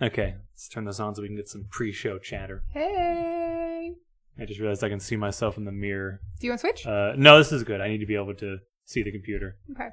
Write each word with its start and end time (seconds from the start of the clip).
Okay, 0.00 0.34
let's 0.52 0.68
turn 0.68 0.84
this 0.84 1.00
on 1.00 1.14
so 1.14 1.22
we 1.22 1.28
can 1.28 1.36
get 1.36 1.48
some 1.48 1.66
pre-show 1.70 2.18
chatter. 2.18 2.62
Hey. 2.72 3.92
I 4.40 4.44
just 4.44 4.60
realized 4.60 4.84
I 4.84 4.88
can 4.88 5.00
see 5.00 5.16
myself 5.16 5.56
in 5.56 5.64
the 5.64 5.72
mirror. 5.72 6.20
Do 6.40 6.46
you 6.46 6.52
want 6.52 6.60
to 6.60 6.68
switch? 6.68 6.86
Uh, 6.86 7.14
no, 7.16 7.38
this 7.38 7.50
is 7.50 7.64
good. 7.64 7.80
I 7.80 7.88
need 7.88 7.98
to 7.98 8.06
be 8.06 8.14
able 8.14 8.34
to 8.34 8.58
see 8.84 9.02
the 9.02 9.10
computer. 9.10 9.56
okay. 9.72 9.88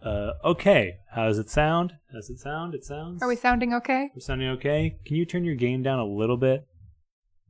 Uh, 0.00 0.30
okay, 0.44 0.98
how 1.10 1.26
does 1.26 1.38
it 1.38 1.50
sound? 1.50 1.92
How 2.12 2.18
does 2.18 2.30
it 2.30 2.38
sound? 2.38 2.72
It 2.72 2.84
sounds. 2.84 3.20
Are 3.20 3.26
we 3.26 3.34
sounding 3.34 3.74
okay? 3.74 4.10
We're 4.14 4.20
sounding 4.20 4.48
okay. 4.50 4.96
Can 5.04 5.16
you 5.16 5.24
turn 5.24 5.42
your 5.44 5.56
gain 5.56 5.82
down 5.82 5.98
a 5.98 6.04
little 6.06 6.36
bit? 6.36 6.64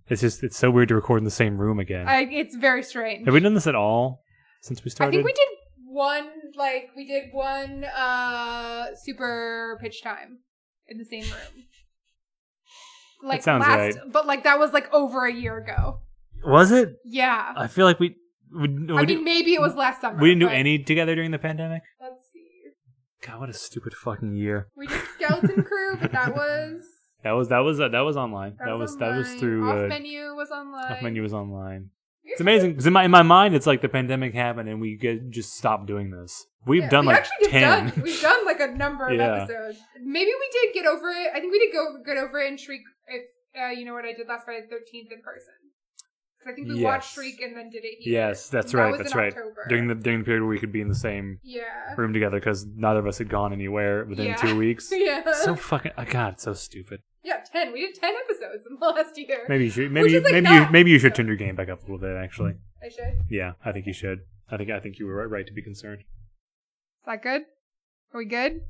It's 0.09 0.22
just 0.22 0.43
it's 0.43 0.56
so 0.56 0.70
weird 0.70 0.88
to 0.88 0.95
record 0.95 1.18
in 1.18 1.25
the 1.25 1.30
same 1.30 1.61
room 1.61 1.79
again. 1.79 2.09
I, 2.09 2.22
it's 2.22 2.56
very 2.56 2.82
strange. 2.82 3.27
Have 3.27 3.34
we 3.34 3.40
done 3.40 3.52
this 3.52 3.66
at 3.66 3.75
all 3.75 4.22
since 4.62 4.82
we 4.82 4.90
started? 4.90 5.11
I 5.11 5.22
think 5.22 5.27
we 5.27 5.32
did 5.34 5.48
one, 5.84 6.27
like, 6.56 6.88
we 6.96 7.06
did 7.06 7.25
one 7.32 7.84
uh 7.84 8.95
super 8.95 9.77
pitch 9.82 10.02
time 10.02 10.38
in 10.86 10.96
the 10.96 11.04
same 11.04 11.25
room. 11.25 11.64
Like 13.23 13.43
sounds 13.43 13.62
last, 13.62 13.96
right. 13.96 14.13
but 14.13 14.27
like 14.27 14.45
that 14.45 14.58
was 14.58 14.72
like 14.72 14.93
over 14.93 15.26
a 15.26 15.32
year 15.32 15.57
ago. 15.59 16.00
Was 16.45 16.71
it? 16.71 16.96
Yeah. 17.04 17.53
I 17.57 17.67
feel 17.67 17.85
like 17.85 17.99
we 17.99 18.14
we, 18.54 18.68
we, 18.68 18.95
I 18.96 19.04
mean, 19.04 19.25
maybe 19.25 19.54
it 19.54 19.61
was 19.61 19.75
last 19.75 20.00
summer. 20.00 20.18
we 20.21 20.29
didn't 20.31 20.40
do 20.40 20.49
any 20.49 20.79
together 20.79 21.14
during 21.14 21.31
the 21.32 21.39
pandemic. 21.39 21.82
Let's 22.00 22.25
see. 22.32 23.26
God, 23.26 23.40
what 23.40 23.49
a 23.50 23.53
stupid 23.53 23.95
fucking 23.95 24.35
year. 24.36 24.68
We 24.76 24.86
did 24.86 25.00
Skeleton 25.14 25.64
Crew, 25.64 25.96
but 26.00 26.12
that 26.12 26.35
was 26.35 26.85
That 27.25 27.32
was 27.32 27.49
that 27.49 27.59
was 27.59 27.81
uh, 27.81 27.89
that 27.89 28.00
was 28.00 28.17
online. 28.17 28.54
that, 28.61 28.67
That, 28.67 28.79
was 28.79 28.96
that 28.99 29.17
was 29.17 29.35
through 29.35 29.68
Off 29.68 29.85
uh, 29.85 29.89
menu 29.89 30.35
was 30.37 30.50
online. 30.50 30.93
off 30.93 31.03
menu 31.03 31.23
was 31.23 31.32
online. 31.35 31.90
It's 32.31 32.42
amazing 32.42 32.73
because 32.73 32.87
in 32.87 32.92
my 32.92 33.05
in 33.05 33.11
my 33.11 33.23
mind 33.23 33.55
it's 33.55 33.67
like 33.67 33.81
the 33.81 33.89
pandemic 33.89 34.34
happened 34.34 34.69
and 34.69 34.83
we 34.83 34.98
get, 34.98 35.31
just 35.31 35.56
stopped 35.56 35.87
doing 35.87 36.11
this. 36.11 36.45
We've 36.67 36.83
Yeah, 36.83 36.91
done 36.91 37.06
we 37.06 37.12
like 37.14 37.23
actually 37.23 37.48
ten. 37.48 37.62
Done, 37.87 38.03
we've 38.03 38.20
done 38.20 38.45
like 38.45 38.61
a 38.61 38.67
number 38.67 39.09
of 39.09 39.14
Yeah. 39.19 39.45
episodes. 39.45 39.78
Maybe 40.05 40.31
we 40.39 40.48
did 40.53 40.75
get 40.75 40.84
over 40.84 41.09
it. 41.09 41.31
I 41.34 41.41
think 41.41 41.53
we 41.53 41.59
did 41.59 41.73
go 41.73 41.97
get 42.05 42.19
over 42.19 42.39
it 42.39 42.48
and 42.48 42.61
Shriek. 42.61 42.83
If 43.08 43.25
uh, 43.61 43.69
you 43.70 43.84
know 43.84 43.94
what 43.94 44.05
I 44.05 44.12
did 44.12 44.28
last 44.28 44.44
Friday 44.44 44.62
the 44.62 44.69
Thirteenth 44.77 45.11
in 45.12 45.20
person. 45.22 45.55
'Cause 46.41 46.53
I 46.53 46.55
think 46.55 46.69
we 46.69 46.84
watched 46.84 47.06
Yes. 47.09 47.14
Shriek 47.14 47.41
and 47.42 47.56
then 47.56 47.69
did 47.69 47.84
it 47.84 47.97
here. 47.98 48.12
Yes, 48.12 48.48
that's 48.48 48.70
That 48.70 48.78
right. 48.78 48.91
was 48.92 48.98
That's 49.01 49.14
right. 49.17 49.33
October. 49.33 49.67
During 49.69 49.89
the 49.89 49.97
during 49.97 50.20
the 50.20 50.25
period 50.25 50.42
where 50.42 50.48
we 50.48 50.61
could 50.61 50.70
be 50.70 50.81
in 50.81 50.87
the 50.89 50.95
same 50.95 51.41
yeah. 51.42 51.95
room 51.97 52.12
together 52.12 52.39
because 52.39 52.64
neither 52.77 53.01
of 53.01 53.09
us 53.09 53.19
had 53.19 53.29
gone 53.29 53.53
anywhere 53.53 54.05
within 54.05 54.27
Yeah. 54.27 54.36
two 54.36 54.56
weeks. 54.64 54.89
yeah. 54.92 55.33
so 55.33 55.56
fucking 55.56 55.92
oh 55.98 56.05
god, 56.05 56.34
it's 56.34 56.45
so 56.45 56.53
stupid. 56.53 57.01
yeah, 57.25 57.42
ten. 57.53 57.73
We 57.73 57.81
did 57.84 57.97
ten 57.97 58.14
episodes 58.25 58.67
in 58.70 58.77
the 58.79 58.86
last 58.86 59.19
year. 59.19 59.47
Maybe 59.48 59.64
you 59.64 59.70
should 59.70 59.91
maybe 59.91 60.14
is, 60.14 60.23
like, 60.23 60.33
maybe 60.45 60.55
you 60.55 60.67
maybe 60.70 60.91
you 60.92 60.98
should 61.01 61.14
turn 61.17 61.27
your 61.27 61.34
game 61.36 61.56
back 61.56 61.69
up 61.69 61.81
a 61.81 61.83
little 61.83 61.98
bit. 61.98 62.14
Actually, 62.17 62.55
I 62.81 62.89
should. 62.89 63.19
Yeah, 63.29 63.55
I 63.64 63.73
think 63.73 63.86
you 63.86 63.92
should. 63.92 64.20
I 64.48 64.56
think 64.56 64.70
I 64.70 64.79
think 64.79 65.01
you 65.01 65.06
were 65.06 65.17
right, 65.17 65.29
right 65.31 65.47
to 65.47 65.53
be 65.53 65.61
concerned. 65.62 66.03
Is 66.03 67.06
that 67.06 67.20
good? 67.20 67.42
Are 68.14 68.19
we 68.19 68.27
good? 68.27 68.61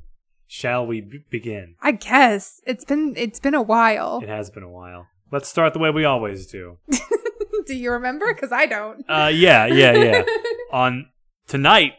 Shall 0.51 0.87
we 0.87 1.01
b- 1.01 1.19
begin? 1.29 1.75
I 1.79 1.91
guess 1.91 2.59
it's 2.65 2.83
been 2.83 3.13
it's 3.15 3.39
been 3.39 3.53
a 3.53 3.61
while. 3.61 4.19
It 4.23 4.29
has 4.29 4.49
been 4.49 4.63
a 4.63 4.69
while. 4.69 5.05
Let's 5.31 5.47
start 5.47 5.73
the 5.73 5.79
way 5.79 5.91
we 5.91 6.05
always 6.05 6.47
do. 6.47 6.79
Do 7.67 7.75
you 7.75 7.91
remember? 7.91 8.33
Because 8.33 8.51
I 8.51 8.65
don't. 8.65 9.05
Uh, 9.07 9.29
yeah, 9.31 9.67
yeah, 9.67 9.93
yeah. 9.93 10.23
on 10.71 11.05
tonight, 11.47 11.93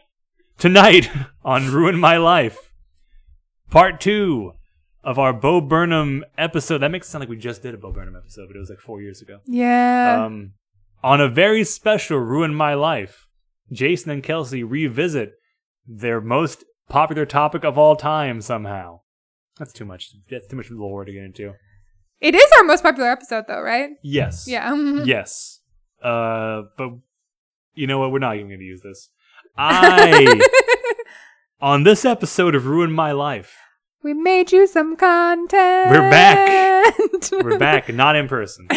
tonight 0.57 1.09
on 1.45 1.71
Ruin 1.71 1.97
My 1.97 2.17
Life, 2.17 2.73
part 3.69 4.01
two 4.01 4.51
of 5.01 5.17
our 5.17 5.31
Bo 5.31 5.61
Burnham 5.61 6.25
episode. 6.37 6.79
That 6.79 6.91
makes 6.91 7.07
it 7.07 7.11
sound 7.11 7.21
like 7.21 7.29
we 7.29 7.37
just 7.37 7.61
did 7.63 7.73
a 7.73 7.77
Bo 7.77 7.93
Burnham 7.93 8.17
episode, 8.17 8.47
but 8.49 8.57
it 8.57 8.59
was 8.59 8.69
like 8.69 8.79
four 8.79 9.01
years 9.01 9.21
ago. 9.21 9.39
yeah. 9.47 10.25
Um, 10.25 10.55
on 11.01 11.21
a 11.21 11.29
very 11.29 11.63
special 11.63 12.19
Ruin 12.19 12.53
My 12.53 12.73
Life, 12.73 13.27
Jason 13.71 14.11
and 14.11 14.21
Kelsey 14.21 14.61
revisit 14.61 15.35
their 15.87 16.19
most 16.19 16.65
popular 16.91 17.25
topic 17.25 17.63
of 17.63 17.77
all 17.77 17.95
time 17.95 18.41
somehow. 18.41 18.99
That's 19.57 19.73
too 19.73 19.85
much. 19.85 20.11
That's 20.29 20.47
too 20.47 20.57
much 20.57 20.69
lore 20.69 21.05
to 21.05 21.11
get 21.11 21.23
into. 21.23 21.53
it 22.19 22.35
is 22.35 22.51
our 22.57 22.63
most 22.63 22.83
popular 22.83 23.09
episode, 23.09 23.45
though, 23.47 23.61
right? 23.61 23.91
Yes. 24.03 24.45
Yeah. 24.47 24.75
Yes. 25.05 25.59
Uh, 26.03 26.63
but 26.77 26.89
you 27.73 27.87
know 27.87 27.99
what? 27.99 28.11
We're 28.11 28.19
not 28.19 28.35
even 28.35 28.47
going 28.47 28.59
to 28.59 28.65
use 28.65 28.81
this. 28.81 29.09
I 29.57 30.41
on 31.61 31.83
this 31.83 32.05
episode 32.05 32.55
of 32.55 32.65
Ruin 32.65 32.91
My 32.91 33.11
Life, 33.11 33.55
we 34.03 34.13
made 34.13 34.51
you 34.51 34.67
some 34.67 34.95
content. 34.95 35.91
We're 35.91 36.09
back. 36.09 36.95
we're 37.31 37.59
back, 37.59 37.93
not 37.93 38.15
in 38.15 38.27
person. 38.27 38.67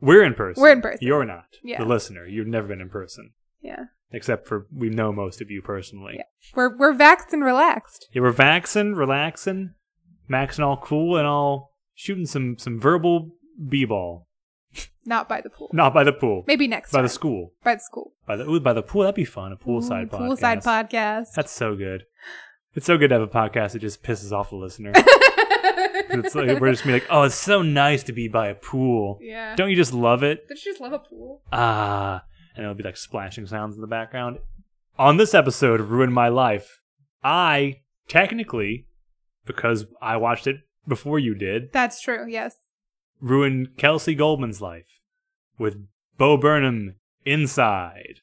We're 0.00 0.24
in 0.24 0.34
person. 0.34 0.62
We're 0.62 0.72
in 0.72 0.82
person. 0.82 0.98
You're 1.00 1.24
not. 1.24 1.46
Yeah. 1.64 1.78
The 1.78 1.86
listener, 1.88 2.26
you've 2.26 2.46
never 2.46 2.68
been 2.68 2.80
in 2.80 2.90
person, 2.90 3.30
yeah. 3.62 3.84
Except 4.12 4.46
for 4.46 4.66
we 4.74 4.88
know 4.88 5.12
most 5.12 5.40
of 5.40 5.50
you 5.50 5.62
personally. 5.62 6.14
Yeah. 6.16 6.22
We're 6.54 6.76
we're 6.76 6.94
vaxxed 6.94 7.32
and 7.32 7.44
relaxed. 7.44 8.08
Yeah, 8.12 8.22
we're 8.22 8.32
vaxing, 8.32 8.96
relaxing, 8.96 9.74
maxing 10.30 10.60
all 10.64 10.76
cool, 10.78 11.16
and 11.16 11.26
all 11.26 11.74
shooting 11.94 12.26
some 12.26 12.56
some 12.58 12.78
verbal 12.80 13.30
b-ball. 13.68 14.26
Not 15.04 15.28
by 15.28 15.40
the 15.40 15.48
pool. 15.48 15.70
Not 15.72 15.94
by 15.94 16.04
the 16.04 16.12
pool, 16.12 16.44
Maybe 16.46 16.68
next 16.68 16.92
by 16.92 16.98
time. 16.98 17.04
the 17.06 17.08
school. 17.08 17.52
by 17.64 17.74
the 17.74 17.80
school. 17.80 18.12
By 18.26 18.36
the 18.36 18.48
ooh, 18.48 18.60
by 18.60 18.74
the 18.74 18.82
pool. 18.82 19.02
That'd 19.02 19.14
be 19.14 19.24
fun. 19.24 19.52
A 19.52 19.56
poolside 19.56 20.04
Ooh, 20.12 20.18
podcast. 20.18 20.20
Poolside 20.20 20.62
podcast. 20.64 21.26
That's 21.34 21.50
so 21.50 21.74
good. 21.76 22.04
It's 22.74 22.84
so 22.86 22.98
good 22.98 23.08
to 23.08 23.14
have 23.14 23.22
a 23.22 23.26
podcast 23.26 23.72
that 23.72 23.78
just 23.78 24.02
pisses 24.02 24.30
off 24.32 24.50
the 24.50 24.56
listener. 24.56 24.92
it's 24.94 26.34
like, 26.34 26.60
we're 26.60 26.70
just 26.70 26.84
be 26.84 26.92
like, 26.92 27.06
oh, 27.10 27.22
it's 27.22 27.34
so 27.34 27.62
nice 27.62 28.02
to 28.04 28.12
be 28.12 28.28
by 28.28 28.48
a 28.48 28.54
pool. 28.54 29.18
yeah. 29.22 29.56
Don't 29.56 29.70
you 29.70 29.76
just 29.76 29.94
love 29.94 30.22
it? 30.22 30.46
Don't 30.48 30.62
you 30.64 30.72
just 30.72 30.80
love 30.80 30.92
a 30.92 30.98
pool? 30.98 31.42
Ah, 31.50 32.24
and 32.58 32.64
it'll 32.64 32.74
be 32.74 32.82
like 32.82 32.96
splashing 32.96 33.46
sounds 33.46 33.76
in 33.76 33.80
the 33.80 33.86
background. 33.86 34.38
On 34.98 35.16
this 35.16 35.32
episode 35.32 35.78
of 35.80 35.92
Ruin 35.92 36.12
My 36.12 36.28
Life, 36.28 36.80
I 37.22 37.76
technically, 38.08 38.86
because 39.46 39.86
I 40.02 40.16
watched 40.16 40.48
it 40.48 40.56
before 40.86 41.20
you 41.20 41.34
did, 41.36 41.72
That's 41.72 42.00
true. 42.02 42.26
Yes. 42.28 42.56
ruined 43.20 43.76
Kelsey 43.76 44.14
Goldman's 44.16 44.60
life 44.60 45.00
with 45.56 45.76
Bo 46.18 46.36
Burnham 46.36 46.96
inside. 47.24 47.94
Inside. 48.04 48.20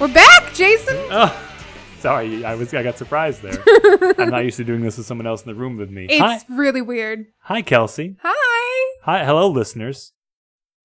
We're 0.00 0.12
back, 0.12 0.52
Jason. 0.54 0.96
Oh, 1.10 1.48
sorry, 2.00 2.44
I 2.44 2.54
was 2.54 2.72
I 2.74 2.82
got 2.82 2.98
surprised 2.98 3.40
there. 3.42 3.62
I'm 4.18 4.30
not 4.30 4.44
used 4.44 4.58
to 4.58 4.64
doing 4.64 4.82
this 4.82 4.98
with 4.98 5.06
someone 5.06 5.26
else 5.26 5.42
in 5.42 5.48
the 5.48 5.54
room 5.54 5.76
with 5.76 5.90
me. 5.90 6.06
It's 6.10 6.20
Hi, 6.20 6.40
really 6.54 6.82
weird. 6.82 7.26
hi, 7.40 7.62
Kelsey. 7.62 8.16
Hi. 8.22 8.96
Hi, 9.04 9.24
hello, 9.24 9.48
listeners. 9.48 10.12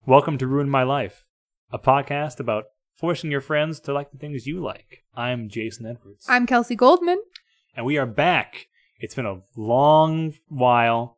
Welcome 0.05 0.38
to 0.38 0.47
Ruin 0.47 0.69
My 0.69 0.83
Life, 0.83 1.25
a 1.72 1.77
podcast 1.79 2.39
about 2.39 2.66
forcing 2.95 3.29
your 3.31 3.41
friends 3.41 3.79
to 3.81 3.94
like 3.94 4.11
the 4.11 4.17
things 4.17 4.47
you 4.47 4.61
like. 4.61 5.03
I'm 5.16 5.49
Jason 5.49 5.85
Edwards, 5.85 6.25
I'm 6.29 6.45
Kelsey 6.45 6.75
Goldman. 6.75 7.22
and 7.75 7.85
we 7.85 7.97
are 7.97 8.05
back. 8.05 8.67
It's 8.99 9.16
been 9.16 9.25
a 9.25 9.41
long 9.55 10.33
while. 10.47 11.17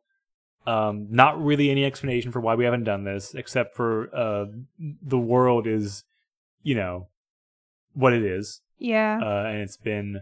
Um, 0.66 1.06
not 1.10 1.42
really 1.42 1.70
any 1.70 1.84
explanation 1.84 2.32
for 2.32 2.40
why 2.40 2.54
we 2.56 2.64
haven't 2.64 2.84
done 2.84 3.04
this, 3.04 3.34
except 3.34 3.76
for 3.76 4.08
uh, 4.14 4.46
the 5.02 5.18
world 5.18 5.66
is, 5.66 6.04
you 6.62 6.74
know, 6.74 7.08
what 7.94 8.12
it 8.12 8.22
is, 8.24 8.60
Yeah. 8.78 9.18
uh, 9.22 9.44
and 9.48 9.58
it's 9.62 9.76
been. 9.76 10.20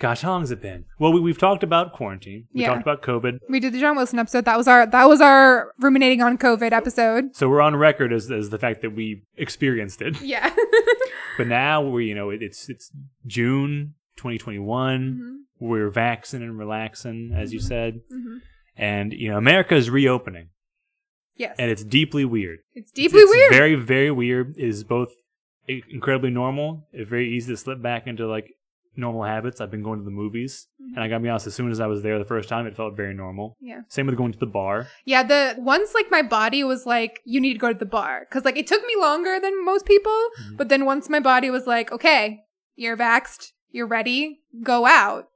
Gosh, 0.00 0.22
how 0.22 0.32
long 0.32 0.40
has 0.42 0.50
it 0.50 0.60
been? 0.60 0.86
Well, 0.98 1.12
we, 1.12 1.20
we've 1.20 1.38
talked 1.38 1.62
about 1.62 1.92
quarantine. 1.92 2.48
We 2.52 2.62
Yeah. 2.62 2.70
talked 2.70 2.82
about 2.82 3.00
COVID. 3.02 3.38
we 3.48 3.60
did 3.60 3.72
the 3.72 3.78
John 3.80 3.96
Wilson 3.96 4.18
episode. 4.18 4.44
That 4.44 4.58
was 4.58 4.66
our 4.66 4.86
that 4.86 5.08
was 5.08 5.20
our 5.20 5.72
ruminating 5.78 6.20
on 6.20 6.36
COVID 6.36 6.72
episode. 6.72 7.36
So 7.36 7.48
we're 7.48 7.60
on 7.60 7.76
record 7.76 8.12
as, 8.12 8.28
as 8.30 8.50
the 8.50 8.58
fact 8.58 8.82
that 8.82 8.90
we 8.90 9.22
experienced 9.36 10.02
it. 10.02 10.20
Yeah. 10.20 10.52
But 11.36 11.48
now 11.48 11.82
we're 11.82 12.02
you 12.02 12.14
know 12.14 12.30
it, 12.30 12.42
it's 12.42 12.68
it's 12.68 12.92
June 13.26 13.94
2021. 14.16 15.00
Mhm. 15.20 15.36
We're 15.60 15.90
vaccinating 15.90 16.50
and 16.50 16.58
relaxing, 16.58 17.32
as 17.34 17.52
you 17.52 17.58
said, 17.60 18.00
Mhm. 18.12 18.38
and 18.76 19.12
you 19.12 19.30
know 19.30 19.36
America 19.38 19.74
is 19.74 19.90
reopening, 19.90 20.50
Yes. 21.36 21.56
and 21.58 21.70
it's 21.72 21.82
deeply 21.82 22.24
weird. 22.24 22.58
it's 22.74 22.92
deeply 22.92 23.20
it's 23.20 23.30
weird. 23.32 23.50
Very 23.52 23.74
very 23.74 24.10
weird. 24.12 24.56
It 24.56 24.64
is 24.68 24.84
both 24.84 25.12
incredibly 25.68 26.30
normal. 26.30 26.86
It's 26.92 27.08
very 27.08 27.34
easy 27.34 27.52
to 27.52 27.56
slip 27.56 27.80
back 27.82 28.06
into 28.06 28.26
like 28.26 28.50
normal 28.96 29.24
habits. 29.24 29.60
I've 29.60 29.70
been 29.70 29.82
going 29.82 29.98
to 29.98 30.04
the 30.04 30.10
movies, 30.10 30.68
Mhm. 30.80 30.94
and 30.94 31.00
I 31.04 31.08
gotta 31.08 31.22
be 31.22 31.28
honest. 31.28 31.46
As 31.48 31.54
soon 31.54 31.70
as 31.70 31.80
I 31.80 31.86
was 31.86 32.02
there 32.02 32.18
the 32.18 32.24
first 32.24 32.48
time, 32.48 32.66
it 32.66 32.76
felt 32.76 32.96
very 32.96 33.12
normal. 33.14 33.56
Yeah. 33.60 33.80
Same 33.88 34.06
with 34.06 34.16
going 34.16 34.32
to 34.32 34.38
the 34.38 34.46
bar. 34.46 34.86
Yeah, 35.04 35.22
the 35.24 35.56
once 35.58 35.94
like 35.94 36.10
my 36.10 36.22
body 36.22 36.62
was 36.62 36.86
like, 36.86 37.20
you 37.24 37.40
need 37.40 37.54
to 37.54 37.58
go 37.58 37.72
to 37.72 37.78
the 37.78 37.86
bar. 37.86 38.26
Cause 38.30 38.44
like 38.44 38.56
it 38.56 38.66
took 38.68 38.86
me 38.86 38.94
longer 38.98 39.40
than 39.40 39.64
most 39.64 39.84
people. 39.84 40.12
Mhm. 40.12 40.56
But 40.56 40.68
then 40.68 40.84
once 40.84 41.08
my 41.10 41.18
body 41.20 41.50
was 41.50 41.66
like, 41.66 41.90
okay, 41.90 42.44
you're 42.76 42.96
vaxxed, 42.96 43.52
you're 43.70 43.86
ready, 43.88 44.40
go 44.62 44.86
out 44.86 45.28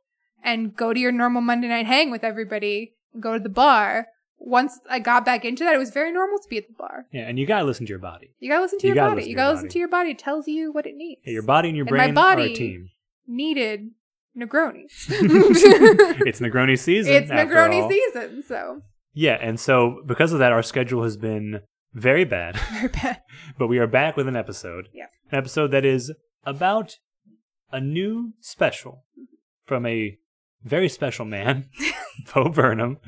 and 0.45 0.77
go 0.77 0.93
to 0.95 1.01
your 1.01 1.11
normal 1.13 1.43
Monday 1.43 1.67
night 1.69 1.87
hang 1.87 2.11
with 2.13 2.23
everybody, 2.23 2.95
go 3.19 3.33
to 3.33 3.43
the 3.43 3.49
bar. 3.49 4.07
Once 4.41 4.79
I 4.89 4.99
got 5.01 5.25
back 5.25 5.45
into 5.45 5.65
that, 5.65 5.75
it 5.75 5.79
was 5.79 5.91
very 5.91 6.13
normal 6.13 6.39
to 6.39 6.49
be 6.49 6.59
at 6.59 6.69
the 6.69 6.75
bar. 6.75 7.07
Yeah, 7.13 7.23
and 7.29 7.39
you 7.39 7.47
gotta 7.47 7.65
listen 7.65 7.87
to 7.87 7.91
your 7.91 7.99
body. 7.99 8.31
You 8.39 8.49
gotta 8.49 8.63
listen 8.63 8.79
to 8.81 8.87
You 8.87 8.95
your 8.95 9.03
gotta 9.03 9.11
body. 9.11 9.17
listen 9.23 9.31
you 9.31 9.37
gotta 9.37 9.51
listen 9.53 9.65
body. 9.67 9.73
to 9.73 9.79
your 9.79 9.89
body. 9.89 10.11
It 10.11 10.19
tells 10.19 10.49
you 10.49 10.73
what 10.73 10.87
it 10.87 10.95
needs. 10.97 11.21
Yeah, 11.25 11.33
your 11.33 11.43
body 11.43 11.69
and 11.69 11.77
your 11.77 11.87
And 11.87 11.97
my 11.97 12.05
brain 12.05 12.09
are 12.19 12.33
a 12.33 12.37
body- 12.37 12.55
team. 12.55 12.89
Needed 13.27 13.91
Negronis. 14.37 14.87
it's 15.11 16.41
Negroni 16.41 16.79
season. 16.79 17.13
it's 17.13 17.31
Negroni 17.31 17.83
all. 17.83 17.91
season, 17.91 18.43
so 18.47 18.83
Yeah, 19.13 19.39
and 19.41 19.59
so 19.59 20.03
because 20.07 20.33
of 20.33 20.39
that, 20.39 20.53
our 20.53 20.63
schedule 20.63 21.03
has 21.03 21.17
been 21.17 21.61
very 21.93 22.25
bad. 22.25 22.57
very 22.73 22.89
bad. 22.89 23.23
but 23.59 23.67
we 23.67 23.79
are 23.79 23.87
back 23.87 24.17
with 24.17 24.29
an 24.29 24.37
episode. 24.37 24.89
Yeah. 24.95 25.07
An 25.33 25.39
episode 25.39 25.69
that 25.73 25.85
is 25.85 26.13
about 26.45 26.97
a 27.73 27.81
new 27.81 28.33
special 28.41 29.05
from 29.67 29.85
a 29.85 30.17
very 30.65 30.89
special 30.89 31.25
man, 31.25 31.67
Bo 32.35 32.49
Burnham. 32.49 32.99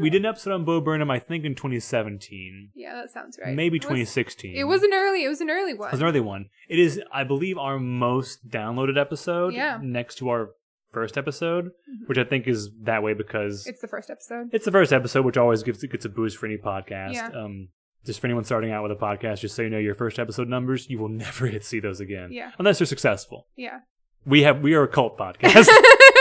We 0.00 0.10
did 0.10 0.22
an 0.22 0.26
episode 0.26 0.52
on 0.52 0.64
Bo 0.64 0.80
Burnham, 0.80 1.10
I 1.10 1.18
think, 1.18 1.44
in 1.44 1.54
2017, 1.54 2.70
Yeah, 2.74 2.94
that 2.94 3.10
sounds 3.10 3.38
right. 3.44 3.54
maybe 3.54 3.76
It 3.76 3.82
was- 3.84 3.88
2016. 3.88 4.56
It 4.56 4.64
was 4.64 4.82
an 4.82 4.90
early. 4.92 5.24
It 5.24 5.28
was 5.28 5.40
an 5.40 5.50
early 5.50 5.74
one. 5.74 5.88
It 5.88 5.92
was 5.92 6.00
an 6.00 6.06
early 6.06 6.20
one. 6.20 6.48
It 6.68 6.78
is, 6.78 7.00
I 7.12 7.24
believe, 7.24 7.58
our 7.58 7.78
most 7.78 8.48
downloaded 8.48 8.98
episode. 9.00 9.54
Yeah. 9.54 9.78
Next 9.82 10.16
to 10.16 10.28
our 10.30 10.50
first 10.92 11.16
episode, 11.16 11.66
Mhm. 11.90 12.06
which 12.08 12.18
I 12.18 12.24
think 12.24 12.46
is 12.46 12.70
that 12.82 13.02
way 13.02 13.14
because 13.14 13.66
It's 13.66 13.80
the 13.80 13.88
first 13.88 14.10
episode. 14.10 14.50
it's 14.52 14.64
the 14.66 14.70
first 14.72 14.92
episode, 14.92 15.24
which 15.24 15.36
always 15.38 15.62
gives 15.62 15.82
it 15.82 15.90
gets 15.90 16.04
a 16.04 16.08
boost 16.10 16.36
for 16.36 16.46
any 16.46 16.58
podcast. 16.58 17.14
Yeah. 17.14 17.28
Um, 17.34 17.68
just 18.04 18.20
for 18.20 18.26
anyone 18.26 18.44
starting 18.44 18.72
out 18.72 18.82
with 18.82 18.92
a 18.92 18.96
podcast, 18.96 19.40
just 19.40 19.54
so 19.54 19.62
you 19.62 19.70
know 19.70 19.78
your 19.78 19.94
first 19.94 20.18
episode 20.18 20.48
numbers, 20.48 20.90
you 20.90 20.98
will 20.98 21.08
never 21.26 21.46
hit 21.46 21.64
see 21.64 21.80
those 21.80 22.00
again, 22.00 22.30
Yeah. 22.32 22.50
unless 22.58 22.78
you're 22.80 22.86
successful. 22.86 23.46
Yeah. 23.56 23.80
We 24.26 24.42
have 24.42 24.60
we 24.60 24.74
are 24.74 24.82
a 24.82 24.88
cult 24.88 25.16
podcast 25.22 25.66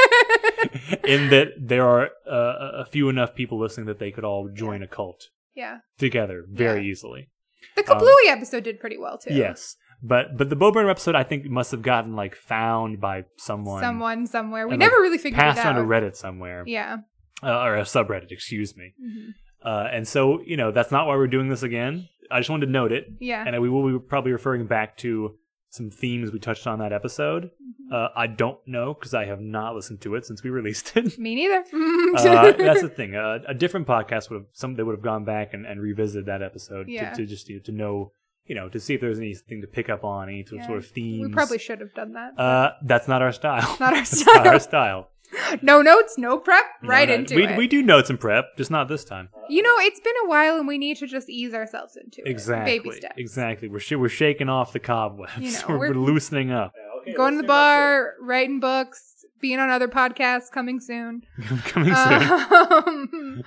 in 1.06 1.30
that 1.30 1.50
there 1.60 1.88
are 1.88 2.10
uh, 2.30 2.82
a 2.82 2.86
few 2.86 3.10
enough 3.10 3.36
people 3.36 3.60
listening 3.60 3.88
that 3.88 4.00
they 4.00 4.12
could 4.12 4.24
all 4.24 4.50
join 4.54 4.82
a 4.84 4.88
cult 4.88 5.30
yeah. 5.56 5.78
together 5.98 6.44
very 6.50 6.88
easily. 6.90 7.30
The 7.76 7.84
Kablooey 7.84 8.28
episode 8.28 8.64
did 8.64 8.80
pretty 8.80 8.98
well 8.98 9.18
too. 9.18 9.32
Um, 9.32 9.38
Yes, 9.38 9.76
but 10.02 10.38
but 10.38 10.50
the 10.50 10.56
Bo 10.56 10.72
Burnham 10.72 10.90
episode 10.90 11.16
I 11.16 11.24
think 11.24 11.46
must 11.46 11.72
have 11.72 11.82
gotten 11.82 12.16
like 12.16 12.36
found 12.36 13.00
by 13.00 13.26
someone, 13.38 13.82
Someone 13.82 14.28
somewhere. 14.28 14.68
We 14.68 14.78
never 14.78 14.96
like, 14.96 15.02
really 15.02 15.18
figured 15.18 15.40
passed 15.40 15.60
it 15.60 15.66
out. 15.66 15.76
on 15.78 15.82
to 15.82 15.88
Reddit 15.88 16.16
somewhere 16.16 16.64
Yeah. 16.66 16.98
uh, 17.44 17.62
or 17.62 17.78
a 17.78 17.82
subreddit, 17.84 18.32
excuse 18.32 18.76
me. 18.76 18.94
Mhm. 19.02 19.28
Uh, 19.64 19.88
and 19.92 20.08
so 20.08 20.42
you 20.46 20.58
know 20.58 20.72
that's 20.72 20.92
not 20.92 21.06
why 21.08 21.16
we're 21.16 21.28
doing 21.28 21.50
this 21.50 21.64
again. 21.64 22.08
I 22.32 22.40
just 22.40 22.50
wanted 22.50 22.68
to 22.68 22.72
note 22.72 22.92
it. 22.92 23.06
Yeah. 23.20 23.44
and 23.46 23.62
we 23.62 23.70
will 23.70 24.00
be 24.00 24.06
probably 24.08 24.32
referring 24.32 24.66
back 24.66 24.98
to 24.98 25.36
some 25.72 25.90
themes 25.90 26.32
we 26.32 26.38
touched 26.40 26.68
on 26.68 26.80
that 26.80 26.92
episode. 26.94 27.46
Mm-hmm. 27.46 27.94
Uh, 27.94 28.10
I 28.16 28.28
don't 28.28 28.60
know 28.68 28.94
because 28.94 29.14
I 29.14 29.26
have 29.26 29.40
not 29.42 29.74
listened 29.74 30.02
to 30.02 30.16
it 30.16 30.26
since 30.26 30.44
we 30.44 30.50
released 30.60 30.96
it. 30.96 31.18
Me 31.18 31.34
neither. 31.34 31.64
uh, 32.18 32.52
that's 32.52 32.82
the 32.82 32.90
thing. 32.90 33.16
Uh, 33.16 33.40
a 33.48 33.54
different 33.54 33.88
podcast 33.88 34.30
would 34.30 34.36
have 34.42 34.46
some 34.52 34.76
they 34.76 34.84
would 34.84 34.96
have 34.96 35.02
gone 35.04 35.24
back 35.26 35.54
and, 35.54 35.66
and 35.66 35.82
revisited 35.82 36.26
that 36.28 36.44
episode 36.44 36.88
Yeah. 36.90 37.10
to, 37.12 37.16
to 37.22 37.26
just 37.26 37.48
to, 37.48 37.60
to 37.62 37.72
know 37.72 38.12
you 38.46 38.56
know 38.56 38.68
to 38.70 38.80
see 38.80 38.94
if 38.96 39.02
there's 39.02 39.18
anything 39.20 39.62
to 39.62 39.68
pick 39.68 39.90
up 39.90 40.04
on 40.04 40.28
any 40.30 40.46
Yeah. 40.52 40.66
sort 40.68 40.78
of 40.80 40.88
themes. 40.88 41.28
we 41.28 41.34
probably 41.34 41.58
should 41.58 41.80
have 41.80 41.94
done 41.94 42.14
that. 42.14 42.38
Uh, 42.38 42.72
that's 42.84 43.08
not 43.08 43.22
our 43.22 43.32
style. 43.32 43.78
Not 43.80 43.94
our 43.94 44.00
That's 44.00 44.26
not 44.26 44.46
our 44.48 44.60
style. 44.60 45.08
Style. 45.32 45.58
no 45.62 45.82
notes, 45.82 46.18
no 46.18 46.38
prep, 46.38 46.66
right 46.84 47.08
no, 47.10 47.16
into 47.16 47.36
we, 47.36 47.46
it. 47.46 47.58
We 47.58 47.68
do 47.68 47.82
notes 47.82 48.10
and 48.10 48.20
prep, 48.20 48.46
just 48.58 48.72
not 48.72 48.88
this 48.88 49.04
time. 49.04 49.30
you 49.50 49.62
know, 49.62 49.74
it's 49.80 50.00
been 50.00 50.14
a 50.26 50.28
while, 50.30 50.58
and 50.58 50.68
we 50.68 50.78
need 50.78 50.98
to 50.98 51.08
just 51.08 51.30
ease 51.30 51.54
ourselves 51.54 51.98
into 51.98 52.22
it. 52.26 52.30
Exactly. 52.30 52.80
Baby 52.80 52.92
steps. 52.98 53.16
Exactly. 53.18 53.68
We're 53.70 53.80
sh- 53.80 53.94
we're 53.94 54.10
shaking 54.10 54.50
off 54.50 54.74
the 54.74 54.80
cobwebs. 54.80 55.32
You 55.38 55.52
know, 55.54 55.60
we're, 55.70 55.78
we're- 55.78 55.92
we're 55.92 56.06
loosening 56.14 56.52
up. 56.52 56.74
Going 57.16 57.34
to 57.36 57.42
the 57.42 57.48
bar, 57.48 58.14
writing 58.22 58.60
books, 58.60 59.26
being 59.40 59.58
on 59.60 59.72
other 59.72 59.88
podcasts, 59.88 60.52
coming 60.52 60.80
soon. 60.80 61.24
Coming 61.66 61.96
soon. 61.96 62.32
Um, 62.52 63.44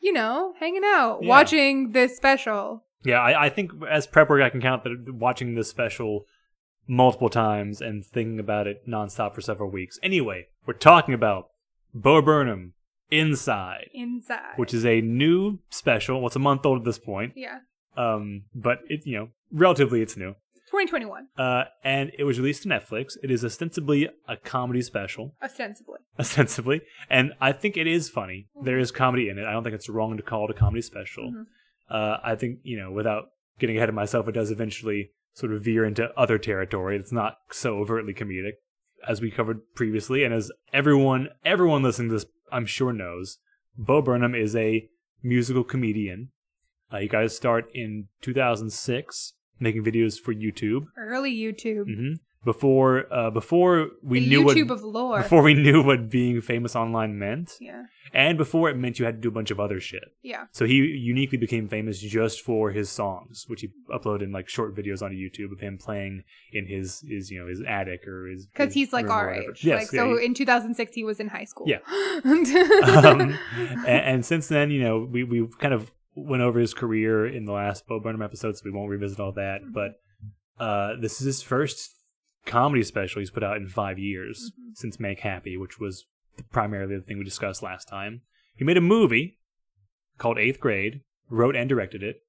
you 0.00 0.12
know, 0.12 0.54
hanging 0.58 0.82
out, 0.84 1.20
Yeah. 1.22 1.28
watching 1.28 1.92
this 1.92 2.16
special. 2.16 2.82
Yeah, 3.04 3.20
I, 3.20 3.46
I 3.46 3.48
think 3.48 3.70
as 3.88 4.08
prep 4.08 4.28
work, 4.28 4.42
I 4.42 4.50
can 4.50 4.60
count 4.60 4.82
that 4.84 5.14
watching 5.14 5.54
this 5.54 5.70
special 5.70 6.24
multiple 6.88 7.28
times 7.28 7.80
and 7.80 8.04
thinking 8.04 8.38
about 8.38 8.66
it 8.66 8.86
nonstop 8.88 9.34
for 9.34 9.40
several 9.40 9.70
weeks. 9.70 9.98
Anyway, 10.02 10.46
we're 10.66 10.74
talking 10.74 11.14
about 11.14 11.48
Bo 11.94 12.20
Burnham 12.22 12.74
Inside, 13.10 13.88
Inside. 13.94 14.54
which 14.56 14.74
is 14.74 14.84
a 14.84 15.00
new 15.00 15.58
special. 15.70 16.18
Well, 16.18 16.26
it's 16.26 16.36
a 16.36 16.40
month 16.40 16.66
old 16.66 16.78
at 16.78 16.84
this 16.84 16.98
point, 16.98 17.32
yeah, 17.36 17.58
um, 17.96 18.42
but 18.54 18.78
it 18.88 19.00
you 19.04 19.16
know 19.18 19.28
relatively 19.52 20.02
it's 20.02 20.16
new. 20.16 20.34
2021, 20.72 21.28
Uh, 21.38 21.62
and 21.84 22.10
it 22.18 22.24
was 22.24 22.40
released 22.40 22.64
to 22.64 22.68
Netflix. 22.68 23.16
It 23.22 23.30
is 23.30 23.44
ostensibly 23.44 24.08
a 24.26 24.36
comedy 24.36 24.82
special, 24.82 25.36
ostensibly. 25.40 26.00
ostensibly, 26.18 26.80
and 27.08 27.32
I 27.40 27.52
think 27.52 27.76
it 27.76 27.86
is 27.86 28.10
funny. 28.10 28.48
There 28.64 28.78
is 28.80 28.90
comedy 28.90 29.28
in 29.28 29.38
it. 29.38 29.44
I 29.46 29.52
don't 29.52 29.62
think 29.62 29.76
it's 29.76 29.88
wrong 29.88 30.16
to 30.16 30.22
call 30.24 30.46
it 30.46 30.50
a 30.50 30.54
comedy 30.58 30.82
special. 30.82 31.30
Mhm. 31.30 31.44
Uh, 31.88 32.18
I 32.24 32.34
think 32.34 32.58
you 32.64 32.76
know, 32.76 32.90
without 32.90 33.26
getting 33.60 33.76
ahead 33.76 33.88
of 33.88 33.94
myself, 33.94 34.26
it 34.26 34.32
does 34.32 34.50
eventually 34.50 35.10
sort 35.36 35.52
of 35.52 35.62
veer 35.62 35.84
into 35.84 36.10
other 36.16 36.38
territory. 36.38 36.96
It's 36.96 37.12
not 37.12 37.36
so 37.52 37.78
overtly 37.78 38.14
comedic 38.14 38.52
as 39.06 39.20
we 39.20 39.30
covered 39.30 39.60
previously, 39.74 40.24
and 40.24 40.32
as 40.34 40.50
everyone 40.72 41.28
everyone 41.44 41.82
listening 41.82 42.08
to 42.08 42.14
this, 42.14 42.26
I'm 42.50 42.64
sure 42.66 42.92
knows, 42.92 43.38
Bo 43.76 44.00
Burnham 44.00 44.34
is 44.34 44.56
a 44.56 44.88
musical 45.22 45.62
comedian. 45.62 46.30
Uh, 46.92 46.98
you 46.98 47.08
guys 47.08 47.36
start 47.36 47.66
in 47.74 48.08
2006 48.22 49.34
making 49.60 49.84
videos 49.84 50.18
for 50.18 50.32
YouTube. 50.32 50.86
Early 50.96 51.34
YouTube. 51.34 51.84
hmm 51.84 52.12
Before 52.46 53.12
uh, 53.12 53.30
before 53.30 53.88
we 54.02 54.20
the 54.20 54.28
knew 54.30 54.44
YouTube 54.44 54.68
what 54.68 54.78
of 54.78 54.84
lore. 54.84 55.18
before 55.22 55.42
we 55.42 55.52
knew 55.54 55.82
what 55.82 56.08
being 56.08 56.40
famous 56.40 56.76
online 56.76 57.18
meant, 57.18 57.54
yeah, 57.60 57.82
and 58.14 58.38
before 58.38 58.70
it 58.70 58.76
meant 58.76 59.00
you 59.00 59.04
had 59.04 59.16
to 59.16 59.20
do 59.20 59.28
a 59.28 59.32
bunch 59.32 59.50
of 59.50 59.58
other 59.58 59.80
shit. 59.80 60.04
yeah. 60.22 60.44
So 60.52 60.64
he 60.64 60.76
uniquely 60.76 61.38
became 61.38 61.66
famous 61.68 61.98
just 62.00 62.40
for 62.42 62.70
his 62.70 62.88
songs, 62.88 63.44
which 63.48 63.62
he 63.62 63.68
uploaded 63.92 64.22
in 64.22 64.30
like 64.30 64.48
short 64.48 64.76
videos 64.76 65.02
on 65.02 65.10
YouTube 65.10 65.50
of 65.52 65.58
him 65.60 65.76
playing 65.76 66.22
in 66.52 66.66
his 66.68 67.04
his 67.06 67.30
you 67.32 67.40
know 67.40 67.48
his 67.48 67.60
attic 67.66 68.06
or 68.06 68.28
his 68.28 68.46
Because 68.46 68.72
he's 68.72 68.92
like 68.92 69.10
our 69.10 69.34
age. 69.34 69.64
Yes, 69.64 69.82
like, 69.82 69.92
yeah, 69.92 70.00
so 70.00 70.16
he- 70.16 70.24
in 70.26 70.32
2006, 70.32 70.94
he 70.94 71.02
was 71.02 71.18
in 71.18 71.26
high 71.28 71.44
school. 71.44 71.66
Yeah. 71.68 71.78
um, 72.24 73.36
and, 73.86 73.86
and 73.86 74.24
since 74.24 74.46
then, 74.46 74.70
you 74.70 74.80
know, 74.82 75.00
we 75.00 75.24
we 75.24 75.48
kind 75.58 75.74
of 75.74 75.90
went 76.14 76.42
over 76.42 76.60
his 76.60 76.74
career 76.74 77.26
in 77.26 77.44
the 77.44 77.52
last 77.52 77.86
Bo 77.88 77.98
Burnham 78.00 78.22
episode, 78.22 78.56
so 78.56 78.62
we 78.64 78.70
won't 78.70 78.88
revisit 78.88 79.18
all 79.20 79.32
that. 79.32 79.60
But 79.72 80.00
uh, 80.58 80.94
this 81.00 81.20
is 81.20 81.26
his 81.26 81.42
first 81.42 81.90
comedy 82.46 82.82
special 82.82 83.20
he's 83.20 83.30
put 83.30 83.42
out 83.42 83.56
in 83.58 83.66
five 83.68 83.98
years 83.98 84.52
Mhm. 84.58 84.76
since 84.76 84.98
Make 85.00 85.20
Happy, 85.20 85.56
which 85.56 85.78
was 85.78 86.06
primarily 86.50 86.96
the 86.96 87.02
thing 87.02 87.18
we 87.18 87.24
discussed 87.24 87.62
last 87.62 87.86
time. 87.88 88.22
He 88.54 88.64
made 88.64 88.76
a 88.76 88.80
movie 88.80 89.38
called 90.18 90.38
Eighth 90.38 90.60
Grade, 90.60 91.02
wrote 91.28 91.56
and 91.56 91.68
directed 91.68 92.02
it. 92.02 92.22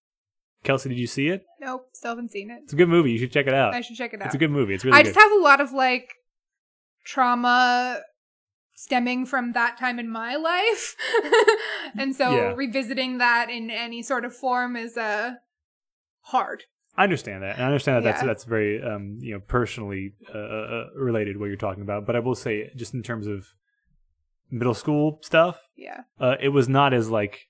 Kelsey, 0.64 0.90
did 0.90 0.98
you 0.98 1.08
see 1.08 1.28
it? 1.30 1.46
nope, 1.62 1.88
still 1.94 2.12
haven't 2.12 2.32
seen 2.32 2.50
it. 2.50 2.62
It's 2.64 2.74
a 2.74 2.76
good 2.76 2.90
movie. 2.90 3.12
You 3.12 3.20
should 3.20 3.32
check 3.32 3.48
it 3.48 3.54
out. 3.54 3.74
I 3.74 3.82
should 3.82 3.96
check 3.96 4.14
it 4.14 4.22
out. 4.22 4.26
It's 4.26 4.36
a 4.36 4.40
good 4.40 4.52
movie. 4.52 4.74
It's 4.74 4.84
really 4.84 4.98
I 4.98 5.04
good. 5.04 5.14
just 5.14 5.20
have 5.20 5.32
a 5.32 5.36
lot 5.42 5.62
of 5.62 5.72
like 5.72 6.14
trauma 7.06 8.02
stemming 8.74 9.26
from 9.26 9.54
that 9.54 9.78
time 9.78 10.00
in 10.00 10.10
my 10.10 10.36
life. 10.52 10.96
and 11.98 12.16
so 12.16 12.32
Yeah. 12.36 12.54
revisiting 12.56 13.18
that 13.20 13.50
in 13.50 13.70
any 13.70 14.02
sort 14.04 14.26
of 14.26 14.36
form 14.36 14.76
is 14.76 14.98
uh 14.98 15.36
hard. 16.22 16.64
I 16.98 17.04
understand 17.04 17.44
that, 17.44 17.56
and 17.56 17.64
I 17.64 17.68
understand 17.68 17.98
that 17.98 18.10
that's 18.10 18.22
Yeah. 18.24 18.28
that's 18.28 18.44
very 18.44 18.82
um, 18.82 19.18
you 19.22 19.34
know 19.34 19.40
personally 19.40 20.14
uh, 20.34 20.38
uh, 20.38 20.86
related 20.96 21.38
what 21.40 21.46
you're 21.48 21.56
talking 21.56 21.84
about. 21.84 22.06
But 22.06 22.16
I 22.16 22.20
will 22.20 22.36
say, 22.36 22.72
just 22.76 22.94
in 22.94 23.04
terms 23.04 23.28
of 23.28 23.48
middle 24.50 24.74
school 24.74 25.20
stuff, 25.22 25.60
Yeah. 25.76 26.02
uh, 26.20 26.36
it 26.40 26.50
was 26.50 26.68
not 26.68 26.94
as 26.94 27.10
like 27.10 27.48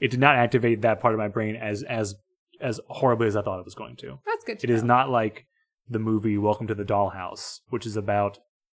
it 0.00 0.10
did 0.10 0.20
not 0.20 0.36
activate 0.36 0.82
that 0.82 1.00
part 1.00 1.14
of 1.14 1.18
my 1.18 1.28
brain 1.28 1.56
as 1.56 1.82
as 1.84 2.16
as 2.60 2.80
horribly 2.88 3.26
as 3.28 3.36
I 3.36 3.42
thought 3.42 3.58
it 3.60 3.64
was 3.64 3.74
going 3.74 3.96
to. 3.96 4.18
That's 4.26 4.44
good 4.44 4.58
to 4.60 4.66
It 4.66 4.70
is 4.70 4.82
know. 4.82 4.88
not 4.88 5.10
like 5.10 5.46
the 5.88 5.98
movie 6.00 6.36
Welcome 6.36 6.66
to 6.66 6.74
the 6.74 6.84
Dollhouse, 6.84 7.60
which 7.70 7.86
is 7.86 7.96
about 7.96 8.38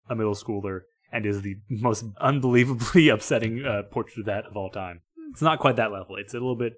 a 0.09 0.15
middle 0.15 0.35
schooler 0.35 0.81
and 1.11 1.25
is 1.25 1.41
the 1.41 1.55
most 1.69 2.05
unbelievably 2.19 3.09
upsetting 3.15 3.65
uh, 3.65 3.83
portrait 3.89 4.19
of 4.19 4.25
that 4.25 4.45
of 4.45 4.55
all 4.57 4.69
time. 4.69 5.01
It's 5.31 5.41
not 5.41 5.59
quite 5.59 5.77
that 5.77 5.91
level. 5.91 6.15
It's 6.17 6.33
a 6.33 6.37
little 6.37 6.55
bit, 6.55 6.73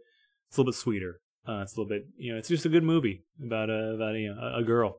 it's 0.47 0.57
a 0.57 0.61
little 0.61 0.71
bit 0.71 0.77
sweeter. 0.77 1.19
Uh, 1.47 1.61
it's 1.63 1.75
a 1.75 1.79
little 1.81 1.89
bit, 1.89 2.05
you 2.17 2.31
know, 2.31 2.37
it's 2.37 2.47
just 2.49 2.65
a 2.65 2.69
good 2.69 2.83
movie 2.83 3.23
about 3.43 3.69
a 3.69 3.95
about 3.95 4.13
you 4.13 4.33
know, 4.33 4.53
a, 4.55 4.63
girl 4.63 4.97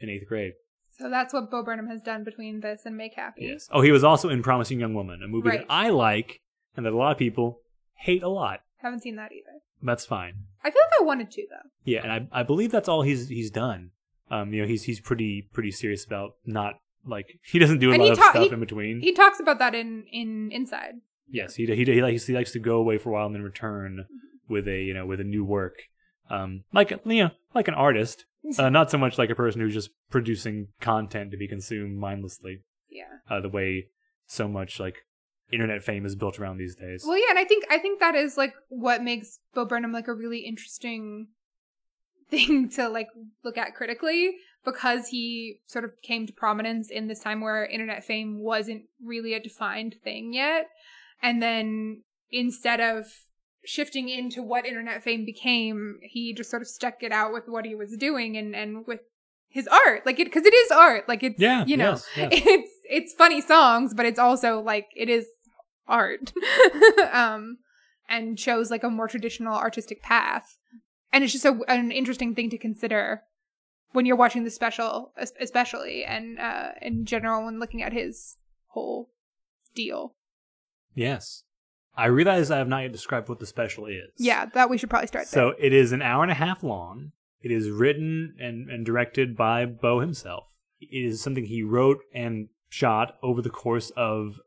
in 0.00 0.08
eighth 0.10 0.28
grade. 0.28 0.52
So 0.98 1.08
that's 1.10 1.32
what 1.32 1.50
Bo 1.50 1.62
Burnham 1.62 1.88
has 1.88 2.02
done 2.02 2.24
between 2.24 2.60
this 2.60 2.82
and 2.84 2.96
Make 2.96 3.14
Happy. 3.14 3.46
Yes. 3.46 3.68
Oh, 3.70 3.80
he 3.82 3.90
was 3.92 4.04
also 4.04 4.28
in 4.28 4.42
Promising 4.42 4.80
Young 4.80 4.94
Woman, 4.94 5.22
a 5.22 5.28
movie 5.28 5.48
Right. 5.48 5.60
that 5.60 5.66
I 5.72 5.88
like 5.90 6.40
and 6.76 6.84
that 6.86 6.92
a 6.92 6.96
lot 6.96 7.12
of 7.12 7.18
people 7.18 7.60
hate 7.94 8.22
a 8.22 8.28
lot. 8.28 8.60
Haven't 8.78 9.00
seen 9.02 9.16
that 9.16 9.32
either. 9.32 9.60
That's 9.82 10.04
fine. 10.06 10.34
I 10.64 10.70
feel 10.70 10.82
like 10.84 11.00
I 11.00 11.04
wanted 11.04 11.30
to 11.32 11.46
though. 11.50 11.70
Yeah, 11.84 12.02
and 12.02 12.12
I 12.32 12.40
I 12.40 12.42
believe 12.42 12.70
that's 12.70 12.88
all 12.88 13.02
he's 13.02 13.28
he's 13.28 13.50
done. 13.50 13.90
Um, 14.30 14.52
you 14.52 14.62
know, 14.62 14.68
he's 14.68 14.82
he's 14.84 15.00
pretty 15.00 15.48
pretty 15.52 15.70
serious 15.70 16.04
about 16.04 16.32
not 16.44 16.74
like 17.06 17.38
he 17.44 17.58
doesn't 17.58 17.78
do 17.78 17.90
a 17.90 17.92
And 17.94 18.00
lot 18.02 18.06
he 18.06 18.10
of 18.12 18.18
ta- 18.18 18.30
stuff 18.30 18.44
he- 18.48 18.52
in 18.52 18.60
between. 18.60 19.00
He 19.00 19.12
talks 19.12 19.38
about 19.40 19.58
that 19.60 19.74
in 19.74 20.04
in 20.12 20.50
Inside. 20.52 20.96
yes, 21.30 21.54
he 21.54 21.64
he 21.66 21.84
he 21.84 22.02
likes 22.02 22.26
he 22.26 22.34
likes 22.34 22.52
to 22.52 22.58
go 22.58 22.76
away 22.76 22.98
for 22.98 23.10
a 23.10 23.12
while 23.12 23.26
and 23.26 23.34
then 23.34 23.42
return 23.42 23.92
Mm-hmm. 24.04 24.35
With 24.48 24.66
a 24.68 24.80
you 24.82 24.94
know 24.94 25.06
with 25.06 25.20
a 25.20 25.24
new 25.24 25.44
work, 25.44 25.74
um, 26.30 26.64
like 26.72 26.90
you 26.90 27.24
know 27.24 27.30
like 27.54 27.68
an 27.68 27.74
artist, 27.74 28.24
uh, 28.58 28.68
not 28.68 28.90
so 28.90 28.98
much 28.98 29.18
like 29.18 29.30
a 29.30 29.34
person 29.34 29.60
who's 29.60 29.74
just 29.74 29.90
producing 30.10 30.68
content 30.80 31.30
to 31.30 31.36
be 31.36 31.48
consumed 31.48 31.98
mindlessly, 31.98 32.62
Yeah. 32.90 33.04
uh, 33.30 33.40
the 33.40 33.48
way 33.48 33.88
so 34.26 34.46
much 34.48 34.78
like 34.80 35.04
internet 35.52 35.82
fame 35.82 36.04
is 36.04 36.16
built 36.16 36.38
around 36.40 36.56
these 36.58 36.74
days. 36.76 37.04
Well, 37.06 37.16
yeah, 37.18 37.30
and 37.30 37.38
I 37.38 37.44
think 37.44 37.64
I 37.70 37.78
think 37.78 38.00
that 38.00 38.14
is 38.14 38.36
like 38.36 38.54
what 38.68 39.02
makes 39.02 39.38
Bo 39.54 39.64
Burnham 39.64 39.92
like 39.92 40.08
a 40.08 40.14
really 40.14 40.40
interesting 40.40 41.28
thing 42.30 42.68
to 42.70 42.88
like 42.88 43.08
look 43.44 43.56
at 43.56 43.74
critically 43.74 44.36
because 44.64 45.08
he 45.08 45.60
sort 45.66 45.84
of 45.84 45.92
came 46.02 46.26
to 46.26 46.32
prominence 46.32 46.90
in 46.90 47.06
this 47.06 47.20
time 47.20 47.40
where 47.40 47.64
internet 47.64 48.02
fame 48.04 48.40
wasn't 48.40 48.82
really 49.00 49.32
a 49.32 49.40
defined 49.40 49.94
thing 50.02 50.32
yet. 50.34 50.66
And 51.22 51.40
then 51.40 52.02
instead 52.32 52.80
of 52.80 53.06
shifting 53.66 54.08
into 54.08 54.42
what 54.42 54.64
internet 54.64 55.02
fame 55.02 55.24
became, 55.24 55.98
he 56.02 56.32
just 56.32 56.50
sort 56.50 56.62
of 56.62 56.68
stuck 56.68 57.02
it 57.02 57.12
out 57.12 57.32
with 57.32 57.44
what 57.48 57.64
he 57.64 57.74
was 57.74 57.96
doing 57.96 58.36
and 58.36 58.54
and 58.54 58.86
with 58.86 59.00
his 59.48 59.66
art. 59.66 60.06
Like 60.06 60.18
it 60.18 60.26
because 60.26 60.46
it 60.46 60.54
is 60.54 60.70
art. 60.70 61.08
Like 61.08 61.22
it's 61.22 61.40
yeah, 61.40 61.64
you 61.66 61.76
know, 61.76 61.90
yes, 61.90 62.06
yes. 62.16 62.28
it's 62.32 62.72
it's 62.88 63.14
funny 63.14 63.40
songs, 63.40 63.92
but 63.92 64.06
it's 64.06 64.18
also 64.18 64.60
like 64.60 64.86
it 64.94 65.08
is 65.08 65.26
art. 65.86 66.32
um 67.12 67.58
and 68.08 68.38
shows 68.38 68.70
like 68.70 68.84
a 68.84 68.90
more 68.90 69.08
traditional 69.08 69.54
artistic 69.54 70.02
path. 70.02 70.56
And 71.12 71.24
it's 71.24 71.32
just 71.32 71.44
a, 71.44 71.58
an 71.68 71.90
interesting 71.90 72.34
thing 72.34 72.50
to 72.50 72.58
consider 72.58 73.22
when 73.92 74.06
you're 74.06 74.16
watching 74.16 74.44
the 74.44 74.50
special 74.50 75.12
especially 75.40 76.04
and 76.04 76.38
uh 76.38 76.72
in 76.80 77.04
general 77.04 77.44
when 77.44 77.58
looking 77.58 77.82
at 77.82 77.92
his 77.92 78.36
whole 78.68 79.10
deal. 79.74 80.14
Yes. 80.94 81.42
I 81.96 82.06
realize 82.06 82.50
I 82.50 82.58
have 82.58 82.68
not 82.68 82.82
yet 82.82 82.92
described 82.92 83.28
what 83.28 83.38
the 83.38 83.46
special 83.46 83.86
is. 83.86 84.10
Yeah, 84.18 84.46
that 84.46 84.68
we 84.68 84.78
should 84.78 84.90
probably 84.90 85.06
start 85.06 85.30
there. 85.30 85.42
So 85.42 85.54
it 85.58 85.72
is 85.72 85.92
an 85.92 86.02
hour 86.02 86.22
and 86.22 86.30
a 86.30 86.34
half 86.36 86.62
long. 86.62 87.12
It 87.40 87.50
is 87.50 87.70
written 87.70 88.34
and, 88.38 88.68
and 88.68 88.84
directed 88.84 89.36
by 89.36 89.66
Bo 89.66 90.00
himself. 90.00 90.44
It 90.80 90.88
is 90.92 91.22
something 91.22 91.46
he 91.46 91.62
wrote 91.62 91.98
and 92.14 92.48
shot 92.68 93.16
over 93.22 93.40
the 93.40 93.50
course 93.50 93.90
of 93.96 94.38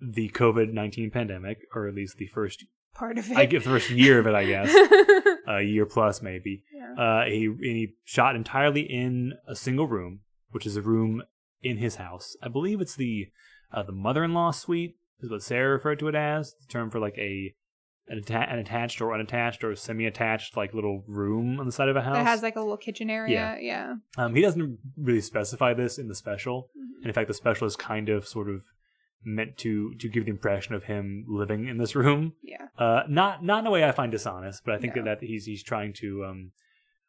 the 0.00 0.28
COVID 0.30 0.72
19 0.72 1.10
pandemic, 1.10 1.58
or 1.74 1.88
at 1.88 1.94
least 1.94 2.16
the 2.18 2.26
first, 2.26 2.64
Part 2.94 3.16
of 3.16 3.30
it. 3.30 3.36
I 3.36 3.46
get 3.46 3.62
the 3.62 3.70
first 3.70 3.90
year 3.90 4.18
of 4.18 4.26
it, 4.26 4.34
I 4.34 4.44
guess, 4.44 4.74
a 5.46 5.62
year 5.62 5.86
plus 5.86 6.20
maybe. 6.20 6.64
yeah. 6.72 6.94
Uh, 7.00 7.24
he, 7.26 7.48
he 7.60 7.94
shot 8.04 8.34
entirely 8.34 8.80
in 8.82 9.34
a 9.46 9.54
single 9.54 9.86
room, 9.86 10.20
which 10.50 10.66
is 10.66 10.76
a 10.76 10.82
room 10.82 11.22
in 11.62 11.76
his 11.76 11.96
house. 11.96 12.36
I 12.42 12.48
believe 12.48 12.80
it's 12.80 12.96
the 12.96 13.28
uh, 13.72 13.82
the 13.82 13.92
mother-in-law 13.92 14.50
suite 14.52 14.96
is 15.20 15.30
what 15.30 15.42
Sarah 15.42 15.70
referred 15.72 15.98
to 16.00 16.08
it 16.08 16.14
as. 16.14 16.54
The 16.60 16.66
term 16.68 16.90
for 16.90 16.98
like 17.00 17.16
a 17.18 17.54
an, 18.10 18.18
atta- 18.18 18.50
an 18.50 18.58
attached 18.58 19.00
or 19.02 19.12
unattached 19.12 19.62
or 19.62 19.74
semi-attached 19.76 20.56
like 20.56 20.72
little 20.72 21.04
room 21.06 21.60
on 21.60 21.66
the 21.66 21.72
side 21.72 21.88
of 21.90 21.96
a 21.96 22.00
house. 22.02 22.16
That 22.16 22.24
has 22.26 22.42
like 22.42 22.56
a 22.56 22.60
little 22.60 22.76
kitchen 22.78 23.10
area. 23.10 23.56
Yeah. 23.60 23.96
um, 24.16 24.34
he 24.34 24.40
doesn't 24.40 24.78
really 24.96 25.20
specify 25.20 25.74
this 25.74 25.98
in 25.98 26.08
the 26.08 26.14
special, 26.14 26.70
Mhm. 26.76 26.96
and 27.02 27.06
in 27.06 27.12
fact, 27.12 27.28
the 27.28 27.34
special 27.34 27.66
is 27.66 27.76
kind 27.76 28.08
of 28.08 28.26
sort 28.26 28.48
of 28.48 28.62
meant 29.24 29.58
to 29.58 29.94
to 29.96 30.08
give 30.08 30.24
the 30.24 30.30
impression 30.30 30.74
of 30.74 30.84
him 30.84 31.24
living 31.28 31.66
in 31.68 31.76
this 31.78 31.94
room. 31.96 32.32
Yeah. 32.42 32.68
Uh, 32.78 33.02
not 33.08 33.42
not 33.44 33.60
in 33.60 33.66
a 33.66 33.70
way 33.70 33.84
I 33.84 33.92
find 33.92 34.10
dishonest, 34.12 34.62
but 34.64 34.74
I 34.74 34.78
think 34.78 34.94
No. 34.96 35.02
that 35.04 35.22
he's 35.22 35.44
he's 35.44 35.62
trying 35.62 35.92
to 35.94 36.24
um, 36.24 36.52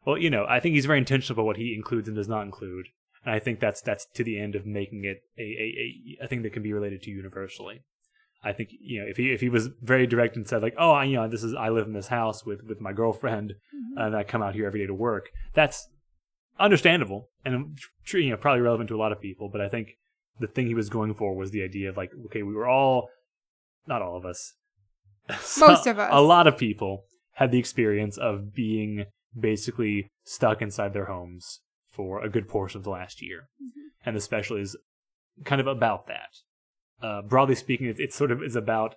well, 0.06 0.18
you 0.18 0.30
know, 0.30 0.46
I 0.50 0.60
think 0.60 0.76
he's 0.76 0.86
very 0.88 0.98
intentional 0.98 1.36
about 1.36 1.46
what 1.46 1.58
he 1.58 1.76
includes 1.76 2.08
and 2.08 2.16
does 2.18 2.28
not 2.28 2.42
include, 2.44 2.88
and 3.24 3.34
I 3.36 3.40
think 3.40 3.60
that's 3.60 3.80
that's 3.82 4.06
to 4.16 4.24
the 4.24 4.40
end 4.40 4.56
of 4.56 4.66
making 4.66 5.06
it 5.06 5.22
a 5.38 5.42
a, 5.44 6.22
a, 6.22 6.26
a 6.26 6.28
thing 6.28 6.42
that 6.42 6.52
can 6.54 6.64
be 6.64 6.74
related 6.74 7.02
to 7.04 7.12
universally. 7.12 7.84
I 8.44 8.54
think 8.54 8.70
you 8.80 9.02
know 9.02 9.08
if 9.08 9.18
he 9.18 9.32
if 9.34 9.42
he 9.42 9.50
was 9.50 9.68
very 9.82 10.08
direct 10.08 10.36
and 10.38 10.48
said 10.48 10.62
like, 10.62 10.76
oh, 10.78 10.92
I, 10.92 11.04
you 11.06 11.16
know, 11.18 11.28
this 11.28 11.44
is 11.44 11.54
I 11.56 11.70
live 11.70 11.88
in 11.88 11.94
this 11.94 12.08
house 12.08 12.46
with 12.46 12.62
with 12.64 12.80
my 12.80 12.94
girlfriend 12.94 13.54
Mhm. 13.76 14.06
and 14.06 14.16
I 14.16 14.24
come 14.24 14.42
out 14.42 14.54
here 14.56 14.66
every 14.66 14.80
day 14.80 14.88
to 14.88 14.94
work. 14.94 15.30
That's 15.54 15.88
understandable 16.60 17.30
and 17.46 17.78
tr- 18.06 18.18
you 18.18 18.30
know 18.32 18.38
probably 18.38 18.62
relevant 18.62 18.90
to 18.90 18.96
a 18.96 19.00
lot 19.04 19.12
of 19.12 19.22
people. 19.22 19.50
But 19.52 19.62
I 19.62 19.70
think 19.70 19.90
the 20.40 20.48
thing 20.48 20.68
he 20.68 20.74
was 20.74 20.90
going 20.90 21.14
for 21.16 21.36
was 21.36 21.52
the 21.52 21.64
idea 21.64 21.90
of 21.90 21.98
like, 21.98 22.12
okay, 22.28 22.44
we 22.44 22.54
were 22.54 22.68
all, 22.68 23.10
not 23.88 24.02
all 24.02 24.16
of 24.16 24.26
us, 24.26 24.54
Most 25.60 25.86
of 25.88 26.00
us. 26.00 26.10
a 26.12 26.22
lot 26.22 26.48
of 26.48 26.58
people 26.58 27.04
had 27.34 27.52
the 27.52 27.60
experience 27.60 28.18
of 28.18 28.54
being 28.54 29.06
basically 29.38 30.10
stuck 30.24 30.62
inside 30.62 30.94
their 30.94 31.06
homes 31.06 31.60
for 31.92 32.24
a 32.24 32.30
good 32.30 32.48
portion 32.48 32.78
of 32.78 32.84
the 32.84 32.90
last 32.90 33.22
year, 33.22 33.50
Mhm. 33.62 33.92
and 34.06 34.16
the 34.16 34.22
special 34.22 34.56
is 34.58 34.78
kind 35.46 35.60
of 35.62 35.68
about 35.68 36.08
that. 36.08 36.30
Uh, 37.02 37.22
broadly 37.22 37.56
speaking, 37.56 37.88
it, 37.88 38.00
it 38.00 38.14
sort 38.14 38.32
of 38.32 38.44
is 38.44 38.56
about 38.56 38.96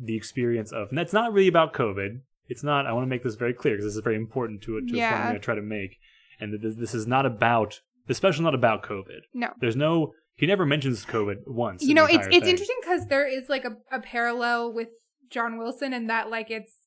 the 0.00 0.16
experience 0.16 0.70
of, 0.72 0.88
and 0.90 0.98
that's 0.98 1.12
not 1.12 1.32
really 1.32 1.48
about 1.48 1.72
COVID. 1.72 2.20
It's 2.46 2.62
not. 2.62 2.86
I 2.86 2.92
want 2.92 3.04
to 3.04 3.08
make 3.08 3.22
this 3.22 3.34
very 3.34 3.52
clear 3.54 3.74
because 3.74 3.86
this 3.86 3.96
is 3.96 4.02
very 4.02 4.16
important 4.16 4.62
to, 4.62 4.80
to 4.80 4.94
a 4.94 5.00
point 5.00 5.02
I'm 5.02 5.22
going 5.22 5.34
to 5.34 5.40
try 5.40 5.54
to 5.54 5.62
make, 5.62 5.98
and 6.40 6.52
that 6.52 6.62
this, 6.62 6.76
this 6.76 6.94
is 6.94 7.06
not 7.06 7.26
about 7.26 7.80
the 8.06 8.14
special. 8.14 8.42
Not 8.44 8.54
about 8.54 8.82
COVID. 8.82 9.20
No. 9.34 9.48
There's 9.60 9.76
no. 9.76 10.12
He 10.36 10.46
never 10.46 10.64
mentions 10.64 11.04
COVID 11.04 11.46
once. 11.46 11.82
you 11.82 11.94
know 11.94 12.04
it's 12.04 12.26
it's 12.28 12.38
thing. 12.38 12.48
interesting 12.48 12.76
because 12.80 13.06
there 13.06 13.26
is 13.26 13.48
like 13.48 13.64
a, 13.64 13.76
a 13.90 14.00
parallel 14.00 14.72
with 14.72 14.88
john 15.30 15.58
wilson 15.58 15.92
and 15.92 16.08
that 16.08 16.30
like 16.30 16.50
it's 16.50 16.77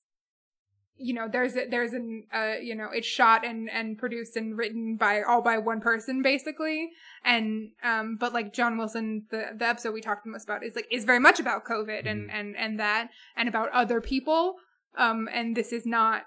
you 1.02 1.14
know 1.14 1.28
there's 1.32 1.56
a, 1.56 1.66
there's 1.70 1.94
an 1.94 2.24
uh 2.34 2.54
you 2.62 2.76
know 2.76 2.88
it's 2.94 3.08
shot 3.08 3.46
and 3.46 3.70
and 3.70 3.98
produced 3.98 4.36
and 4.36 4.58
written 4.58 4.96
by 4.98 5.22
all 5.24 5.42
by 5.42 5.58
one 5.58 5.82
person 5.82 6.22
basically 6.22 6.90
and 7.26 7.70
um 7.84 8.18
but 8.20 8.34
like 8.34 8.54
john 8.54 8.78
wilson 8.78 9.26
the 9.32 9.46
the 9.58 9.66
episode 9.66 9.94
we 9.94 10.02
talked 10.02 10.24
the 10.24 10.30
most 10.30 10.44
about 10.46 10.64
is 10.64 10.76
like 10.76 10.88
is 10.92 11.04
very 11.06 11.20
much 11.20 11.40
about 11.40 11.66
covid 11.66 12.08
and 12.08 12.30
Mhm. 12.30 12.34
and 12.34 12.56
and 12.58 12.80
that 12.80 13.10
and 13.36 13.50
about 13.50 13.70
other 13.72 14.00
people 14.02 14.56
um 14.98 15.28
and 15.34 15.56
this 15.56 15.72
is 15.74 15.86
not 15.86 16.24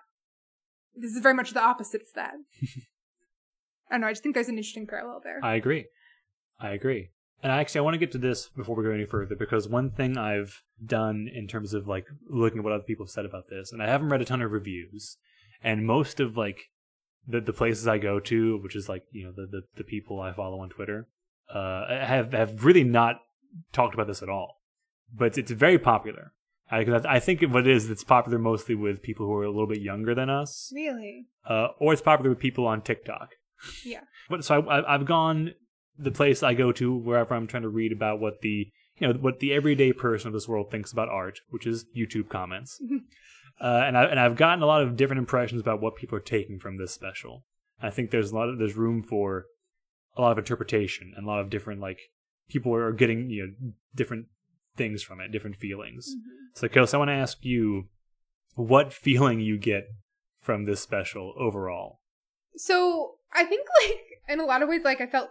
this 0.96 1.12
is 1.14 1.20
very 1.20 1.34
much 1.34 1.52
the 1.52 1.60
opposite 1.62 2.02
of 2.02 2.08
that 2.14 2.34
i 3.90 3.94
don't 3.94 4.00
know 4.00 4.06
i 4.08 4.12
just 4.12 4.22
think 4.22 4.34
there's 4.34 4.48
an 4.48 4.56
interesting 4.56 4.86
parallel 4.86 5.20
there 5.22 5.40
I 5.42 5.54
agree. 5.54 5.86
I 6.60 6.70
agree. 6.70 7.10
And 7.44 7.52
actually, 7.52 7.80
I 7.80 7.82
want 7.82 7.92
to 7.92 7.98
get 7.98 8.10
to 8.12 8.18
this 8.18 8.48
before 8.48 8.74
we 8.74 8.84
go 8.84 8.90
any 8.90 9.04
further 9.04 9.36
because 9.36 9.68
one 9.68 9.90
thing 9.90 10.16
I've 10.16 10.62
done 10.82 11.28
in 11.32 11.46
terms 11.46 11.74
of 11.74 11.86
like 11.86 12.06
looking 12.26 12.60
at 12.60 12.64
what 12.64 12.72
other 12.72 12.84
people 12.84 13.04
have 13.04 13.10
said 13.10 13.26
about 13.26 13.50
this, 13.50 13.70
and 13.70 13.82
I 13.82 13.86
haven't 13.86 14.08
read 14.08 14.22
a 14.22 14.24
ton 14.24 14.40
of 14.40 14.50
reviews, 14.50 15.18
and 15.62 15.86
most 15.86 16.20
of 16.20 16.38
like 16.38 16.70
the 17.28 17.42
the 17.42 17.52
places 17.52 17.86
I 17.86 17.98
go 17.98 18.18
to, 18.18 18.56
which 18.62 18.74
is 18.74 18.88
like 18.88 19.02
you 19.12 19.26
know 19.26 19.32
the 19.36 19.46
the, 19.46 19.60
the 19.76 19.84
people 19.84 20.22
I 20.22 20.32
follow 20.32 20.60
on 20.60 20.70
Twitter, 20.70 21.06
uh, 21.52 21.86
have 21.88 22.32
have 22.32 22.64
really 22.64 22.82
not 22.82 23.16
talked 23.74 23.92
about 23.92 24.06
this 24.06 24.22
at 24.22 24.30
all. 24.30 24.62
But 25.14 25.36
it's, 25.36 25.50
very 25.50 25.78
popular. 25.78 26.32
I, 26.70 26.78
I 27.06 27.20
think 27.20 27.42
what 27.42 27.68
it 27.68 27.76
is, 27.76 27.90
it's 27.90 28.02
popular 28.02 28.38
mostly 28.38 28.74
with 28.74 29.02
people 29.02 29.26
who 29.26 29.34
are 29.34 29.44
a 29.44 29.50
little 29.50 29.68
bit 29.68 29.82
younger 29.82 30.14
than 30.14 30.30
us, 30.30 30.72
really 30.74 31.26
uh, 31.46 31.68
or 31.78 31.92
it's 31.92 32.00
popular 32.00 32.30
with 32.30 32.38
people 32.38 32.66
on 32.66 32.80
TikTok. 32.80 33.32
Yeah. 33.84 34.00
But 34.30 34.44
so 34.44 34.62
I, 34.62 34.78
I, 34.78 34.94
I've 34.94 35.04
gone 35.04 35.52
the 35.98 36.10
place 36.10 36.42
I 36.42 36.54
go 36.54 36.72
to 36.72 36.94
wherever 36.94 37.34
I'm 37.34 37.46
trying 37.46 37.62
to 37.62 37.68
read 37.68 37.92
about 37.92 38.20
what 38.20 38.40
the 38.40 38.68
you 38.98 39.08
know 39.08 39.14
what 39.14 39.40
the 39.40 39.52
everyday 39.52 39.92
person 39.92 40.28
of 40.28 40.34
this 40.34 40.48
world 40.48 40.70
thinks 40.70 40.92
about 40.92 41.08
art, 41.08 41.40
which 41.50 41.66
is 41.66 41.84
YouTube 41.96 42.28
comments. 42.28 42.80
uh, 43.60 43.82
and 43.86 43.96
I 43.96 44.04
and 44.04 44.20
I've 44.20 44.36
gotten 44.36 44.62
a 44.62 44.66
lot 44.66 44.82
of 44.82 44.96
different 44.96 45.18
impressions 45.18 45.60
about 45.60 45.80
what 45.80 45.96
people 45.96 46.16
are 46.16 46.22
taking 46.22 46.58
from 46.58 46.78
this 46.78 46.92
special. 46.92 47.44
I 47.82 47.90
think 47.90 48.10
there's 48.10 48.30
a 48.30 48.34
lot 48.34 48.48
of 48.48 48.58
there's 48.58 48.76
room 48.76 49.02
for 49.02 49.46
a 50.16 50.20
lot 50.20 50.32
of 50.32 50.38
interpretation 50.38 51.12
and 51.16 51.26
a 51.26 51.28
lot 51.28 51.40
of 51.40 51.50
different 51.50 51.80
like 51.80 51.98
people 52.48 52.74
are 52.74 52.92
getting 52.92 53.30
you 53.30 53.46
know 53.46 53.72
different 53.94 54.26
things 54.76 55.02
from 55.02 55.20
it, 55.20 55.32
different 55.32 55.56
feelings. 55.56 56.08
So, 56.54 56.68
Kels, 56.68 56.94
I 56.94 56.98
want 56.98 57.08
to 57.08 57.14
ask 57.14 57.44
you 57.44 57.88
what 58.54 58.92
feeling 58.92 59.40
you 59.40 59.58
get 59.58 59.88
from 60.40 60.64
this 60.64 60.80
special 60.80 61.34
overall. 61.38 62.00
So 62.56 63.16
I 63.32 63.44
think 63.44 63.66
like 63.82 64.00
in 64.28 64.40
a 64.40 64.44
lot 64.44 64.62
of 64.62 64.68
ways, 64.68 64.82
like 64.84 65.00
I 65.00 65.06
felt 65.06 65.30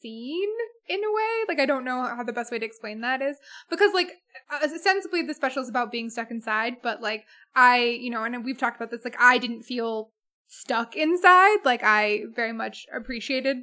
seen 0.00 0.48
in 0.88 0.98
a 0.98 1.12
way. 1.12 1.44
Like 1.48 1.60
I 1.60 1.66
don't 1.66 1.84
know 1.84 2.02
how 2.02 2.22
the 2.22 2.32
best 2.32 2.50
way 2.50 2.58
to 2.58 2.66
explain 2.66 3.00
that 3.00 3.22
is 3.22 3.36
because 3.68 3.94
like 3.94 4.10
uh, 4.50 4.64
ostensibly 4.64 5.22
the 5.22 5.34
special 5.34 5.62
is 5.62 5.68
about 5.68 5.92
being 5.92 6.10
stuck 6.10 6.30
inside, 6.30 6.76
but 6.82 7.00
like 7.00 7.24
I, 7.54 7.78
you 7.78 8.10
know, 8.10 8.24
and 8.24 8.44
we've 8.44 8.58
talked 8.58 8.76
about 8.76 8.90
this. 8.90 9.04
Like 9.04 9.16
I 9.20 9.38
didn't 9.38 9.62
feel 9.62 10.10
stuck 10.48 10.96
inside. 10.96 11.58
Like 11.64 11.82
I 11.82 12.22
very 12.34 12.52
much 12.52 12.86
appreciated 12.94 13.58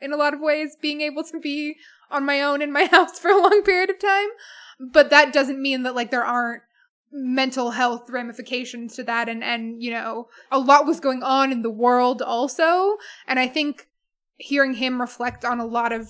in 0.00 0.12
a 0.12 0.16
lot 0.16 0.34
of 0.34 0.40
ways 0.40 0.76
being 0.80 1.00
able 1.00 1.24
to 1.24 1.38
be 1.38 1.76
on 2.10 2.26
my 2.26 2.42
own 2.42 2.60
in 2.60 2.72
my 2.72 2.84
house 2.90 3.18
for 3.18 3.30
a 3.30 3.40
long 3.40 3.62
period 3.62 3.90
of 3.90 3.98
time. 3.98 4.28
But 4.78 5.10
that 5.10 5.32
doesn't 5.32 5.62
mean 5.62 5.82
that 5.84 5.94
like 5.94 6.10
there 6.10 6.24
aren't 6.24 6.62
mental 7.12 7.72
health 7.72 8.08
ramifications 8.08 8.96
to 8.96 9.02
that 9.02 9.28
and 9.28 9.44
and 9.44 9.82
you 9.82 9.90
know 9.90 10.28
a 10.50 10.58
lot 10.58 10.86
was 10.86 10.98
going 10.98 11.22
on 11.22 11.52
in 11.52 11.60
the 11.60 11.70
world 11.70 12.22
also 12.22 12.96
and 13.26 13.38
i 13.38 13.46
think 13.46 13.86
hearing 14.36 14.74
him 14.74 15.00
reflect 15.00 15.44
on 15.44 15.60
a 15.60 15.66
lot 15.66 15.92
of 15.92 16.08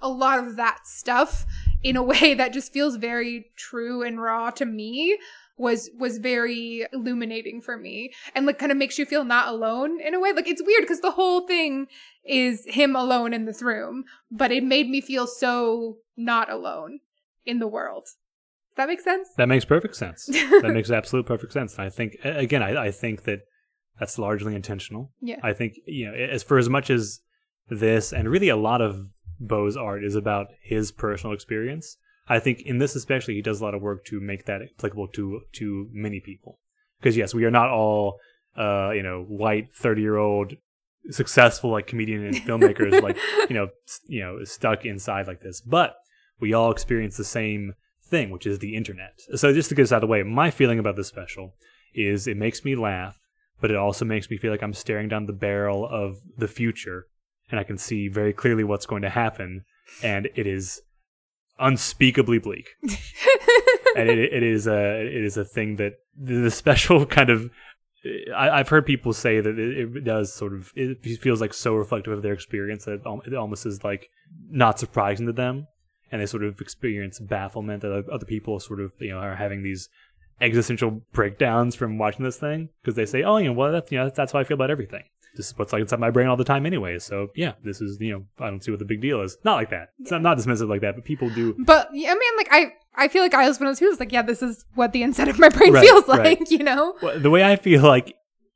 a 0.00 0.08
lot 0.08 0.38
of 0.38 0.56
that 0.56 0.80
stuff 0.86 1.46
in 1.82 1.96
a 1.96 2.02
way 2.12 2.34
that 2.34 2.52
just 2.52 2.72
feels 2.72 2.96
very 2.96 3.46
true 3.56 4.02
and 4.02 4.20
raw 4.20 4.50
to 4.50 4.64
me 4.64 5.18
was 5.56 5.88
was 5.98 6.18
very 6.18 6.84
illuminating 6.92 7.60
for 7.60 7.76
me 7.76 8.12
and 8.34 8.44
like 8.44 8.58
kind 8.58 8.72
of 8.72 8.78
makes 8.78 8.98
you 8.98 9.06
feel 9.06 9.24
not 9.24 9.46
alone 9.48 10.00
in 10.00 10.12
a 10.12 10.20
way 10.20 10.32
like 10.32 10.48
it's 10.48 10.62
weird 10.64 10.82
because 10.82 11.00
the 11.00 11.12
whole 11.12 11.46
thing 11.46 11.86
is 12.24 12.64
him 12.66 12.96
alone 12.96 13.32
in 13.32 13.44
this 13.44 13.62
room 13.62 14.04
but 14.32 14.50
it 14.50 14.64
made 14.64 14.88
me 14.88 15.00
feel 15.00 15.26
so 15.28 15.98
not 16.16 16.50
alone 16.50 16.98
in 17.46 17.60
the 17.60 17.68
world 17.68 18.04
Does 18.04 18.76
that 18.78 18.88
make 18.88 19.00
sense 19.00 19.28
That 19.36 19.48
makes 19.48 19.64
perfect 19.64 19.94
sense. 19.94 20.26
that 20.62 20.72
makes 20.72 20.90
absolute 20.90 21.26
perfect 21.26 21.52
sense. 21.52 21.74
And 21.76 21.82
I 21.86 21.90
think 21.90 22.16
again, 22.24 22.62
I, 22.62 22.86
I 22.86 22.90
think 22.90 23.22
that 23.24 23.40
that's 24.00 24.18
largely 24.18 24.54
intentional. 24.56 25.12
yeah 25.20 25.38
I 25.42 25.52
think 25.52 25.74
you 25.86 26.06
know, 26.06 26.14
as 26.14 26.42
for 26.42 26.58
as 26.58 26.68
much 26.68 26.90
as 26.90 27.20
this 27.68 28.12
and 28.12 28.28
really 28.28 28.48
a 28.48 28.56
lot 28.56 28.80
of 28.80 29.08
Bo's 29.40 29.76
art 29.76 30.04
is 30.04 30.14
about 30.14 30.48
his 30.62 30.92
personal 30.92 31.34
experience. 31.34 31.96
I 32.28 32.38
think 32.38 32.62
in 32.62 32.78
this 32.78 32.96
especially, 32.96 33.34
he 33.34 33.42
does 33.42 33.60
a 33.60 33.64
lot 33.64 33.74
of 33.74 33.82
work 33.82 34.04
to 34.06 34.20
make 34.20 34.46
that 34.46 34.62
applicable 34.62 35.08
to 35.08 35.42
to 35.54 35.88
many 35.92 36.20
people. 36.20 36.58
Because 36.98 37.16
yes, 37.16 37.34
we 37.34 37.44
are 37.44 37.50
not 37.50 37.70
all 37.70 38.18
uh, 38.56 38.90
you 38.90 39.02
know 39.02 39.24
white 39.24 39.74
thirty 39.74 40.02
year 40.02 40.16
old 40.16 40.54
successful 41.10 41.70
like 41.70 41.86
comedian 41.86 42.24
and 42.24 42.36
filmmakers 42.46 43.02
like 43.02 43.18
you 43.50 43.54
know 43.54 43.68
you 44.06 44.20
know 44.20 44.44
stuck 44.44 44.84
inside 44.84 45.26
like 45.26 45.40
this, 45.40 45.60
but 45.60 45.96
we 46.40 46.52
all 46.52 46.70
experience 46.70 47.16
the 47.16 47.24
same 47.24 47.74
thing, 48.06 48.30
which 48.30 48.46
is 48.46 48.58
the 48.58 48.76
internet. 48.76 49.20
So 49.34 49.52
just 49.52 49.68
to 49.68 49.74
get 49.74 49.82
this 49.82 49.92
out 49.92 50.02
of 50.02 50.08
the 50.08 50.12
way, 50.12 50.22
my 50.22 50.50
feeling 50.50 50.78
about 50.78 50.96
this 50.96 51.08
special 51.08 51.54
is 51.94 52.26
it 52.26 52.36
makes 52.36 52.64
me 52.64 52.74
laugh, 52.74 53.18
but 53.60 53.70
it 53.70 53.76
also 53.76 54.04
makes 54.04 54.30
me 54.30 54.36
feel 54.36 54.50
like 54.50 54.62
I'm 54.62 54.74
staring 54.74 55.08
down 55.08 55.26
the 55.26 55.32
barrel 55.32 55.86
of 55.86 56.18
the 56.36 56.48
future, 56.48 57.06
and 57.54 57.60
I 57.60 57.64
can 57.64 57.78
see 57.78 58.08
very 58.08 58.32
clearly 58.32 58.64
what's 58.64 58.84
going 58.84 59.02
to 59.02 59.08
happen, 59.08 59.64
and 60.02 60.28
it 60.34 60.44
is 60.44 60.82
unspeakably 61.60 62.40
bleak. 62.40 62.68
and 62.82 64.08
it, 64.10 64.18
it 64.18 64.42
is 64.42 64.66
a 64.66 65.06
it 65.06 65.24
is 65.24 65.36
a 65.36 65.44
thing 65.44 65.76
that 65.76 65.94
the 66.20 66.50
special 66.50 67.06
kind 67.18 67.30
of. 67.30 67.48
I, 68.36 68.50
I've 68.50 68.68
heard 68.68 68.84
people 68.84 69.12
say 69.12 69.40
that 69.40 69.56
it, 69.56 69.96
it 69.96 70.04
does 70.04 70.34
sort 70.34 70.52
of 70.52 70.72
it 70.74 71.00
feels 71.20 71.40
like 71.40 71.54
so 71.54 71.74
reflective 71.74 72.12
of 72.12 72.22
their 72.22 72.32
experience 72.32 72.86
that 72.86 73.00
it 73.24 73.34
almost 73.34 73.66
is 73.66 73.84
like 73.84 74.10
not 74.50 74.80
surprising 74.80 75.26
to 75.26 75.32
them, 75.32 75.68
and 76.10 76.20
they 76.20 76.26
sort 76.26 76.42
of 76.42 76.60
experience 76.60 77.20
bafflement 77.20 77.82
that 77.82 78.04
other 78.10 78.26
people 78.26 78.58
sort 78.58 78.80
of 78.80 78.92
you 78.98 79.10
know 79.10 79.18
are 79.18 79.36
having 79.36 79.62
these 79.62 79.88
existential 80.40 81.02
breakdowns 81.12 81.76
from 81.76 81.98
watching 81.98 82.24
this 82.24 82.36
thing 82.36 82.68
because 82.82 82.96
they 82.96 83.06
say, 83.06 83.22
oh, 83.22 83.36
you 83.36 83.46
know, 83.46 83.52
well, 83.52 83.70
that's 83.70 83.92
you 83.92 83.98
know 83.98 84.10
that's 84.10 84.32
how 84.32 84.40
I 84.40 84.44
feel 84.44 84.56
about 84.56 84.72
everything. 84.72 85.04
This 85.36 85.48
is 85.48 85.58
what's 85.58 85.72
like 85.72 85.80
inside 85.82 85.98
my 86.00 86.10
brain 86.10 86.28
all 86.28 86.36
the 86.36 86.44
time 86.44 86.64
anyway. 86.66 86.98
So 86.98 87.28
yeah, 87.34 87.52
this 87.62 87.80
is 87.80 87.98
you 88.00 88.12
know 88.12 88.24
I 88.44 88.50
don't 88.50 88.62
see 88.62 88.70
what 88.70 88.78
the 88.78 88.84
big 88.84 89.00
deal 89.00 89.20
is. 89.22 89.36
Not 89.44 89.54
like 89.56 89.70
that. 89.70 89.88
It's 90.00 90.10
not, 90.10 90.22
not 90.22 90.38
dismissive 90.38 90.68
like 90.68 90.80
that, 90.82 90.94
but 90.94 91.04
people 91.04 91.28
do. 91.30 91.54
But 91.58 91.88
yeah, 91.92 92.12
I 92.12 92.14
mean, 92.14 92.36
like 92.36 92.48
I, 92.50 92.72
I 92.94 93.08
feel 93.08 93.22
like 93.22 93.34
I 93.34 93.48
was 93.48 93.58
one 93.58 93.66
of 93.68 93.72
those 93.72 93.80
who's 93.80 93.98
like, 94.00 94.12
yeah, 94.12 94.22
this 94.22 94.42
is 94.42 94.64
what 94.74 94.92
the 94.92 95.02
inside 95.02 95.28
of 95.28 95.38
my 95.38 95.48
brain 95.48 95.72
Right, 95.72 95.84
feels 95.84 96.06
like, 96.06 96.20
right. 96.20 96.50
you 96.50 96.58
know? 96.58 96.94
Well, 97.02 97.18
the 97.18 97.30
way 97.30 97.42
I 97.44 97.56
feel 97.56 97.82
like 97.82 98.14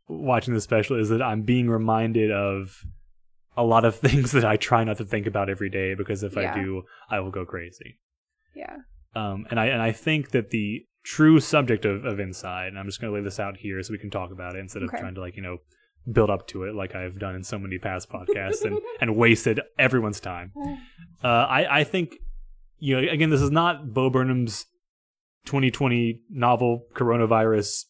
watching 0.09 0.55
this 0.55 0.65
special 0.65 0.99
is 0.99 1.09
that 1.09 1.21
I'm 1.21 1.43
being 1.43 1.69
reminded 1.69 2.31
of 2.31 2.85
a 3.57 3.65
lot 3.65 3.85
of 3.85 3.97
things 4.07 4.31
that 4.33 4.45
I 4.45 4.57
try 4.57 4.85
not 4.85 4.99
to 4.99 5.05
think 5.05 5.27
about 5.27 5.51
every 5.51 5.69
day 5.71 5.95
because 5.95 6.23
if 6.23 6.37
Yeah. 6.37 6.53
I 6.55 6.63
do, 6.63 6.83
I 7.11 7.19
will 7.21 7.31
go 7.33 7.45
crazy. 7.45 7.99
Yeah, 8.55 8.77
Um, 9.17 9.47
and 9.51 9.59
I 9.61 9.67
and 9.67 9.83
I 9.83 9.93
think 9.93 10.31
that 10.31 10.51
the 10.51 10.85
true 11.05 11.41
subject 11.41 11.85
of, 11.85 12.05
of 12.05 12.21
Inside, 12.21 12.69
and 12.69 12.79
I'm 12.79 12.87
just 12.87 13.01
going 13.01 13.13
to 13.13 13.19
lay 13.19 13.25
this 13.25 13.41
out 13.41 13.57
here 13.57 13.83
so 13.83 13.93
we 13.93 13.99
can 13.99 14.11
talk 14.11 14.31
about 14.31 14.57
it 14.57 14.59
instead 14.61 14.83
of 14.83 14.89
Okay. 14.91 14.99
trying 15.01 15.15
to 15.15 15.21
like 15.21 15.37
you 15.37 15.43
know 15.43 15.59
build 16.11 16.31
up 16.31 16.47
to 16.49 16.65
it 16.65 16.75
like 16.75 16.95
I've 16.95 17.19
done 17.19 17.35
in 17.35 17.45
so 17.45 17.59
many 17.59 17.79
past 17.79 18.11
podcasts 18.11 18.65
and 18.65 18.79
and 19.01 19.17
wasted 19.17 19.61
everyone's 19.79 20.21
time. 20.21 20.53
Uh, 21.23 21.27
I 21.27 21.81
I 21.81 21.85
think 21.85 22.17
you 22.79 23.01
know 23.01 23.09
again 23.13 23.31
this 23.31 23.43
is 23.43 23.51
not 23.51 23.93
Bo 23.93 24.11
Burnham's 24.11 24.67
2020 25.47 26.23
novel 26.31 26.85
coronavirus 26.95 27.85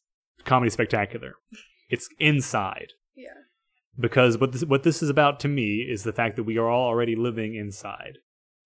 comedy 0.45 0.71
spectacular. 0.71 1.35
It's 1.91 2.09
Inside 2.19 2.93
yeah, 3.17 3.31
because 3.99 4.39
what 4.39 4.53
this 4.53 4.65
what 4.65 4.83
this 4.83 5.03
is 5.03 5.11
about 5.11 5.41
to 5.41 5.49
me 5.49 5.87
is 5.89 6.03
the 6.03 6.13
fact 6.13 6.37
that 6.37 6.45
we 6.45 6.59
are 6.59 6.69
all 6.69 6.89
already 6.89 7.17
living 7.17 7.55
inside. 7.55 8.19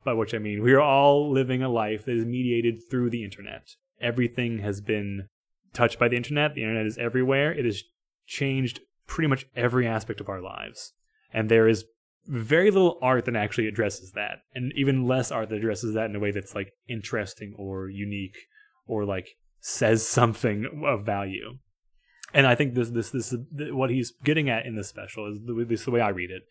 By 0.04 0.14
which 0.14 0.34
I 0.34 0.38
mean 0.38 0.62
we 0.62 0.72
are 0.72 0.80
all 0.80 1.30
living 1.30 1.62
a 1.62 1.68
life 1.68 2.04
that 2.06 2.16
is 2.16 2.24
mediated 2.24 2.80
through 2.90 3.10
the 3.10 3.22
internet. 3.22 3.68
Everything 4.00 4.58
has 4.58 4.80
been 4.80 5.28
touched 5.72 5.98
by 5.98 6.08
the 6.08 6.16
internet. 6.16 6.54
The 6.54 6.62
internet 6.62 6.86
is 6.86 6.98
everywhere. 6.98 7.52
It 7.52 7.64
has 7.64 7.84
changed 8.26 8.80
pretty 9.06 9.28
much 9.28 9.46
every 9.56 9.86
aspect 9.86 10.20
of 10.20 10.28
our 10.28 10.40
lives. 10.40 10.92
And 11.32 11.48
there 11.48 11.68
is 11.68 11.84
very 12.26 12.70
little 12.70 12.98
art 13.02 13.24
that 13.24 13.36
actually 13.36 13.66
addresses 13.66 14.12
that. 14.12 14.38
And 14.54 14.72
even 14.76 15.06
less 15.06 15.30
art 15.30 15.48
that 15.48 15.56
addresses 15.56 15.94
that 15.94 16.08
in 16.10 16.16
a 16.16 16.20
way 16.20 16.30
that's 16.30 16.54
like 16.54 16.72
interesting 16.88 17.54
or 17.58 17.88
unique 17.88 18.36
or 18.86 19.04
like 19.04 19.28
says 19.60 20.06
something 20.08 20.84
of 20.84 21.04
value. 21.04 21.58
And 22.34 22.46
I 22.46 22.54
think 22.54 22.74
this 22.74 22.90
this 22.90 23.10
this 23.10 23.34
what 23.50 23.90
he's 23.90 24.12
getting 24.24 24.48
at 24.48 24.64
in 24.64 24.76
this 24.76 24.88
special 24.88 25.30
is 25.30 25.38
the, 25.44 25.66
this 25.68 25.80
is 25.80 25.84
the 25.84 25.90
way 25.90 26.00
I 26.00 26.08
read 26.08 26.30
it 26.30 26.42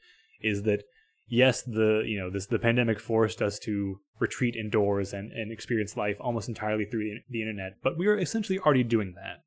is 0.41 0.63
that 0.63 0.83
yes 1.27 1.63
the 1.63 2.03
you 2.05 2.19
know 2.19 2.29
this 2.29 2.45
the 2.45 2.59
pandemic 2.59 2.99
forced 2.99 3.41
us 3.41 3.57
to 3.57 3.99
retreat 4.19 4.55
indoors 4.55 5.13
and 5.13 5.31
and 5.31 5.51
experience 5.51 5.97
life 5.97 6.17
almost 6.19 6.49
entirely 6.49 6.85
through 6.85 7.03
the, 7.03 7.15
the 7.29 7.41
internet 7.41 7.73
but 7.81 7.97
we 7.97 8.05
were 8.05 8.17
essentially 8.17 8.59
already 8.59 8.83
doing 8.83 9.13
that 9.15 9.37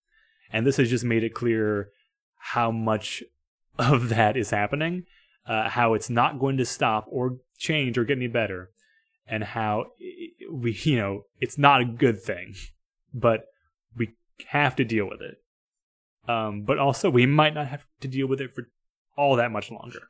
and 0.53 0.67
this 0.67 0.79
has 0.79 0.89
just 0.89 1.05
made 1.05 1.23
it 1.23 1.35
clear 1.35 1.91
how 2.53 2.71
much 2.71 3.23
of 3.79 4.09
that 4.09 4.37
is 4.37 4.51
happening 4.51 5.05
uh, 5.47 5.69
how 5.69 5.95
it's 5.95 6.11
not 6.11 6.39
going 6.39 6.57
to 6.57 6.65
stop 6.65 7.07
or 7.09 7.39
change 7.59 7.99
or 7.99 8.05
get 8.05 8.17
any 8.17 8.29
better 8.29 8.71
and 9.27 9.45
how 9.45 9.87
we 10.51 10.73
you 10.83 10.97
know 10.97 11.25
it's 11.41 11.59
not 11.59 11.81
a 11.81 11.85
good 11.85 12.21
thing 12.21 12.55
but 13.13 13.47
we 13.97 14.15
have 14.47 14.77
to 14.77 14.85
deal 14.85 15.09
with 15.09 15.21
it 15.21 15.37
um, 16.29 16.63
but 16.63 16.79
also 16.79 17.11
we 17.11 17.27
might 17.27 17.55
not 17.55 17.67
have 17.67 17.85
to 18.01 18.09
deal 18.09 18.27
with 18.27 18.41
it 18.41 18.55
for 18.55 18.69
all 19.17 19.37
that 19.37 19.51
much 19.51 19.71
longer 19.71 20.01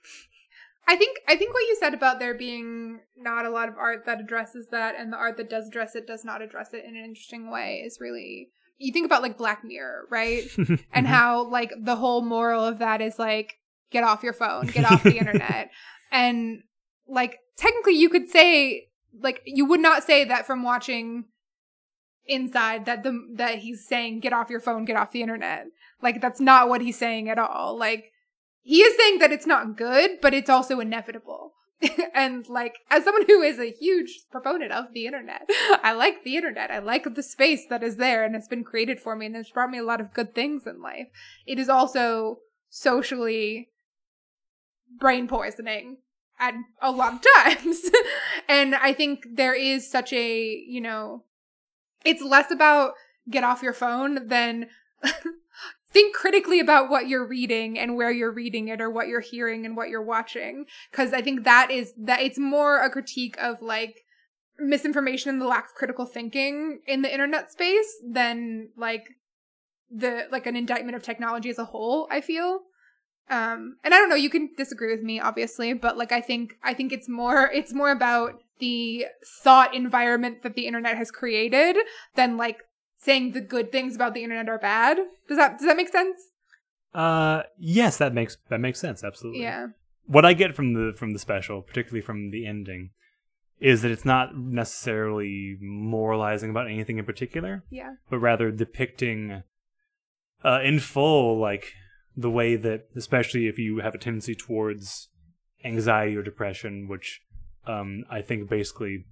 I 0.87 0.97
think 0.97 1.19
I 1.27 1.37
think 1.37 1.55
what 1.55 1.61
you 1.61 1.77
said 1.81 1.95
about 1.95 2.19
there 2.19 2.35
being 2.35 3.01
not 3.17 3.47
a 3.47 3.51
lot 3.51 3.69
of 3.69 3.79
art 3.79 4.05
that 4.05 4.21
addresses 4.21 4.69
that, 4.71 4.95
and 4.99 5.13
the 5.13 5.17
art 5.17 5.39
that 5.39 5.49
does 5.49 5.69
address 5.69 5.95
it 5.95 6.07
does 6.07 6.25
not 6.25 6.43
address 6.43 6.75
it 6.75 6.85
in 6.85 6.97
an 6.97 7.05
interesting 7.05 7.51
way 7.51 7.83
is 7.85 7.99
really. 8.01 8.51
You 8.79 8.93
think 8.93 9.07
about 9.07 9.23
like 9.23 9.39
Black 9.39 9.65
Mirror, 9.65 10.07
right? 10.11 10.45
and 10.59 10.69
mm-hmm. 10.69 11.05
how 11.05 11.45
like 11.49 11.73
the 11.81 11.97
whole 11.97 12.23
moral 12.23 12.65
of 12.65 12.79
that 12.79 13.01
is 13.01 13.19
like 13.19 13.59
get 13.91 14.05
off 14.05 14.23
your 14.23 14.33
phone, 14.33 14.67
get 14.67 14.91
off 14.91 15.03
the 15.03 15.19
internet. 15.19 15.71
And 16.11 16.63
like 17.09 17.39
technically 17.57 17.95
you 17.95 18.09
could 18.09 18.29
say 18.29 18.89
like 19.21 19.43
you 19.47 19.65
would 19.65 19.81
not 19.81 20.03
say 20.03 20.25
that 20.25 20.47
from 20.47 20.63
watching 20.63 21.25
inside 22.27 22.87
that 22.87 23.03
the 23.03 23.19
that 23.37 23.59
he's 23.59 23.87
saying 23.87 24.21
get 24.21 24.33
off 24.33 24.51
your 24.51 24.61
phone, 24.61 24.85
get 24.85 24.97
off 24.97 25.13
the 25.13 25.23
internet. 25.23 25.67
Like 26.03 26.21
that's 26.21 26.41
not 26.41 26.69
what 26.69 26.81
he's 26.81 26.99
saying 26.99 27.29
at 27.29 27.39
all. 27.39 27.79
Like 27.79 28.11
he 28.63 28.83
is 28.83 28.97
saying 28.97 29.19
that 29.19 29.33
it's 29.33 29.47
not 29.47 29.77
good, 29.77 30.21
but 30.21 30.35
it's 30.35 30.51
also 30.51 30.81
inevitable. 30.81 31.54
and 32.15 32.49
like 32.49 32.79
as 32.91 33.05
someone 33.05 33.25
who 33.27 33.43
is 33.43 33.59
a 33.59 33.73
huge 33.73 34.21
proponent 34.31 34.73
of 34.73 34.87
the 34.93 35.07
internet, 35.07 35.49
I 35.83 35.93
like 35.93 36.25
the 36.25 36.37
internet. 36.37 36.71
I 36.71 36.79
like 36.79 37.15
the 37.15 37.23
space 37.23 37.67
that 37.71 37.83
is 37.83 37.97
there 37.97 38.25
and 38.25 38.35
it's 38.35 38.49
been 38.49 38.65
created 38.65 39.01
for 39.01 39.17
me 39.17 39.27
and 39.27 39.37
it's 39.37 39.51
brought 39.51 39.71
me 39.71 39.79
a 39.79 39.85
lot 39.85 40.01
of 40.01 40.15
good 40.15 40.35
things 40.35 40.67
in 40.67 40.81
life. 40.83 41.09
It 41.47 41.59
is 41.59 41.69
also 41.69 42.39
socially 42.69 43.71
brain 44.99 45.29
poisoning 45.29 45.99
at 46.39 46.55
a 46.81 46.91
lot 46.91 47.15
of 47.15 47.21
times. 47.45 47.91
and 48.49 48.75
I 48.75 48.93
think 48.93 49.27
there 49.35 49.55
is 49.55 49.91
such 49.91 50.13
a, 50.13 50.65
you 50.67 50.81
know, 50.81 51.25
it's 52.05 52.23
less 52.23 52.51
about 52.51 52.93
get 53.31 53.45
off 53.45 53.63
your 53.63 53.73
phone 53.73 54.29
than 54.29 54.67
think 55.95 56.15
critically 56.15 56.61
about 56.61 56.91
what 56.91 57.09
you're 57.09 57.27
reading 57.27 57.79
and 57.79 57.97
where 57.97 58.11
you're 58.11 58.33
reading 58.33 58.69
it 58.69 58.81
or 58.81 58.91
what 58.91 59.07
you're 59.07 59.21
hearing 59.21 59.65
and 59.65 59.77
what 59.77 59.89
you're 59.89 60.03
watching. 60.03 60.67
Because 60.91 61.15
i 61.15 61.23
think 61.23 61.45
that 61.45 61.71
is 61.71 61.95
that 61.97 62.21
it's 62.21 62.39
more 62.39 62.83
a 62.83 62.91
critique 62.91 63.37
of 63.41 63.63
like 63.63 64.03
misinformation 64.59 65.31
and 65.31 65.41
the 65.41 65.47
lack 65.47 65.67
of 65.67 65.75
critical 65.75 66.05
thinking 66.05 66.81
in 66.87 67.03
the 67.03 67.13
internet 67.13 67.51
space 67.51 67.95
than 68.07 68.69
like 68.77 69.07
the 69.91 70.27
like 70.31 70.47
an 70.47 70.57
indictment 70.57 70.97
of 70.97 71.03
technology 71.03 71.49
as 71.49 71.59
a 71.59 71.65
whole 71.65 72.07
i 72.11 72.21
feel. 72.21 72.61
Um 73.31 73.77
and 73.85 73.95
i 73.95 73.99
don't 73.99 74.11
know 74.11 74.17
you 74.17 74.29
can 74.29 74.51
disagree 74.57 74.95
with 74.95 75.03
me 75.03 75.19
obviously 75.19 75.73
but 75.73 75.97
like 75.97 76.13
i 76.13 76.21
think 76.21 76.57
i 76.63 76.75
think 76.75 76.93
it's 76.93 77.09
more 77.09 77.51
it's 77.53 77.73
more 77.73 77.91
about 77.91 78.43
the 78.59 79.07
thought 79.43 79.75
environment 79.75 80.43
that 80.43 80.55
the 80.55 80.67
internet 80.67 80.97
has 80.97 81.11
created 81.11 81.77
than 82.17 82.37
like 82.37 82.59
saying 83.05 83.33
the 83.33 83.41
good 83.41 83.71
things 83.71 83.95
about 83.95 84.15
the 84.15 84.25
internet 84.25 84.49
are 84.49 84.59
bad? 84.59 84.99
Does 85.29 85.37
that 85.37 85.59
does 85.59 85.67
that 85.67 85.77
make 85.77 85.89
sense? 85.89 86.21
Uh 86.93 87.43
yes 87.59 87.99
that 87.99 88.15
makes 88.15 88.37
that 88.49 88.61
makes 88.61 88.81
sense 88.81 89.05
absolutely. 89.05 89.43
Yeah. 89.43 89.69
What 90.07 90.25
I 90.25 90.33
get 90.35 90.55
from 90.55 90.75
the 90.75 90.93
from 90.97 91.13
the 91.13 91.19
special, 91.19 91.63
particularly 91.63 92.03
from 92.03 92.31
the 92.31 92.47
ending, 92.47 92.91
is 93.61 93.83
that 93.83 93.91
it's 93.91 94.05
not 94.05 94.37
necessarily 94.37 95.57
moralizing 95.61 96.51
about 96.51 96.67
anything 96.67 96.99
in 96.99 97.05
particular, 97.05 97.65
yeah. 97.71 97.95
but 98.11 98.19
rather 98.19 98.51
depicting 98.51 99.43
uh, 100.45 100.61
in 100.63 100.79
full 100.79 101.39
like 101.39 101.73
the 102.17 102.31
way 102.31 102.57
that, 102.57 102.89
especially 102.95 103.49
if 103.49 103.59
you 103.59 103.79
have 103.79 103.95
a 103.95 103.99
tendency 103.99 104.35
towards 104.35 105.09
anxiety 105.65 106.17
or 106.17 106.23
depression, 106.23 106.87
which 106.89 107.23
um, 107.67 108.05
I 108.11 108.21
think 108.21 108.49
basically 108.49 109.07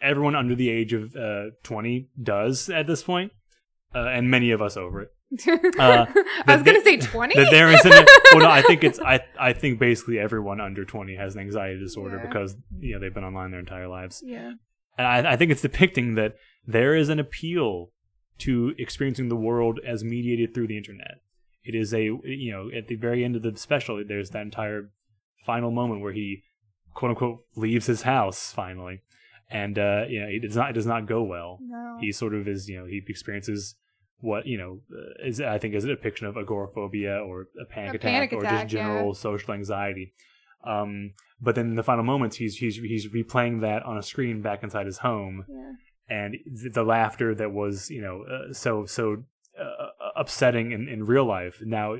everyone 0.00 0.34
under 0.34 0.54
the 0.54 0.68
age 0.70 0.92
of 0.92 1.14
uh, 1.16 1.46
20 1.62 2.08
does 2.22 2.68
at 2.68 2.86
this 2.86 3.02
point. 3.02 3.32
uh, 3.94 3.98
and 4.06 4.30
many 4.30 4.50
of 4.50 4.60
us 4.62 4.76
over 4.76 5.02
it. 5.02 5.08
I 5.78 6.06
was 6.46 6.62
gonna 6.62 6.82
say 6.82 6.98
twenty. 6.98 7.34
That 7.36 7.50
there 7.50 7.68
isn't. 7.72 7.90
A, 7.90 8.06
well, 8.32 8.40
no, 8.44 8.50
I 8.50 8.60
think 8.62 8.84
it's. 8.84 9.00
I 9.00 9.20
I 9.40 9.54
think 9.54 9.78
basically 9.78 10.18
everyone 10.18 10.60
under 10.60 10.84
twenty 10.84 11.16
has 11.16 11.34
an 11.34 11.40
anxiety 11.40 11.78
disorder 11.80 12.18
Yeah. 12.18 12.26
because 12.26 12.54
you 12.78 12.92
know 12.94 13.00
they've 13.00 13.14
been 13.14 13.24
online 13.24 13.50
their 13.50 13.60
entire 13.60 13.88
lives. 13.88 14.22
yeah, 14.24 14.52
And 14.98 15.06
I, 15.06 15.32
I 15.32 15.36
think 15.36 15.50
it's 15.50 15.62
depicting 15.62 16.16
that 16.16 16.34
there 16.66 16.94
is 16.94 17.08
an 17.08 17.18
appeal 17.18 17.92
to 18.40 18.74
experiencing 18.78 19.28
the 19.30 19.36
world 19.36 19.80
as 19.86 20.04
mediated 20.04 20.52
through 20.54 20.66
the 20.66 20.76
internet. 20.76 21.20
It 21.64 21.74
is 21.74 21.94
a 21.94 22.02
you 22.02 22.52
know 22.52 22.68
at 22.76 22.88
the 22.88 22.96
very 22.96 23.24
end 23.24 23.34
of 23.36 23.42
the 23.42 23.56
special, 23.56 24.02
there's 24.06 24.30
that 24.30 24.42
entire 24.42 24.90
final 25.46 25.70
moment 25.70 26.02
where 26.02 26.12
he 26.12 26.42
quote 26.92 27.10
unquote 27.10 27.38
leaves 27.56 27.86
his 27.86 28.02
house 28.02 28.52
finally, 28.52 29.00
and 29.52 29.78
uh, 29.78 30.04
you 30.08 30.20
know 30.20 30.26
it 30.28 30.42
does 30.42 30.56
not 30.56 30.70
it 30.70 30.72
does 30.72 30.86
not 30.86 31.06
go 31.06 31.22
well. 31.22 31.58
no. 31.60 31.98
He 32.00 32.10
sort 32.12 32.34
of 32.34 32.48
is 32.48 32.68
you 32.68 32.78
know 32.78 32.86
he 32.86 33.02
experiences 33.06 33.76
what 34.20 34.46
you 34.46 34.56
know 34.56 34.80
uh, 34.92 35.26
is 35.26 35.40
I 35.40 35.58
think 35.58 35.74
is 35.74 35.84
a 35.84 35.88
depiction 35.88 36.26
of 36.26 36.36
agoraphobia 36.36 37.18
or 37.18 37.48
a 37.60 37.66
panic 37.66 37.94
A 37.94 37.96
attack 37.96 38.12
panic 38.12 38.32
or 38.32 38.40
attack, 38.40 38.62
just 38.62 38.72
general 38.72 39.14
social 39.14 39.52
anxiety. 39.54 40.14
Um, 40.64 41.12
but 41.40 41.54
then 41.56 41.70
in 41.70 41.76
the 41.76 41.82
final 41.82 42.04
moments, 42.04 42.36
he's 42.36 42.56
he's 42.56 42.76
he's 42.76 43.08
replaying 43.08 43.60
that 43.60 43.82
on 43.82 43.98
a 43.98 44.02
screen 44.02 44.42
back 44.42 44.62
inside 44.62 44.86
his 44.86 44.98
home, 44.98 45.44
yeah. 45.48 46.16
and 46.16 46.36
the 46.72 46.84
laughter 46.84 47.34
that 47.34 47.52
was 47.52 47.90
you 47.90 48.00
know 48.00 48.22
uh, 48.22 48.52
so 48.52 48.86
so 48.86 49.24
uh, 49.60 49.88
upsetting 50.16 50.72
in, 50.72 50.88
in 50.88 51.04
real 51.04 51.24
life 51.24 51.60
now 51.64 51.96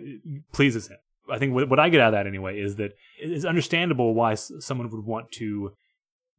pleases 0.52 0.88
him. 0.88 0.98
I 1.30 1.38
think 1.38 1.54
what, 1.54 1.68
what 1.68 1.78
I 1.78 1.88
get 1.88 2.00
out 2.00 2.08
of 2.08 2.12
that 2.12 2.26
anyway 2.26 2.58
is 2.58 2.76
that 2.76 2.92
it's 3.18 3.44
understandable 3.44 4.14
why 4.14 4.34
someone 4.34 4.90
would 4.90 5.04
want 5.04 5.30
to 5.32 5.72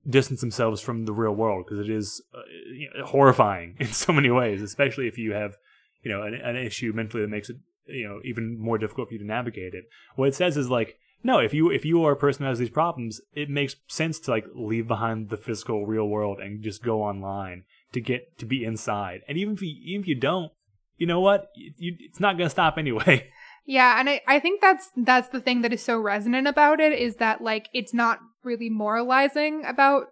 distance 0.08 0.42
themselves 0.42 0.82
from 0.82 1.06
the 1.06 1.14
real 1.14 1.34
world 1.34 1.66
because 1.66 1.80
it 1.80 1.90
is 1.90 2.22
uh, 2.34 3.06
horrifying 3.06 3.76
in 3.80 3.88
so 3.88 4.14
many 4.14 4.30
ways, 4.30 4.62
especially 4.62 5.08
if 5.08 5.18
you 5.18 5.34
have 5.34 5.56
you 6.04 6.12
know 6.12 6.24
an, 6.24 6.34
an 6.34 6.56
issue 6.56 6.92
mentally 6.94 7.24
that 7.24 7.30
makes 7.30 7.50
it 7.50 7.58
you 7.88 8.08
know 8.08 8.20
even 8.24 8.60
more 8.60 8.78
difficult 8.78 9.08
for 9.08 9.14
you 9.14 9.20
to 9.20 9.26
navigate 9.26 9.74
it. 9.74 9.86
What 10.16 10.30
it 10.30 10.36
says 10.36 10.58
is 10.58 10.70
like 10.70 10.98
no, 11.24 11.40
if 11.40 11.54
you 11.54 11.72
if 11.72 11.86
you 11.86 12.04
are 12.04 12.12
a 12.12 12.18
person 12.18 12.44
who 12.44 12.50
has 12.50 12.60
these 12.60 12.70
problems, 12.70 13.22
it 13.34 13.50
makes 13.50 13.78
sense 13.88 14.20
to 14.20 14.32
like 14.32 14.46
leave 14.54 14.88
behind 14.88 15.30
the 15.30 15.38
physical 15.38 15.86
real 15.86 16.08
world 16.08 16.40
and 16.40 16.62
just 16.62 16.84
go 16.84 17.02
online 17.02 17.64
to 17.94 18.02
get 18.02 18.38
to 18.40 18.46
be 18.46 18.66
inside. 18.66 19.22
And 19.28 19.38
even 19.38 19.54
if 19.54 19.62
you 19.62 19.76
even 19.86 20.02
if 20.02 20.08
you 20.08 20.16
don't, 20.16 20.52
you 20.98 21.08
know 21.08 21.22
what? 21.22 21.50
You, 21.56 21.96
it's 22.00 22.20
not 22.20 22.38
going 22.38 22.48
to 22.48 22.52
stop 22.52 22.78
anyway. 22.78 23.30
Yeah, 23.66 23.98
and 23.98 24.10
I, 24.10 24.22
I 24.28 24.40
think 24.42 24.60
that's 24.60 24.90
that's 24.98 25.30
the 25.30 25.40
thing 25.40 25.62
that 25.62 25.72
is 25.72 25.82
so 25.82 25.98
resonant 25.98 26.50
about 26.50 26.82
it 26.82 26.92
is 26.92 27.16
that 27.16 27.42
like 27.42 27.70
it's 27.74 27.94
not 27.94 28.20
really 28.44 28.70
moralizing 28.70 29.64
about 29.66 30.08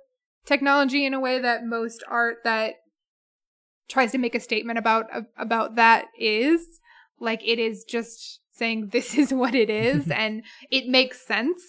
technology 0.46 1.06
in 1.06 1.14
a 1.14 1.20
way 1.20 1.40
that 1.40 1.66
most 1.66 2.04
art 2.08 2.38
that 2.44 2.76
tries 3.90 4.12
to 4.12 4.18
make 4.18 4.36
a 4.36 4.40
statement 4.40 4.80
about 4.80 5.06
about 5.38 5.76
that 5.76 6.06
is 6.18 6.80
like 7.20 7.42
it 7.46 7.60
is 7.60 7.84
just 7.84 8.40
saying 8.52 8.90
this 8.92 9.18
is 9.18 9.34
what 9.34 9.54
it 9.54 9.70
is 9.70 10.10
and 10.16 10.44
it 10.70 10.88
makes 10.88 11.26
sense. 11.26 11.62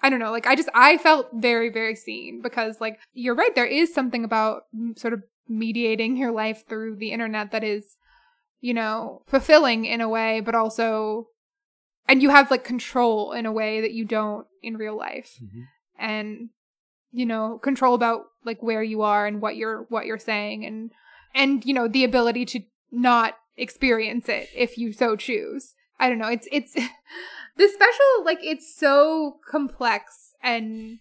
I 0.00 0.10
don't 0.10 0.20
know, 0.20 0.30
like 0.30 0.46
I 0.46 0.54
just 0.54 0.68
I 0.74 0.98
felt 0.98 1.28
very 1.34 1.70
very 1.70 1.96
seen 1.96 2.40
because 2.42 2.80
like 2.80 2.98
you're 3.12 3.34
right 3.34 3.54
there 3.54 3.66
is 3.66 3.92
something 3.92 4.24
about 4.24 4.62
mm, 4.76 4.98
sort 4.98 5.12
of 5.12 5.22
mediating 5.48 6.16
your 6.16 6.30
life 6.30 6.64
through 6.68 6.96
the 6.96 7.10
internet 7.10 7.52
that 7.52 7.64
is 7.64 7.96
you 8.60 8.74
know, 8.74 9.22
fulfilling 9.26 9.84
in 9.84 10.00
a 10.00 10.08
way, 10.08 10.40
but 10.40 10.54
also, 10.54 11.28
and 12.08 12.22
you 12.22 12.30
have 12.30 12.50
like 12.50 12.64
control 12.64 13.32
in 13.32 13.46
a 13.46 13.52
way 13.52 13.82
that 13.82 13.92
you 13.92 14.04
don't 14.04 14.46
in 14.62 14.76
real 14.76 14.96
life. 14.96 15.38
Mm-hmm. 15.42 15.60
And, 15.98 16.48
you 17.12 17.26
know, 17.26 17.58
control 17.58 17.94
about 17.94 18.22
like 18.44 18.62
where 18.62 18.82
you 18.82 19.02
are 19.02 19.26
and 19.26 19.42
what 19.42 19.56
you're, 19.56 19.84
what 19.90 20.06
you're 20.06 20.18
saying 20.18 20.64
and, 20.64 20.90
and, 21.34 21.64
you 21.64 21.74
know, 21.74 21.86
the 21.86 22.04
ability 22.04 22.46
to 22.46 22.60
not 22.90 23.34
experience 23.56 24.28
it 24.28 24.48
if 24.54 24.78
you 24.78 24.92
so 24.92 25.16
choose. 25.16 25.74
I 26.00 26.08
don't 26.08 26.18
know. 26.18 26.28
It's, 26.28 26.48
it's, 26.50 26.74
the 27.56 27.68
special, 27.68 28.24
like, 28.24 28.38
it's 28.42 28.74
so 28.74 29.36
complex 29.50 30.34
and 30.42 31.00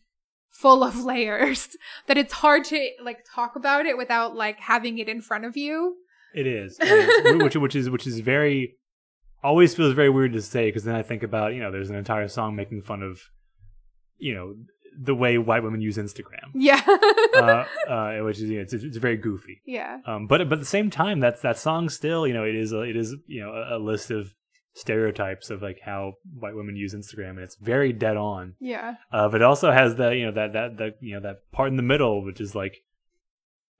full 0.51 0.83
of 0.83 1.03
layers 1.05 1.69
that 2.07 2.17
it's 2.17 2.33
hard 2.33 2.65
to 2.65 2.89
like 3.01 3.19
talk 3.31 3.55
about 3.55 3.85
it 3.85 3.97
without 3.97 4.35
like 4.35 4.59
having 4.59 4.97
it 4.97 5.07
in 5.07 5.21
front 5.21 5.45
of 5.45 5.55
you. 5.55 5.95
It 6.33 6.45
is, 6.45 6.77
it 6.81 6.87
is. 6.87 7.41
which 7.41 7.55
which 7.55 7.75
is 7.75 7.89
which 7.89 8.05
is 8.05 8.19
very 8.19 8.75
always 9.47 9.73
feels 9.75 9.93
very 9.93 10.09
weird 10.09 10.33
to 10.33 10.41
say 10.41 10.63
because 10.67 10.83
then 10.83 10.95
I 10.95 11.03
think 11.03 11.23
about 11.23 11.53
you 11.53 11.61
know 11.61 11.71
there's 11.71 11.89
an 11.89 11.95
entire 11.95 12.27
song 12.27 12.55
making 12.55 12.81
fun 12.81 13.01
of 13.01 13.19
you 14.17 14.33
know 14.35 14.53
the 14.99 15.13
way 15.13 15.37
white 15.37 15.61
women 15.63 15.79
use 15.79 15.97
Instagram, 15.97 16.47
Yeah. 16.55 16.81
uh, 17.35 17.65
uh, 17.87 18.17
which 18.25 18.37
is 18.37 18.49
you 18.49 18.55
know, 18.57 18.63
it's 18.63 18.73
it's 18.73 18.97
very 18.97 19.17
goofy. 19.17 19.61
yeah. 19.65 19.99
Um, 20.05 20.27
but 20.27 20.39
but 20.49 20.53
at 20.57 20.59
the 20.59 20.65
same 20.77 20.89
time, 20.89 21.19
that's 21.19 21.41
that 21.41 21.57
song 21.57 21.89
still 21.89 22.25
you 22.27 22.33
know 22.33 22.43
it 22.43 22.55
is 22.55 22.71
a, 22.73 22.81
it 22.81 22.95
is 22.95 23.15
you 23.27 23.41
know 23.41 23.51
a, 23.53 23.77
a 23.77 23.79
list 23.79 24.09
of 24.11 24.33
stereotypes 24.73 25.49
of 25.49 25.61
like 25.61 25.79
how 25.83 26.13
white 26.39 26.55
women 26.55 26.75
use 26.75 26.93
Instagram 26.93 27.31
and 27.31 27.39
it's 27.39 27.55
very 27.57 27.91
dead 27.93 28.15
on. 28.17 28.53
Yeah. 28.59 28.95
Uh, 29.11 29.27
but 29.29 29.41
it 29.41 29.45
also 29.51 29.71
has 29.71 29.95
the 29.95 30.09
you 30.15 30.25
know 30.27 30.31
that 30.33 30.53
that 30.53 30.77
that 30.77 30.93
you 31.01 31.13
know 31.15 31.21
that 31.21 31.37
part 31.51 31.69
in 31.69 31.77
the 31.77 31.83
middle, 31.93 32.23
which 32.23 32.39
is 32.41 32.53
like, 32.55 32.75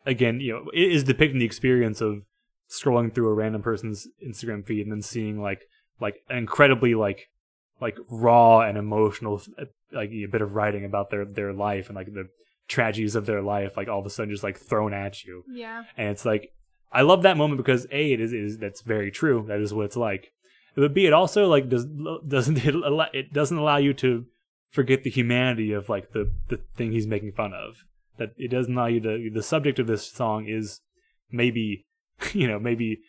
again, 0.06 0.39
you 0.39 0.53
know, 0.53 0.65
it 0.73 0.91
is 0.91 1.03
depicting 1.03 1.39
the 1.39 1.45
experience 1.45 2.01
of 2.01 2.21
scrolling 2.69 3.13
through 3.13 3.30
a 3.30 3.34
random 3.34 3.62
person's 3.62 4.08
Instagram 4.25 4.65
feed 4.65 4.84
and 4.84 4.91
then 4.91 5.01
seeing 5.01 5.41
like 5.41 5.62
like 5.99 6.15
an 6.30 6.38
incredibly 6.38 6.95
like 6.95 7.30
like 7.80 7.97
raw 8.10 8.62
and 8.62 8.77
emotional 8.77 9.41
like 9.91 10.10
a 10.12 10.25
bit 10.25 10.41
of 10.41 10.53
writing 10.53 10.86
about 10.86 11.10
their 11.10 11.25
their 11.25 11.53
life 11.53 11.88
and 11.88 11.95
like 11.95 12.08
the 12.08 12.27
tragedies 12.67 13.15
of 13.15 13.25
their 13.25 13.41
life 13.41 13.77
like 13.77 13.88
all 13.88 13.99
of 13.99 14.06
a 14.06 14.10
sudden 14.10 14.32
just 14.32 14.43
like 14.43 14.58
thrown 14.58 14.93
at 14.93 15.23
you. 15.23 15.43
Yeah. 15.49 15.84
and 15.95 16.10
it's 16.10 16.25
like 16.25 16.51
I 16.91 17.01
love 17.01 17.23
that 17.23 17.38
moment 17.38 17.58
because 17.58 17.86
a 17.91 18.13
it 18.13 18.21
is, 18.21 18.34
it 18.34 18.39
is 18.39 18.58
that's 18.58 18.82
very 18.82 19.12
true. 19.12 19.45
That 19.47 19.60
is 19.60 19.73
what 19.73 19.86
it's 19.86 19.97
like. 19.97 20.32
But 20.75 20.93
b 20.93 21.06
it 21.06 21.13
also 21.13 21.47
like 21.47 21.69
does 21.69 21.86
doesn't 22.27 22.58
it, 22.65 22.75
allow, 22.75 23.08
it 23.13 23.34
doesn't 23.34 23.58
allow 23.58 23.77
you 23.77 23.93
to 23.95 24.25
forget 24.71 25.03
the 25.03 25.10
humanity 25.10 25.73
of 25.73 25.89
like 25.89 26.12
the 26.12 26.32
the 26.49 26.60
thing 26.75 26.91
he's 26.91 27.08
making 27.08 27.34
fun 27.34 27.53
of. 27.53 27.77
That 28.17 28.34
it 28.38 28.49
doesn't 28.49 28.73
allow 28.73 28.88
you 28.88 28.99
to 29.01 29.30
the 29.34 29.43
subject 29.43 29.80
of 29.80 29.88
this 29.88 30.12
song 30.12 30.47
is 30.47 30.82
maybe 31.32 31.86
you 32.34 32.47
know 32.47 32.60
maybe 32.60 32.99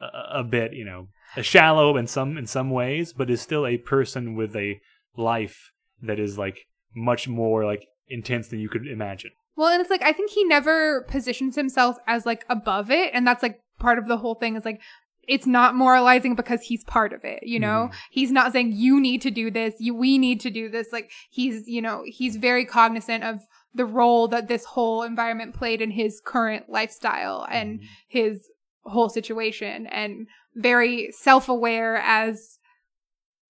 a, 0.00 0.40
a 0.40 0.44
bit 0.44 0.72
you 0.72 0.84
know 0.84 1.08
shallow 1.42 1.96
in 1.96 2.06
some 2.06 2.36
in 2.38 2.46
some 2.46 2.70
ways 2.70 3.12
but 3.12 3.30
is 3.30 3.40
still 3.40 3.66
a 3.66 3.76
person 3.78 4.34
with 4.34 4.54
a 4.56 4.80
life 5.16 5.70
that 6.02 6.18
is 6.18 6.38
like 6.38 6.58
much 6.94 7.28
more 7.28 7.64
like 7.64 7.86
intense 8.08 8.48
than 8.48 8.58
you 8.60 8.68
could 8.68 8.86
imagine 8.86 9.30
Well, 9.56 9.68
and 9.68 9.80
it's 9.80 9.90
like 9.90 10.02
I 10.02 10.12
think 10.12 10.30
he 10.30 10.44
never 10.44 11.02
positions 11.08 11.56
himself 11.56 11.96
as 12.06 12.24
like 12.24 12.44
above 12.48 12.90
it, 12.90 13.10
and 13.12 13.26
that's 13.26 13.42
like 13.42 13.60
part 13.78 13.98
of 13.98 14.06
the 14.08 14.16
whole 14.18 14.34
thing 14.36 14.56
is 14.56 14.64
like 14.64 14.80
it's 15.26 15.46
not 15.46 15.74
moralizing 15.74 16.34
because 16.34 16.62
he's 16.62 16.82
part 16.84 17.12
of 17.12 17.22
it, 17.22 17.40
you 17.42 17.60
know? 17.60 17.90
Mhm. 17.90 17.94
He's 18.10 18.32
not 18.32 18.50
saying 18.50 18.72
you 18.72 18.98
need 18.98 19.20
to 19.22 19.30
do 19.30 19.50
this, 19.50 19.74
you 19.78 19.94
we 19.94 20.16
need 20.16 20.40
to 20.40 20.50
do 20.50 20.70
this. 20.70 20.90
Like 20.90 21.10
he's, 21.28 21.68
you 21.68 21.82
know, 21.82 22.02
he's 22.06 22.36
very 22.36 22.64
cognizant 22.64 23.22
of 23.24 23.40
the 23.74 23.84
role 23.84 24.26
that 24.28 24.48
this 24.48 24.64
whole 24.64 25.02
environment 25.02 25.54
played 25.54 25.82
in 25.82 25.90
his 25.90 26.22
current 26.24 26.70
lifestyle 26.70 27.46
and 27.50 27.80
Mhm. 27.80 27.84
his 28.08 28.48
whole 28.88 29.08
situation 29.08 29.86
and 29.86 30.26
very 30.54 31.10
self-aware 31.12 31.96
as 31.96 32.58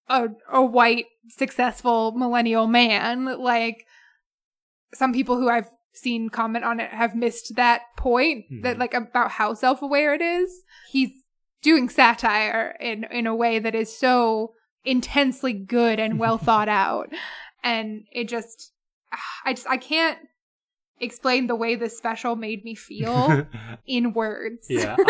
a 0.08 0.28
a 0.52 0.62
white 0.64 1.06
successful 1.28 2.12
millennial 2.12 2.66
man 2.66 3.24
like 3.40 3.84
some 4.94 5.12
people 5.12 5.36
who 5.36 5.48
I've 5.48 5.68
seen 5.92 6.28
comment 6.28 6.64
on 6.64 6.80
it 6.80 6.90
have 6.90 7.14
missed 7.14 7.56
that 7.56 7.82
point 7.96 8.44
that 8.62 8.76
Mhm. 8.76 8.80
like 8.80 8.94
about 8.94 9.32
how 9.32 9.52
self-aware 9.54 10.14
it 10.14 10.22
is. 10.22 10.62
He's 10.90 11.10
doing 11.62 11.88
satire 11.88 12.76
in 12.80 13.04
in 13.10 13.26
a 13.26 13.34
way 13.34 13.58
that 13.58 13.74
is 13.74 13.96
so 13.96 14.54
intensely 14.84 15.52
good 15.52 15.98
and 15.98 16.18
well 16.18 16.38
thought 16.48 16.68
out 16.68 17.10
and 17.64 18.04
it 18.12 18.28
just 18.28 18.72
I 19.44 19.52
just 19.54 19.68
I 19.68 19.76
can't 19.76 20.18
explain 21.00 21.46
the 21.46 21.54
way 21.54 21.74
this 21.76 21.96
special 21.96 22.36
made 22.36 22.64
me 22.64 22.74
feel 22.74 23.46
in 23.86 24.12
words. 24.12 24.66
yeah, 24.68 24.96
I, 24.98 25.02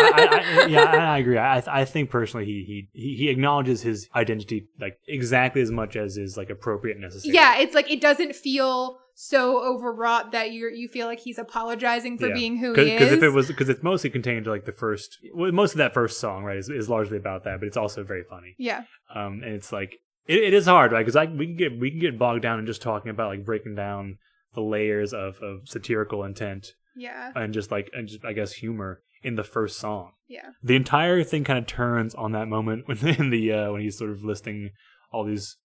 I, 0.57 0.63
I, 0.63 0.65
yeah, 0.67 0.83
I, 1.13 1.17
agree. 1.17 1.37
I, 1.37 1.63
I 1.67 1.85
think 1.85 2.09
personally, 2.09 2.45
he, 2.45 2.87
he 2.93 3.15
he 3.15 3.29
acknowledges 3.29 3.81
his 3.81 4.07
identity 4.15 4.67
like 4.79 4.97
exactly 5.07 5.61
as 5.61 5.71
much 5.71 5.95
as 5.95 6.17
is 6.17 6.37
like 6.37 6.49
appropriate 6.49 6.95
and 6.95 7.03
necessary. 7.03 7.33
Yeah, 7.35 7.57
it's 7.57 7.75
like 7.75 7.89
it 7.91 8.01
doesn't 8.01 8.35
feel 8.35 8.99
so 9.15 9.61
overwrought 9.61 10.31
that 10.31 10.51
you 10.51 10.69
you 10.73 10.87
feel 10.87 11.05
like 11.07 11.19
he's 11.19 11.37
apologizing 11.37 12.17
for 12.17 12.27
Yeah. 12.27 12.33
being 12.35 12.57
who 12.57 12.73
he 12.73 12.81
is. 12.81 12.91
because 12.99 13.11
if 13.11 13.23
it 13.23 13.29
was 13.29 13.47
because 13.47 13.67
it's 13.69 13.83
mostly 13.83 14.09
contained 14.09 14.45
to 14.45 14.51
like 14.51 14.65
the 14.65 14.71
first, 14.71 15.17
well, 15.33 15.51
most 15.51 15.71
of 15.73 15.79
that 15.79 15.93
first 15.93 16.19
song, 16.19 16.43
right, 16.45 16.57
is, 16.57 16.69
is 16.69 16.87
largely 16.89 17.17
about 17.17 17.43
that, 17.43 17.59
but 17.59 17.67
it's 17.67 17.75
also 17.77 18.03
very 18.03 18.23
funny. 18.23 18.55
yeah, 18.57 18.83
Um, 19.13 19.41
and 19.43 19.53
it's 19.55 19.73
like 19.73 19.97
it, 20.25 20.37
it 20.43 20.53
is 20.53 20.67
hard, 20.67 20.91
right? 20.93 20.99
Because 21.05 21.17
I 21.17 21.25
we 21.25 21.47
can 21.47 21.57
get 21.57 21.77
we 21.79 21.91
can 21.91 21.99
get 21.99 22.17
bogged 22.17 22.43
down 22.43 22.59
in 22.59 22.65
just 22.65 22.81
talking 22.81 23.09
about 23.11 23.27
like 23.27 23.43
breaking 23.43 23.75
down 23.75 24.19
the 24.53 24.61
layers 24.61 25.13
of 25.13 25.37
of 25.41 25.67
satirical 25.67 26.23
intent 26.23 26.73
yeah, 26.95 27.31
and 27.35 27.53
just 27.53 27.71
like 27.71 27.89
and 27.93 28.07
just 28.07 28.25
I 28.25 28.33
guess 28.33 28.53
humor 28.53 29.01
in 29.21 29.35
the 29.35 29.43
first 29.43 29.77
song. 29.79 30.11
yeah, 30.27 30.49
the 30.63 30.75
entire 30.75 31.23
thing 31.23 31.43
kind 31.43 31.59
of 31.59 31.65
turns 31.67 32.15
on 32.15 32.31
that 32.33 32.47
moment 32.47 32.83
when 32.87 32.97
in 33.07 33.29
the 33.29 33.51
uh, 33.53 33.71
when 33.71 33.81
he's 33.81 33.97
sort 33.97 34.11
of 34.11 34.23
listing 34.23 34.71
all 35.11 35.23
these 35.23 35.57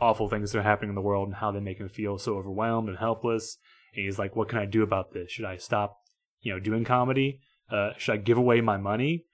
awful 0.00 0.28
things 0.28 0.50
that 0.52 0.58
are 0.58 0.62
happening 0.62 0.88
in 0.90 0.94
the 0.94 1.00
world 1.00 1.28
and 1.28 1.36
how 1.36 1.50
they 1.52 1.60
make 1.60 1.78
him 1.78 1.88
feel 1.88 2.18
so 2.18 2.36
overwhelmed 2.36 2.88
and 2.88 2.98
helpless. 2.98 3.58
And 3.94 4.04
he's 4.04 4.18
like, 4.18 4.34
"What 4.34 4.48
can 4.48 4.58
I 4.58 4.64
do 4.66 4.82
about 4.82 5.12
this? 5.12 5.30
Should 5.30 5.44
I 5.44 5.56
stop, 5.58 5.98
you 6.40 6.52
know, 6.52 6.58
doing 6.58 6.84
comedy? 6.84 7.40
Uh, 7.70 7.90
should 7.98 8.14
I 8.14 8.16
give 8.16 8.38
away 8.38 8.60
my 8.60 8.76
money?" 8.76 9.24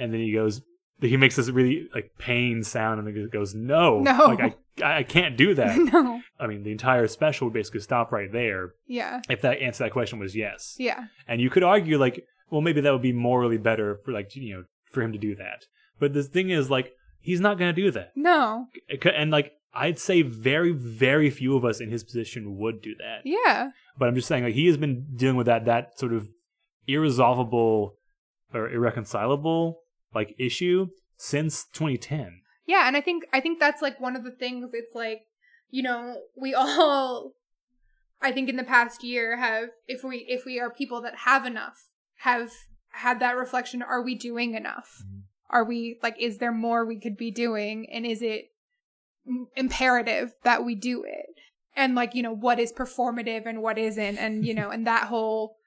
and 0.00 0.12
then 0.12 0.20
he 0.20 0.32
goes 0.32 0.62
he 1.00 1.16
makes 1.16 1.34
this 1.36 1.48
really 1.48 1.88
like 1.94 2.12
pain 2.18 2.62
sound 2.62 2.98
and 3.00 3.08
then 3.08 3.14
he 3.16 3.26
goes 3.28 3.52
no 3.54 3.98
No. 4.00 4.26
like 4.26 4.40
i 4.40 4.54
i 4.82 5.02
can't 5.02 5.36
do 5.36 5.54
that 5.54 5.76
no. 5.92 6.20
i 6.40 6.46
mean 6.46 6.62
the 6.62 6.72
entire 6.72 7.06
special 7.06 7.46
would 7.46 7.54
basically 7.54 7.80
stop 7.80 8.12
right 8.12 8.32
there 8.32 8.72
Yeah. 8.86 9.20
if 9.28 9.40
that 9.42 9.60
answer 9.60 9.78
to 9.78 9.82
that 9.84 9.92
question 9.92 10.18
was 10.18 10.34
yes 10.36 10.76
Yeah. 10.78 11.04
and 11.26 11.40
you 11.40 11.50
could 11.50 11.62
argue 11.62 11.98
like 11.98 12.24
well 12.50 12.60
maybe 12.60 12.80
that 12.80 12.92
would 12.92 13.02
be 13.02 13.12
morally 13.12 13.58
better 13.58 13.98
for 14.04 14.12
like 14.12 14.34
you 14.36 14.54
know 14.56 14.64
for 14.92 15.02
him 15.02 15.12
to 15.12 15.18
do 15.18 15.34
that 15.36 15.66
but 15.98 16.12
the 16.14 16.22
thing 16.22 16.50
is 16.50 16.70
like 16.70 16.92
he's 17.20 17.40
not 17.40 17.58
going 17.58 17.74
to 17.74 17.80
do 17.82 17.90
that 17.90 18.12
No. 18.16 18.66
and 19.14 19.30
like 19.30 19.52
i'd 19.74 19.98
say 19.98 20.22
very 20.22 20.72
very 20.72 21.30
few 21.30 21.56
of 21.56 21.64
us 21.64 21.80
in 21.80 21.90
his 21.90 22.02
position 22.04 22.56
would 22.58 22.80
do 22.82 22.94
that 22.96 23.20
Yeah. 23.24 23.70
but 23.98 24.08
i'm 24.08 24.14
just 24.14 24.28
saying 24.28 24.44
like 24.44 24.54
he 24.54 24.66
has 24.66 24.76
been 24.76 25.06
dealing 25.16 25.36
with 25.36 25.46
that 25.46 25.64
that 25.66 25.98
sort 25.98 26.12
of 26.14 26.28
irresolvable 26.86 27.94
or 28.54 28.70
irreconcilable 28.70 29.80
like 30.14 30.34
issue 30.38 30.86
since 31.18 31.66
2010 31.74 32.40
Yeah, 32.68 32.86
and 32.86 32.96
I 32.96 33.00
think 33.00 33.24
I 33.32 33.40
think 33.40 33.58
that's 33.58 33.80
like 33.82 33.98
one 33.98 34.14
of 34.14 34.22
the 34.24 34.30
things 34.30 34.70
it's 34.74 34.94
like, 34.94 35.22
you 35.70 35.82
know, 35.82 36.20
we 36.36 36.54
all 36.62 37.32
I 38.20 38.30
think 38.30 38.48
in 38.48 38.56
the 38.56 38.62
past 38.64 39.02
year 39.02 39.36
have 39.38 39.70
if 39.88 40.04
we 40.04 40.18
if 40.28 40.44
we 40.44 40.60
are 40.60 40.70
people 40.70 41.00
that 41.02 41.16
have 41.16 41.46
enough 41.46 41.88
have 42.18 42.52
had 42.90 43.20
that 43.20 43.36
reflection 43.36 43.82
are 43.82 44.02
we 44.02 44.14
doing 44.14 44.54
enough? 44.54 45.02
Mhm. 45.02 45.22
Are 45.50 45.64
we 45.64 45.98
like 46.02 46.16
is 46.20 46.38
there 46.38 46.52
more 46.52 46.84
we 46.84 47.00
could 47.00 47.16
be 47.16 47.30
doing 47.30 47.88
and 47.90 48.04
is 48.04 48.20
it 48.22 48.50
imperative 49.56 50.34
that 50.44 50.62
we 50.64 50.74
do 50.74 51.04
it? 51.04 51.26
And 51.74 51.94
like, 51.94 52.14
you 52.14 52.22
know, 52.22 52.34
what 52.34 52.58
is 52.58 52.72
performative 52.72 53.46
and 53.46 53.62
what 53.62 53.78
isn't 53.78 54.18
and 54.18 54.44
you 54.44 54.52
know, 54.58 54.68
and 54.70 54.86
that 54.86 55.04
whole 55.04 55.57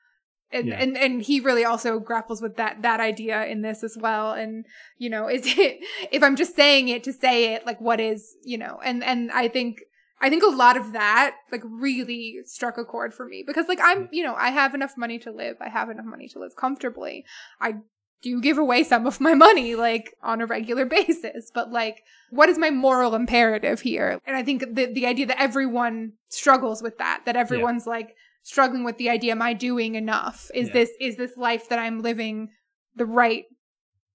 and, 0.54 0.68
Yeah. 0.68 0.80
and 0.80 0.98
and 0.98 1.22
he 1.22 1.40
really 1.40 1.66
also 1.66 2.00
grapples 2.00 2.42
with 2.42 2.58
that 2.58 2.82
that 2.82 3.00
idea 3.00 3.46
in 3.46 3.62
this 3.62 3.84
as 3.84 3.98
well. 3.98 4.34
And 4.34 4.66
you 4.98 5.10
know 5.10 5.28
is 5.28 5.44
it 5.46 5.80
if 6.12 6.24
i'm 6.24 6.36
just 6.36 6.56
saying 6.56 6.88
it 6.88 7.04
to 7.04 7.14
say 7.14 7.54
it 7.54 7.66
like 7.66 7.82
what 7.82 8.00
is 8.00 8.36
you 8.44 8.58
know 8.58 8.80
and 8.84 9.04
and 9.04 9.32
i 9.32 9.48
think 9.48 9.82
i 10.22 10.30
think 10.30 10.44
a 10.44 10.48
lot 10.48 10.78
of 10.78 10.94
that 10.94 11.36
like 11.52 11.64
really 11.66 12.38
struck 12.46 12.78
a 12.78 12.86
chord 12.86 13.14
for 13.14 13.26
me 13.26 13.44
because 13.46 13.68
like 13.68 13.80
i'm 13.82 14.04
mm. 14.04 14.10
you 14.12 14.24
know 14.24 14.36
i 14.36 14.50
have 14.50 14.76
enough 14.76 14.94
money 14.98 15.18
to 15.20 15.32
live. 15.32 15.58
I 15.60 15.70
have 15.70 15.90
enough 15.90 16.06
money 16.06 16.28
to 16.30 16.40
live 16.40 16.56
comfortably. 16.56 17.26
I 17.60 17.76
do 18.22 18.40
give 18.40 18.60
away 18.60 18.84
some 18.84 19.08
of 19.08 19.20
my 19.20 19.34
money 19.34 19.74
like 19.74 20.14
on 20.22 20.42
a 20.42 20.46
regular 20.46 20.86
basis. 20.98 21.52
But 21.54 21.72
like 21.72 22.04
what 22.30 22.50
is 22.50 22.60
my 22.60 22.70
moral 22.70 23.16
imperative 23.16 23.82
here? 23.82 24.20
And 24.28 24.36
i 24.36 24.44
think 24.44 24.62
the 24.62 24.86
the 24.86 25.08
idea 25.08 25.26
that 25.26 25.42
everyone 25.42 26.14
struggles 26.30 26.84
with 26.84 26.98
that 27.00 27.22
that 27.26 27.36
everyone's 27.36 27.88
like 27.88 28.16
struggling 28.44 28.84
with 28.84 28.98
the 28.98 29.10
idea 29.10 29.32
am 29.32 29.42
i 29.42 29.54
doing 29.54 29.96
enough 29.96 30.50
is 30.54 30.68
Yeah. 30.68 30.74
this 30.74 30.90
is 31.00 31.18
this 31.18 31.38
life 31.38 31.70
that 31.70 31.80
i'm 31.80 32.02
living 32.02 32.50
the 32.96 33.06
right 33.06 33.46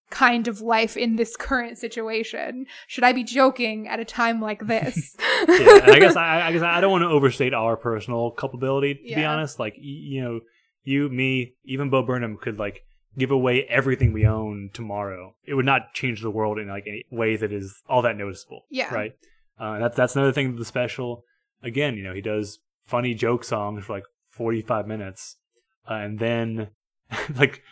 kind 0.09 0.47
of 0.47 0.61
life 0.61 0.97
in 0.97 1.17
this 1.17 1.37
current 1.37 1.79
situation 1.79 2.67
should 2.87 3.03
i 3.05 3.13
be 3.13 3.25
joking 3.25 3.89
at 3.89 3.99
a 3.99 4.05
time 4.05 4.41
like 4.41 4.67
this 4.67 5.17
yeah, 5.49 5.81
and 5.83 5.91
I 5.93 5.99
guess 5.99 6.17
I, 6.29 6.47
I 6.49 6.53
guess 6.53 6.63
I 6.63 6.81
don't 6.81 6.91
want 6.93 7.03
to 7.03 7.09
overstate 7.09 7.53
our 7.55 7.77
personal 7.77 8.31
culpability. 8.31 8.95
To 8.95 9.15
be 9.15 9.25
honest, 9.25 9.59
like 9.59 9.75
you 9.79 10.23
know, 10.23 10.41
you, 10.85 11.09
me, 11.09 11.55
even 11.65 11.91
Bo 11.91 12.03
Burnham 12.03 12.39
could 12.41 12.59
like 12.59 12.83
give 13.19 13.31
away 13.31 13.65
everything 13.69 14.13
we 14.13 14.27
own 14.27 14.71
tomorrow. 14.73 15.35
It 15.45 15.55
would 15.55 15.67
not 15.67 15.93
change 15.95 16.23
the 16.23 16.31
world 16.31 16.59
in 16.59 16.69
like 16.69 16.87
a 16.87 17.05
way 17.11 17.37
that 17.37 17.53
is 17.53 17.83
all 17.89 18.03
that 18.03 18.17
noticeable. 18.17 18.63
Yeah. 18.71 18.93
right. 18.95 19.13
Uh, 19.59 19.79
that's 19.79 19.97
that's 19.97 20.17
another 20.17 20.33
thing 20.33 20.49
with 20.49 20.59
the 20.59 20.65
special. 20.65 21.25
Again, 21.63 21.97
you 21.97 22.05
know, 22.05 22.15
he 22.15 22.21
does 22.23 22.59
funny 22.87 23.15
joke 23.15 23.45
songs 23.45 23.85
for 23.85 23.95
like 23.95 24.05
forty 24.37 24.63
five 24.63 24.87
minutes, 24.87 25.37
uh, 25.91 25.95
and 25.95 26.19
then 26.19 26.69
like 27.41 27.63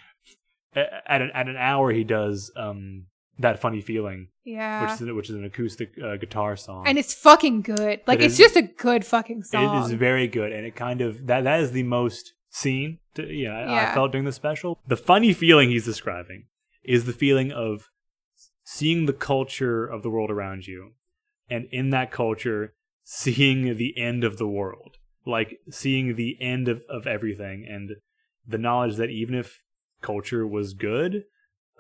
at 0.74 1.20
an 1.22 1.30
at 1.34 1.48
an 1.48 1.56
hour 1.56 1.92
he 1.92 2.04
does 2.04 2.50
um 2.56 3.06
that 3.38 3.58
funny 3.60 3.80
feeling, 3.80 4.28
yeah 4.44 4.82
which 4.82 5.00
is 5.00 5.12
which 5.18 5.30
is 5.30 5.36
an 5.36 5.44
acoustic 5.44 5.90
uh, 6.02 6.16
guitar 6.16 6.56
song. 6.56 6.84
and 6.86 6.98
it's 6.98 7.14
fucking 7.14 7.62
good 7.62 8.00
like 8.06 8.20
It 8.20 8.26
it's 8.26 8.38
just 8.38 8.56
a 8.56 8.62
good 8.62 9.04
fucking 9.04 9.42
song 9.42 9.76
It 9.76 9.86
is 9.86 9.92
very 9.92 10.28
good, 10.28 10.52
and 10.52 10.64
it 10.66 10.74
kind 10.76 11.00
of 11.00 11.26
that 11.26 11.44
that 11.44 11.60
is 11.60 11.72
the 11.72 11.82
most 11.82 12.32
seen. 12.50 12.98
To, 13.16 13.22
you 13.26 13.48
know, 13.48 13.54
I, 13.54 13.90
I 13.90 13.94
felt 13.94 14.12
during 14.12 14.24
the 14.24 14.32
special. 14.32 14.78
The 14.86 14.96
funny 14.96 15.32
feeling 15.32 15.70
he's 15.70 15.84
describing 15.84 16.46
is 16.84 17.04
the 17.04 17.12
feeling 17.12 17.52
of 17.52 17.90
seeing 18.64 19.06
the 19.06 19.12
culture 19.12 19.84
of 19.86 20.02
the 20.02 20.10
world 20.10 20.30
around 20.30 20.66
you, 20.66 20.92
and 21.48 21.66
in 21.70 21.90
that 21.90 22.10
culture, 22.10 22.74
seeing 23.04 23.76
the 23.76 23.96
end 23.98 24.24
of 24.24 24.38
the 24.38 24.48
world, 24.48 24.96
like 25.26 25.58
seeing 25.70 26.16
the 26.16 26.36
end 26.40 26.68
of 26.68 26.82
of 26.88 27.06
everything, 27.06 27.66
and 27.68 27.92
the 28.46 28.58
knowledge 28.58 28.96
that 28.96 29.10
even 29.10 29.34
if 29.34 29.60
culture 30.02 30.46
was 30.46 30.74
good, 30.74 31.24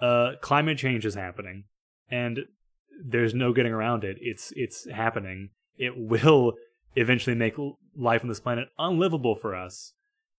uh, 0.00 0.32
climate 0.40 0.78
change 0.78 1.04
is 1.04 1.14
happening, 1.14 1.64
and 2.10 2.40
there's 3.04 3.34
no 3.34 3.52
getting 3.52 3.72
around 3.72 4.04
it. 4.04 4.16
It's 4.20 4.52
it's 4.56 4.90
happening. 4.90 5.50
It 5.76 5.92
will 5.96 6.54
eventually 6.96 7.36
make 7.36 7.54
life 7.96 8.22
on 8.22 8.28
this 8.28 8.40
planet 8.40 8.68
unlivable 8.78 9.34
for 9.34 9.54
us. 9.54 9.92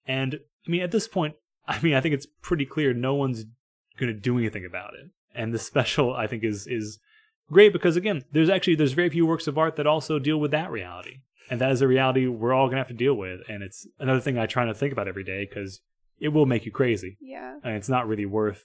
And 0.07 0.39
I 0.65 0.71
mean, 0.71 0.81
at 0.81 0.91
this 0.91 1.07
point, 1.07 1.35
I 1.67 1.81
mean, 1.81 1.95
I 1.95 2.01
think 2.01 2.13
it's 2.13 2.27
pretty 2.41 2.65
clear 2.65 2.93
no 2.93 3.15
one's 3.15 3.45
going 3.97 4.13
to 4.13 4.19
do 4.19 4.37
anything 4.37 4.65
about 4.65 4.93
it. 4.93 5.09
And 5.33 5.53
the 5.53 5.59
special, 5.59 6.13
I 6.13 6.27
think, 6.27 6.43
is 6.43 6.67
is 6.67 6.99
great 7.51 7.73
because 7.73 7.95
again, 7.95 8.23
there's 8.31 8.49
actually 8.49 8.75
there's 8.75 8.93
very 8.93 9.09
few 9.09 9.25
works 9.25 9.47
of 9.47 9.57
art 9.57 9.75
that 9.75 9.87
also 9.87 10.19
deal 10.19 10.39
with 10.39 10.51
that 10.51 10.71
reality, 10.71 11.19
and 11.49 11.61
that 11.61 11.71
is 11.71 11.81
a 11.81 11.87
reality 11.87 12.27
we're 12.27 12.53
all 12.53 12.67
going 12.67 12.75
to 12.75 12.81
have 12.81 12.87
to 12.87 12.93
deal 12.93 13.15
with. 13.15 13.41
And 13.49 13.63
it's 13.63 13.87
another 13.99 14.19
thing 14.19 14.37
I 14.37 14.45
try 14.45 14.65
to 14.65 14.73
think 14.73 14.91
about 14.91 15.07
every 15.07 15.23
day 15.23 15.47
because 15.49 15.81
it 16.19 16.29
will 16.29 16.45
make 16.45 16.65
you 16.65 16.71
crazy, 16.71 17.17
yeah 17.21 17.57
and 17.63 17.75
it's 17.75 17.89
not 17.89 18.07
really 18.07 18.25
worth 18.25 18.63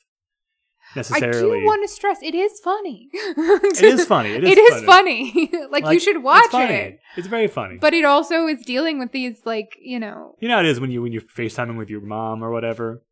necessarily 0.94 1.58
I 1.58 1.60
do 1.60 1.66
want 1.66 1.82
to 1.82 1.88
stress 1.88 2.18
it 2.22 2.34
is 2.34 2.60
funny. 2.60 3.08
it 3.12 3.82
is 3.82 4.04
funny. 4.06 4.30
It 4.30 4.44
is, 4.44 4.50
It 4.50 4.58
is 4.58 4.82
funny. 4.84 5.50
like, 5.70 5.84
you 5.92 6.00
should 6.00 6.22
watch 6.22 6.44
it's 6.44 6.52
funny. 6.52 6.74
it. 6.74 7.00
It's 7.16 7.26
very 7.26 7.48
funny. 7.48 7.78
But 7.78 7.94
it 7.94 8.04
also 8.04 8.46
is 8.46 8.64
dealing 8.64 8.98
with 8.98 9.12
these 9.12 9.40
like, 9.44 9.76
you 9.80 9.98
know, 9.98 10.36
You 10.40 10.48
know 10.48 10.54
how 10.54 10.60
it 10.60 10.66
is 10.66 10.80
when 10.80 10.90
you 10.90 11.02
when 11.02 11.12
you're 11.12 11.22
FaceTiming 11.22 11.76
with 11.76 11.90
your 11.90 12.00
mom 12.00 12.42
or 12.42 12.50
whatever, 12.50 13.02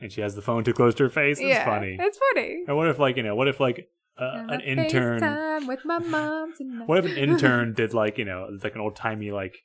and 0.00 0.12
she 0.12 0.20
has 0.20 0.34
the 0.34 0.42
phone 0.42 0.64
too 0.64 0.72
close 0.72 0.94
to 0.96 1.04
her 1.04 1.10
face. 1.10 1.38
It's 1.38 1.46
yeah, 1.46 1.64
funny. 1.64 1.96
It's 1.98 2.18
funny. 2.32 2.64
Or 2.68 2.74
what 2.74 2.88
if 2.88 2.98
like 2.98 3.16
you 3.16 3.22
know 3.22 3.34
what 3.34 3.48
if 3.48 3.60
like 3.60 3.88
uh, 4.20 4.46
an 4.48 4.60
intern? 4.60 5.20
FaceTime 5.20 5.66
with 5.68 5.84
my 5.84 5.98
mom 5.98 6.54
tonight. 6.56 6.88
What 6.88 6.98
if 6.98 7.04
an 7.06 7.16
intern 7.16 7.74
did 7.76 7.94
like 7.94 8.18
you 8.18 8.24
know 8.24 8.48
like 8.62 8.74
an 8.74 8.80
old 8.80 8.96
timey 8.96 9.30
like 9.30 9.56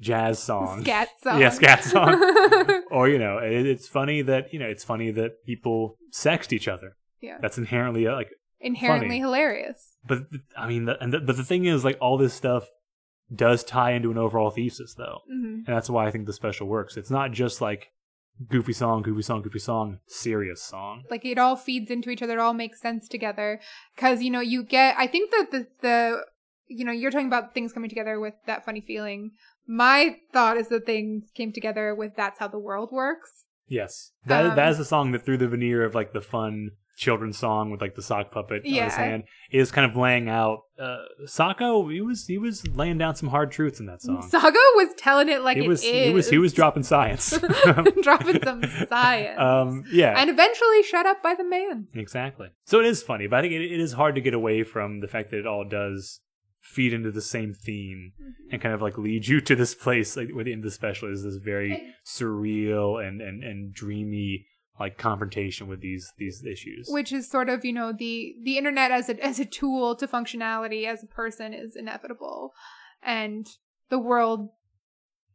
jazz 0.00 0.38
song? 0.38 0.82
Scat 0.82 1.08
song. 1.22 1.40
Yeah, 1.40 1.50
scat 1.50 1.84
song. 1.84 2.82
Or 2.90 3.08
you 3.08 3.18
know 3.18 3.38
it, 3.38 3.66
it's 3.66 3.88
funny 3.88 4.22
that 4.22 4.52
you 4.52 4.58
know 4.58 4.66
it's 4.66 4.84
funny 4.84 5.10
that 5.12 5.44
people 5.44 5.96
sexed 6.12 6.52
each 6.52 6.68
other. 6.68 6.96
Yeah. 7.20 7.38
That's 7.40 7.58
inherently 7.58 8.06
uh, 8.06 8.14
like. 8.14 8.28
Inherently 8.60 9.08
funny. 9.08 9.20
hilarious. 9.20 9.92
But 10.06 10.20
I 10.56 10.66
mean, 10.66 10.86
the, 10.86 10.98
and 11.02 11.12
the, 11.12 11.20
but 11.20 11.36
the 11.36 11.44
thing 11.44 11.66
is, 11.66 11.84
like 11.84 11.98
all 12.00 12.16
this 12.16 12.32
stuff 12.32 12.66
does 13.34 13.62
tie 13.64 13.92
into 13.92 14.10
an 14.10 14.18
overall 14.18 14.50
thesis, 14.50 14.94
though. 14.94 15.18
hmm 15.28 15.62
and 15.66 15.74
that's 15.76 15.90
why 15.90 16.06
I 16.06 16.10
think 16.10 16.26
the 16.26 16.32
special 16.32 16.66
works. 16.66 16.96
It's 16.96 17.10
not 17.10 17.32
just 17.32 17.60
like 17.60 17.90
goofy 18.48 18.72
song, 18.72 19.02
goofy 19.02 19.22
song, 19.22 19.42
goofy 19.42 19.58
song, 19.58 19.98
serious 20.06 20.62
song. 20.62 21.04
Like 21.10 21.24
it 21.24 21.38
all 21.38 21.56
feeds 21.56 21.90
into 21.90 22.10
each 22.10 22.22
other. 22.22 22.34
It 22.34 22.38
all 22.38 22.54
makes 22.54 22.80
sense 22.80 23.08
together. 23.08 23.60
Cause, 23.96 24.22
you 24.22 24.30
know, 24.30 24.40
you 24.40 24.62
get, 24.62 24.96
I 24.98 25.06
think 25.06 25.30
that 25.30 25.50
the, 25.50 25.66
the, 25.80 26.24
you 26.66 26.84
know, 26.84 26.92
you're 26.92 27.10
talking 27.10 27.28
about 27.28 27.54
things 27.54 27.72
coming 27.72 27.88
together 27.88 28.18
with 28.20 28.34
that 28.46 28.64
funny 28.64 28.80
feeling. 28.80 29.32
My 29.66 30.16
thought 30.32 30.56
is 30.56 30.68
that 30.68 30.86
things 30.86 31.30
came 31.34 31.52
together 31.52 31.94
with 31.94 32.16
That's 32.16 32.38
How 32.38 32.48
the 32.48 32.58
World 32.58 32.90
Works. 32.92 33.44
Yes, 33.68 34.12
that 34.26 34.46
Um, 34.46 34.56
that 34.56 34.68
is 34.68 34.78
a 34.78 34.84
song 34.84 35.12
that 35.12 35.24
through 35.24 35.38
the 35.38 35.48
veneer 35.48 35.84
of 35.84 35.94
like 35.94 36.12
the 36.12 36.20
fun 36.20 36.70
children's 36.96 37.36
song 37.36 37.70
with 37.70 37.80
like 37.80 37.94
the 37.94 38.02
sock 38.02 38.30
puppet 38.30 38.62
on 38.64 38.72
his 38.72 38.94
hand 38.94 39.24
is 39.52 39.70
kind 39.70 39.88
of 39.88 39.96
laying 39.96 40.28
out. 40.28 40.62
Uh, 40.78 40.96
Socko, 41.26 41.92
he 41.92 42.00
was 42.00 42.26
he 42.26 42.38
was 42.38 42.66
laying 42.68 42.98
down 42.98 43.14
some 43.14 43.28
hard 43.28 43.52
truths 43.52 43.78
in 43.80 43.86
that 43.86 44.02
song. 44.02 44.28
Socko 44.28 44.54
was 44.74 44.94
telling 44.96 45.28
it 45.28 45.42
like 45.42 45.58
he 45.58 45.64
it 45.64 45.68
was 45.68 45.84
is. 45.84 46.06
he 46.06 46.12
was 46.12 46.30
he 46.30 46.38
was 46.38 46.52
dropping 46.52 46.82
science. 46.82 47.38
dropping 48.02 48.42
some 48.42 48.62
science. 48.88 49.38
um, 49.38 49.84
yeah, 49.92 50.18
and 50.18 50.30
eventually 50.30 50.82
shut 50.82 51.06
up 51.06 51.22
by 51.22 51.34
the 51.34 51.44
man. 51.44 51.86
Exactly. 51.94 52.48
So 52.64 52.80
it 52.80 52.86
is 52.86 53.02
funny, 53.02 53.26
but 53.26 53.38
I 53.38 53.42
think 53.42 53.52
it, 53.52 53.62
it 53.62 53.80
is 53.80 53.92
hard 53.92 54.14
to 54.14 54.20
get 54.20 54.34
away 54.34 54.64
from 54.64 55.00
the 55.00 55.08
fact 55.08 55.30
that 55.30 55.38
it 55.38 55.46
all 55.46 55.64
does 55.68 56.20
feed 56.62 56.92
into 56.92 57.12
the 57.12 57.22
same 57.22 57.54
theme 57.54 58.12
and 58.50 58.60
kind 58.60 58.74
of 58.74 58.82
like 58.82 58.98
lead 58.98 59.28
you 59.28 59.40
to 59.40 59.54
this 59.54 59.72
place 59.72 60.16
like 60.16 60.28
within 60.34 60.62
the 60.62 60.70
special 60.70 61.10
is 61.10 61.22
this 61.22 61.36
very 61.36 61.94
surreal 62.04 63.00
and, 63.06 63.20
and, 63.20 63.44
and 63.44 63.72
dreamy 63.72 64.44
like 64.78 64.98
confrontation 64.98 65.68
with 65.68 65.80
these 65.80 66.12
these 66.18 66.44
issues. 66.44 66.88
Which 66.90 67.12
is 67.12 67.30
sort 67.30 67.48
of, 67.48 67.64
you 67.64 67.72
know, 67.72 67.92
the 67.92 68.34
the 68.42 68.58
internet 68.58 68.90
as 68.90 69.08
a 69.08 69.24
as 69.24 69.38
a 69.38 69.44
tool 69.44 69.96
to 69.96 70.06
functionality 70.06 70.86
as 70.86 71.02
a 71.02 71.06
person 71.06 71.54
is 71.54 71.76
inevitable. 71.76 72.52
And 73.02 73.46
the 73.88 73.98
world 73.98 74.50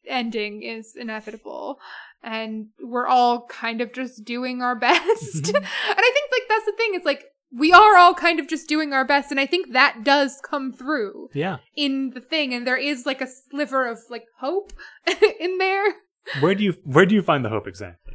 ending 0.08 0.64
is 0.64 0.96
inevitable. 0.96 1.80
And 2.24 2.68
we're 2.82 3.08
all 3.08 3.46
kind 3.48 3.82
of 3.82 3.94
just 3.94 4.24
doing 4.26 4.62
our 4.62 4.76
best. 4.80 5.48
And 5.56 5.66
I 5.66 6.12
think 6.14 6.32
like 6.32 6.48
that's 6.50 6.66
the 6.66 6.74
thing, 6.78 6.92
it's 6.94 7.06
like 7.06 7.26
we 7.54 7.74
are 7.74 7.98
all 7.98 8.14
kind 8.14 8.40
of 8.40 8.48
just 8.48 8.70
doing 8.70 8.94
our 8.94 9.06
best 9.06 9.30
and 9.30 9.40
I 9.40 9.46
think 9.46 9.74
that 9.74 10.06
does 10.06 10.40
come 10.42 10.72
through. 10.72 11.30
yeah. 11.34 11.58
in 11.76 12.12
the 12.12 12.22
thing 12.22 12.54
and 12.54 12.66
there 12.66 12.78
is 12.78 13.06
like 13.06 13.20
a 13.20 13.28
sliver 13.28 13.88
of 13.88 14.00
like 14.10 14.24
hope 14.40 14.72
in 15.40 15.58
there 15.58 15.96
Where 16.40 16.56
do 16.56 16.64
you 16.64 16.76
where 16.86 17.06
do 17.06 17.14
you 17.14 17.22
find 17.22 17.44
the 17.44 17.50
hope 17.50 17.68
exactly? 17.68 18.14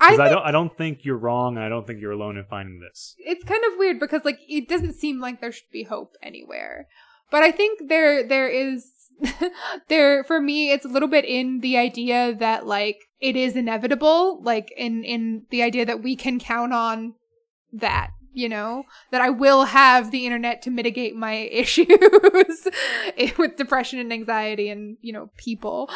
I 0.00 0.14
I, 0.14 0.28
don't 0.28 0.46
I 0.46 0.50
don't 0.50 0.76
think 0.76 1.04
you're 1.04 1.16
wrong, 1.16 1.56
and 1.56 1.64
I 1.64 1.68
don't 1.68 1.86
think 1.86 2.00
you're 2.00 2.12
alone 2.12 2.36
in 2.36 2.44
finding 2.44 2.80
this. 2.80 3.14
it's 3.18 3.44
kind 3.44 3.62
of 3.70 3.78
weird 3.78 4.00
because 4.00 4.24
like 4.24 4.40
it 4.48 4.68
doesn't 4.68 4.94
seem 4.94 5.20
like 5.20 5.40
there 5.40 5.52
should 5.52 5.70
be 5.72 5.84
hope 5.84 6.16
anywhere. 6.22 6.88
But 7.30 7.42
I 7.42 7.50
think 7.50 7.88
there 7.88 8.26
there 8.26 8.48
is 8.48 8.90
there 9.88 10.24
for 10.24 10.40
me 10.40 10.70
it's 10.70 10.84
a 10.84 10.88
little 10.88 11.08
bit 11.08 11.24
in 11.24 11.60
the 11.60 11.78
idea 11.78 12.34
that 12.34 12.66
like 12.66 12.98
it 13.20 13.36
is 13.36 13.56
inevitable, 13.56 14.42
like 14.42 14.72
in 14.76 15.04
in 15.04 15.44
the 15.50 15.62
idea 15.62 15.86
that 15.86 16.02
we 16.02 16.16
can 16.16 16.38
count 16.38 16.72
on 16.72 17.14
that, 17.72 18.10
you 18.34 18.48
know, 18.48 18.84
that 19.10 19.20
I 19.20 19.30
will 19.30 19.64
have 19.64 20.10
the 20.10 20.26
internet 20.26 20.60
to 20.62 20.70
mitigate 20.70 21.14
my 21.16 21.34
issues 21.52 21.86
with 23.38 23.56
depression 23.56 23.98
and 23.98 24.12
anxiety 24.12 24.68
and, 24.68 24.96
you 25.00 25.12
know, 25.12 25.30
people. 25.36 25.88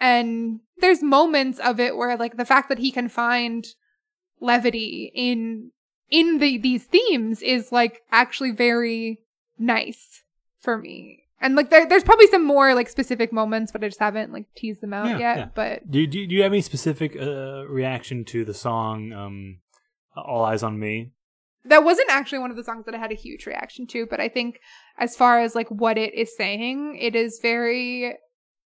And 0.00 0.60
there's 0.78 1.02
moments 1.02 1.58
of 1.60 1.78
it 1.78 1.96
where 1.96 2.16
like 2.16 2.36
the 2.36 2.44
fact 2.44 2.68
that 2.68 2.78
he 2.78 2.90
can 2.90 3.08
find 3.08 3.66
levity 4.40 5.10
in 5.14 5.70
in 6.10 6.38
the 6.38 6.58
these 6.58 6.84
themes 6.84 7.40
is 7.42 7.72
like 7.72 8.02
actually 8.12 8.50
very 8.50 9.18
nice 9.58 10.22
for 10.60 10.76
me. 10.78 11.20
And 11.40 11.56
like 11.56 11.70
there, 11.70 11.86
there's 11.86 12.04
probably 12.04 12.26
some 12.28 12.44
more 12.44 12.74
like 12.74 12.88
specific 12.88 13.32
moments, 13.32 13.72
but 13.72 13.82
I 13.84 13.88
just 13.88 14.00
haven't 14.00 14.32
like 14.32 14.46
teased 14.54 14.80
them 14.80 14.94
out 14.94 15.08
Yeah, 15.10 15.18
yet. 15.18 15.36
yeah. 15.36 15.48
But 15.54 15.90
Do 15.90 16.06
do 16.06 16.18
you 16.20 16.26
do 16.26 16.34
you 16.34 16.42
have 16.42 16.52
any 16.52 16.62
specific 16.62 17.16
uh, 17.20 17.66
reaction 17.68 18.24
to 18.26 18.44
the 18.44 18.54
song 18.54 19.12
um, 19.12 19.58
"All 20.16 20.44
Eyes 20.44 20.62
on 20.62 20.78
Me"? 20.78 21.10
That 21.64 21.84
wasn't 21.84 22.10
actually 22.10 22.38
one 22.38 22.50
of 22.50 22.56
the 22.56 22.64
songs 22.64 22.84
that 22.86 22.94
I 22.94 22.98
had 22.98 23.12
a 23.12 23.16
huge 23.16 23.46
reaction 23.46 23.86
to. 23.88 24.06
But 24.06 24.20
I 24.20 24.28
think 24.28 24.60
as 24.98 25.16
far 25.16 25.40
as 25.40 25.54
like 25.54 25.68
what 25.68 25.96
it 25.96 26.14
is 26.14 26.36
saying, 26.36 26.98
it 27.00 27.16
is 27.16 27.40
very 27.40 28.16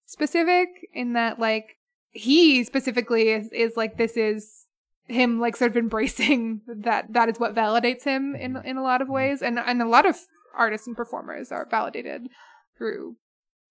specific 0.07 0.69
in 0.93 1.15
that 1.15 1.39
like 1.39 1.79
he 2.11 2.63
specifically 2.65 3.31
is, 3.31 3.51
is 3.53 3.77
like 3.77 3.97
this 3.97 4.17
is 4.17 4.67
him 5.09 5.41
like 5.41 5.57
sort 5.57 5.71
of 5.71 5.77
embracing 5.77 6.61
that 6.67 7.13
that 7.13 7.29
is 7.29 7.39
what 7.39 7.55
validates 7.55 8.05
him 8.05 8.35
in 8.35 8.55
mm-hmm. 8.55 8.67
in 8.67 8.77
a 8.77 8.83
lot 8.83 9.01
of 9.01 9.07
mm-hmm. 9.07 9.15
ways. 9.15 9.43
And 9.43 9.59
and 9.59 9.81
a 9.81 9.89
lot 9.89 10.07
of 10.07 10.17
artists 10.55 10.87
and 10.87 10.97
performers 10.97 11.51
are 11.51 11.67
validated 11.71 12.29
through 12.77 13.17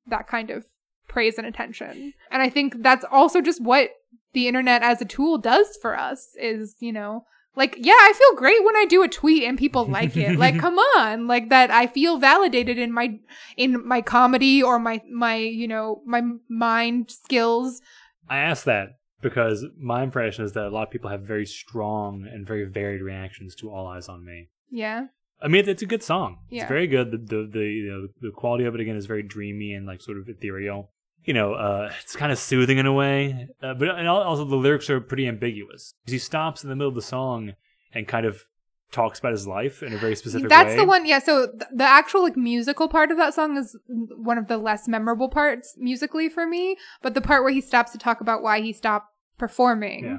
that 0.08 0.28
kind 0.28 0.50
of 0.50 0.66
praise 1.08 1.38
and 1.38 1.46
attention. 1.46 2.14
And 2.32 2.42
i 2.42 2.50
think 2.50 2.82
that's 2.82 3.06
also 3.12 3.42
just 3.42 3.62
what 3.62 3.92
the 4.34 4.48
internet 4.48 4.82
as 4.82 5.02
a 5.02 5.06
tool 5.06 5.38
does 5.38 5.78
for 5.82 5.98
us 5.98 6.30
is 6.40 6.76
you 6.80 6.94
know 6.94 7.26
like 7.56 7.76
yeah 7.80 7.94
i 7.94 8.14
feel 8.18 8.38
great 8.38 8.64
when 8.64 8.76
i 8.76 8.86
do 8.86 9.04
a 9.04 9.08
tweet 9.08 9.44
and 9.44 9.58
people 9.58 9.86
like 9.86 10.16
it 10.16 10.38
like 10.38 10.58
come 10.66 10.78
on 10.78 11.28
like 11.28 11.50
that 11.50 11.72
i 11.72 11.88
feel 11.88 12.18
validated 12.18 12.78
in 12.78 12.92
my 12.92 13.20
in 13.58 13.86
my 13.86 14.02
comedy 14.02 14.62
or 14.62 14.80
my 14.80 15.02
my 15.12 15.36
you 15.36 15.68
know 15.68 16.02
my 16.06 16.22
mind 16.50 17.12
skills 17.12 17.82
I 18.30 18.38
ask 18.38 18.64
that 18.64 18.90
because 19.22 19.66
my 19.78 20.04
impression 20.04 20.46
is 20.46 20.54
that 20.54 20.66
a 20.66 20.70
lot 20.70 20.84
of 20.84 20.92
people 20.92 21.10
have 21.10 21.22
very 21.22 21.46
strong 21.46 22.26
and 22.32 22.48
very 22.48 22.64
varied 22.64 23.02
reactions 23.02 23.56
to 23.56 23.70
"All 23.70 23.88
Eyes 23.88 24.08
on 24.08 24.24
Me." 24.24 24.50
yeah 24.70 25.08
I 25.42 25.48
mean, 25.48 25.68
it's 25.68 25.82
a 25.82 25.88
good 25.88 26.04
song. 26.04 26.38
Yeah. 26.50 26.62
It's 26.62 26.70
very 26.70 26.88
good. 26.88 27.12
The 27.12 27.18
the 27.18 27.50
the 27.52 27.66
you 27.66 27.92
know, 27.92 28.08
the 28.22 28.32
quality 28.32 28.66
of 28.66 28.76
it 28.76 28.82
again 28.82 28.96
is 28.96 29.08
very 29.08 29.24
dreamy 29.24 29.74
and 29.74 29.88
like 29.88 30.02
sort 30.02 30.20
of 30.20 30.30
ethereal. 30.30 30.90
You 31.24 31.34
know, 31.36 31.54
uh, 31.54 31.92
it's 32.02 32.16
kind 32.16 32.32
of 32.32 32.38
soothing 32.40 32.78
in 32.80 32.86
a 32.88 32.94
way, 32.94 33.48
uh, 33.62 33.74
but 33.76 33.90
and 33.90 34.08
also 34.08 34.44
the 34.44 34.56
lyrics 34.56 34.90
are 34.90 35.00
pretty 35.00 35.28
ambiguous. 35.28 35.94
'Cause 36.06 36.14
He 36.14 36.20
stops 36.20 36.64
in 36.64 36.70
the 36.70 36.76
middle 36.76 36.90
of 36.90 36.96
the 36.96 37.02
song 37.02 37.54
and 37.94 38.08
kind 38.08 38.26
of 38.26 38.46
talks 38.92 39.20
about 39.20 39.32
his 39.32 39.48
life 39.48 39.84
in 39.84 39.94
a 39.94 39.98
very 39.98 40.16
specific 40.16 40.44
way. 40.46 40.50
That's 40.50 40.70
way. 40.72 40.76
the 40.78 40.86
one. 40.86 41.06
Yeah. 41.06 41.20
So 41.20 41.48
th- 41.48 41.64
the 41.74 41.84
actual 41.86 42.24
like 42.24 42.36
musical 42.36 42.90
part 42.90 43.10
of 43.12 43.18
that 43.18 43.34
song 43.34 43.56
is 43.56 43.78
one 43.88 44.38
of 44.38 44.48
the 44.48 44.58
less 44.58 44.88
memorable 44.88 45.30
parts 45.30 45.76
musically 45.78 46.28
for 46.28 46.46
me. 46.48 46.76
But 47.02 47.14
the 47.14 47.22
part 47.22 47.44
where 47.44 47.54
he 47.54 47.62
stops 47.62 47.92
to 47.94 47.98
talk 47.98 48.20
about 48.20 48.42
why 48.42 48.60
he 48.62 48.74
stopped 48.74 49.08
performing 49.38 50.04
Yeah. 50.06 50.18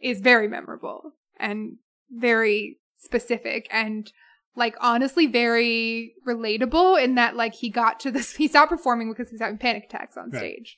is 0.00 0.20
very 0.20 0.48
memorable 0.48 1.12
and 1.38 1.76
very 2.10 2.78
specific 2.96 3.66
and 3.70 4.10
like 4.58 4.74
honestly 4.80 5.26
very 5.26 6.12
relatable 6.26 7.02
in 7.02 7.14
that 7.14 7.36
like 7.36 7.54
he 7.54 7.70
got 7.70 7.98
to 8.00 8.10
this 8.10 8.32
he 8.36 8.48
stopped 8.48 8.70
performing 8.70 9.10
because 9.10 9.30
he's 9.30 9.40
having 9.40 9.58
panic 9.58 9.84
attacks 9.84 10.16
on 10.16 10.30
Right. 10.30 10.38
stage 10.40 10.76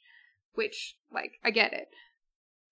which 0.54 0.96
like 1.12 1.32
i 1.44 1.50
get 1.50 1.72
it 1.72 1.88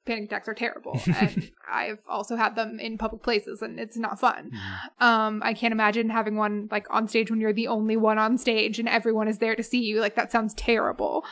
panic 0.06 0.24
attacks 0.24 0.48
are 0.48 0.54
terrible 0.54 1.00
and 1.20 1.50
i've 1.70 2.00
also 2.08 2.36
had 2.36 2.54
them 2.56 2.78
in 2.80 2.96
public 2.98 3.22
places 3.22 3.60
and 3.62 3.78
it's 3.80 3.96
not 3.96 4.18
fun 4.20 4.50
Mhm. 4.54 5.04
um, 5.06 5.42
I 5.44 5.52
can't 5.54 5.72
imagine 5.72 6.08
having 6.10 6.36
one 6.36 6.68
like 6.70 6.86
on 6.90 7.08
stage 7.08 7.30
when 7.30 7.40
you're 7.40 7.52
the 7.52 7.68
only 7.68 7.96
one 7.96 8.18
on 8.18 8.38
stage 8.38 8.78
and 8.78 8.88
everyone 8.88 9.28
is 9.28 9.38
there 9.38 9.54
to 9.54 9.62
see 9.62 9.80
you. 9.80 10.00
Like 10.00 10.14
that 10.16 10.32
sounds 10.32 10.54
terrible. 10.54 11.24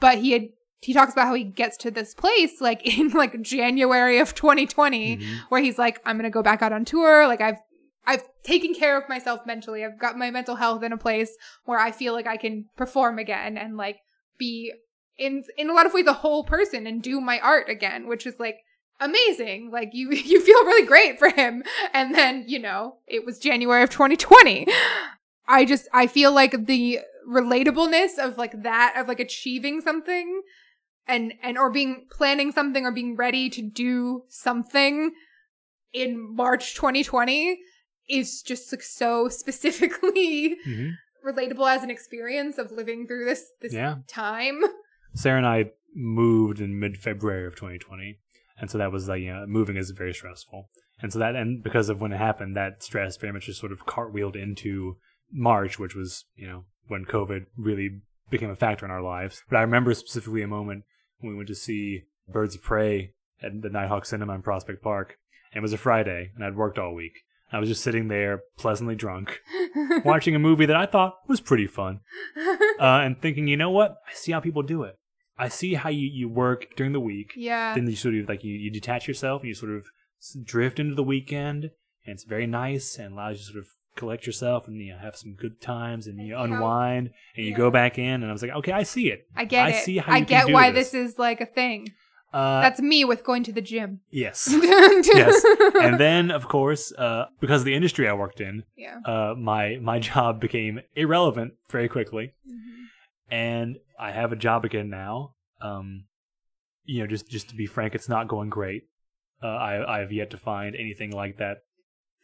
But 0.00 0.18
he 0.18 0.32
had 0.32 0.48
he 0.80 0.92
talks 0.94 1.12
about 1.12 1.26
how 1.26 1.34
he 1.34 1.44
gets 1.44 1.76
to 1.78 1.90
this 1.90 2.14
place 2.14 2.60
like 2.60 2.84
in 2.98 3.10
like 3.10 3.40
January 3.42 4.18
of 4.18 4.34
2020 4.34 5.16
Mhm. 5.18 5.38
where 5.48 5.60
he's 5.62 5.78
like, 5.78 6.00
I'm 6.04 6.16
gonna 6.16 6.30
go 6.30 6.42
back 6.42 6.60
out 6.62 6.72
on 6.72 6.84
tour. 6.84 7.26
Like 7.28 7.40
I've 7.40 7.58
I've 8.08 8.24
taken 8.42 8.74
care 8.74 8.98
of 8.98 9.06
myself 9.06 9.44
mentally. 9.44 9.84
I've 9.84 10.00
got 10.00 10.16
my 10.16 10.30
mental 10.30 10.56
health 10.56 10.82
in 10.82 10.94
a 10.94 10.96
place 10.96 11.36
where 11.66 11.78
I 11.78 11.92
feel 11.92 12.14
like 12.14 12.26
I 12.26 12.38
can 12.38 12.64
perform 12.74 13.18
again 13.18 13.58
and 13.58 13.76
like 13.76 13.98
be 14.38 14.72
in 15.18 15.44
in 15.58 15.68
a 15.68 15.74
lot 15.74 15.84
of 15.84 15.92
ways 15.92 16.06
a 16.06 16.14
whole 16.14 16.42
person 16.42 16.86
and 16.86 17.02
do 17.02 17.20
my 17.20 17.38
art 17.40 17.68
again, 17.68 18.08
which 18.08 18.26
is 18.26 18.40
like 18.40 18.56
amazing. 18.98 19.70
Like 19.70 19.90
you 19.92 20.10
you 20.12 20.40
feel 20.40 20.64
really 20.64 20.86
great 20.86 21.18
for 21.18 21.28
him. 21.28 21.62
And 21.92 22.14
then, 22.14 22.44
you 22.48 22.58
know, 22.58 22.96
it 23.06 23.26
was 23.26 23.38
January 23.38 23.82
of 23.82 23.90
2020. 23.90 24.66
I 25.46 25.66
just 25.66 25.86
I 25.92 26.06
feel 26.06 26.32
like 26.32 26.64
the 26.64 27.00
relatableness 27.28 28.18
of 28.18 28.38
like 28.38 28.62
that 28.62 28.94
of 28.96 29.06
like 29.06 29.20
achieving 29.20 29.82
something 29.82 30.40
and 31.06 31.34
and 31.42 31.58
or 31.58 31.70
being 31.70 32.06
planning 32.10 32.52
something 32.52 32.86
or 32.86 32.90
being 32.90 33.16
ready 33.16 33.50
to 33.50 33.60
do 33.60 34.22
something 34.28 35.12
in 35.92 36.34
March 36.34 36.74
2020 36.74 37.60
is 38.08 38.42
just 38.42 38.72
like 38.72 38.82
so 38.82 39.28
specifically 39.82 40.56
Mhm. 40.66 40.92
relatable 41.24 41.68
as 41.70 41.82
an 41.82 41.90
experience 41.90 42.58
of 42.58 42.70
living 42.72 43.06
through 43.06 43.24
this 43.24 43.52
this 43.60 43.72
Yeah. 43.72 43.96
time. 44.06 44.60
Sarah 45.14 45.38
and 45.38 45.46
I 45.46 45.72
moved 45.94 46.60
in 46.60 46.78
mid 46.78 46.98
February 46.98 47.46
of 47.46 47.54
2020, 47.56 48.18
and 48.58 48.70
so 48.70 48.78
that 48.78 48.92
was 48.92 49.08
like 49.08 49.22
you 49.22 49.32
know 49.32 49.46
moving 49.46 49.76
is 49.76 49.90
very 49.90 50.12
stressful, 50.14 50.70
and 51.00 51.12
so 51.12 51.18
that 51.18 51.34
and 51.36 51.62
because 51.62 51.88
of 51.88 52.00
when 52.00 52.12
it 52.12 52.18
happened, 52.18 52.56
that 52.56 52.82
stress 52.82 53.16
very 53.16 53.32
much 53.32 53.46
just 53.46 53.60
sort 53.60 53.72
of 53.72 53.86
cartwheeled 53.86 54.36
into 54.36 54.96
March, 55.32 55.78
which 55.78 55.94
was 55.94 56.24
you 56.36 56.46
know 56.46 56.64
when 56.86 57.04
COVID 57.04 57.46
really 57.56 58.00
became 58.30 58.50
a 58.50 58.56
factor 58.56 58.84
in 58.84 58.90
our 58.92 59.02
lives. 59.02 59.42
But 59.48 59.56
I 59.56 59.62
remember 59.62 59.92
specifically 59.94 60.42
a 60.42 60.48
moment 60.48 60.84
when 61.20 61.30
we 61.32 61.36
went 61.36 61.48
to 61.48 61.54
see 61.54 62.02
Birds 62.28 62.54
of 62.54 62.62
Prey 62.62 63.12
at 63.42 63.62
the 63.62 63.68
Nitehawk 63.70 64.04
Cinema 64.04 64.34
in 64.34 64.42
Prospect 64.42 64.82
Park, 64.82 65.16
and 65.52 65.58
it 65.58 65.62
was 65.62 65.72
a 65.72 65.78
Friday, 65.78 66.32
and 66.34 66.44
I'd 66.44 66.56
worked 66.56 66.78
all 66.78 66.94
week. 66.94 67.22
I 67.52 67.58
was 67.60 67.68
just 67.68 67.82
sitting 67.82 68.08
there, 68.08 68.42
pleasantly 68.58 68.94
drunk, 68.94 69.40
watching 70.04 70.34
a 70.34 70.38
movie 70.38 70.66
that 70.66 70.76
I 70.76 70.86
thought 70.86 71.14
was 71.26 71.40
pretty 71.40 71.66
fun 71.66 72.00
uh, 72.78 73.00
and 73.04 73.20
thinking, 73.20 73.48
you 73.48 73.56
know 73.56 73.70
what? 73.70 73.96
I 74.08 74.12
see 74.14 74.32
how 74.32 74.40
people 74.40 74.62
do 74.62 74.82
it. 74.82 74.96
I 75.38 75.48
see 75.48 75.74
how 75.74 75.88
you, 75.88 76.08
you 76.12 76.28
work 76.28 76.66
during 76.76 76.92
the 76.92 77.00
week. 77.00 77.32
yeah. 77.36 77.74
Then 77.74 77.88
you 77.88 77.96
sort 77.96 78.14
of 78.16 78.28
like 78.28 78.42
you, 78.44 78.52
you 78.54 78.70
detach 78.70 79.06
yourself 79.08 79.42
and 79.42 79.48
you 79.48 79.54
sort 79.54 79.72
of 79.72 79.84
drift 80.44 80.78
into 80.80 80.94
the 80.94 81.02
weekend, 81.02 81.64
and 82.04 82.14
it's 82.14 82.24
very 82.24 82.46
nice 82.46 82.98
and 82.98 83.14
allows 83.14 83.38
you 83.38 83.44
to 83.46 83.52
sort 83.52 83.58
of 83.64 83.68
collect 83.96 84.26
yourself 84.26 84.66
and 84.68 84.76
you 84.80 84.92
know, 84.92 84.98
have 84.98 85.16
some 85.16 85.34
good 85.34 85.60
times 85.60 86.06
and 86.06 86.20
you 86.24 86.36
unwind 86.36 87.10
and 87.36 87.44
you 87.46 87.52
Yeah. 87.52 87.56
go 87.56 87.70
back 87.70 87.98
in. 87.98 88.22
And 88.22 88.26
I 88.26 88.32
was 88.32 88.42
like, 88.42 88.52
okay, 88.52 88.72
I 88.72 88.82
see 88.82 89.10
it. 89.10 89.26
I 89.36 89.44
get 89.44 89.66
I 89.66 89.70
it. 89.70 89.84
see 89.84 89.98
how 89.98 90.12
I 90.12 90.20
get 90.20 90.50
why 90.50 90.70
this. 90.70 90.90
this 90.90 91.12
is 91.12 91.18
like 91.18 91.40
a 91.40 91.46
thing. 91.46 91.88
Uh, 92.32 92.60
That's 92.60 92.80
me 92.80 93.04
with 93.06 93.24
going 93.24 93.42
to 93.44 93.52
the 93.52 93.62
gym. 93.62 94.00
yes. 94.10 94.48
yes. 94.62 95.44
And 95.80 95.98
then, 96.06 96.30
of 96.30 96.46
course, 96.48 96.92
uh, 96.92 97.26
because 97.40 97.62
of 97.62 97.64
the 97.64 97.74
industry 97.74 98.06
I 98.06 98.12
worked 98.12 98.40
in, 98.40 98.64
yeah. 98.76 98.96
uh, 99.04 99.34
my 99.36 99.78
my 99.80 99.98
job 100.10 100.40
became 100.40 100.80
irrelevant 100.94 101.54
very 101.70 101.88
quickly. 101.88 102.34
Mhm. 102.46 102.86
and 103.30 103.76
I 103.98 104.10
have 104.12 104.32
a 104.32 104.36
job 104.36 104.64
again 104.64 104.90
now. 104.90 105.34
Um, 105.60 106.04
you 106.84 107.00
know, 107.00 107.06
just 107.06 107.28
just 107.30 107.48
to 107.48 107.54
be 107.56 107.66
frank, 107.66 107.94
it's 107.94 108.08
not 108.08 108.28
going 108.28 108.50
great. 108.50 108.82
Uh, 109.42 109.46
I 109.46 109.96
I 109.96 109.98
have 110.00 110.12
yet 110.12 110.30
to 110.30 110.36
find 110.36 110.74
anything 110.76 111.10
like 111.12 111.38
that 111.38 111.58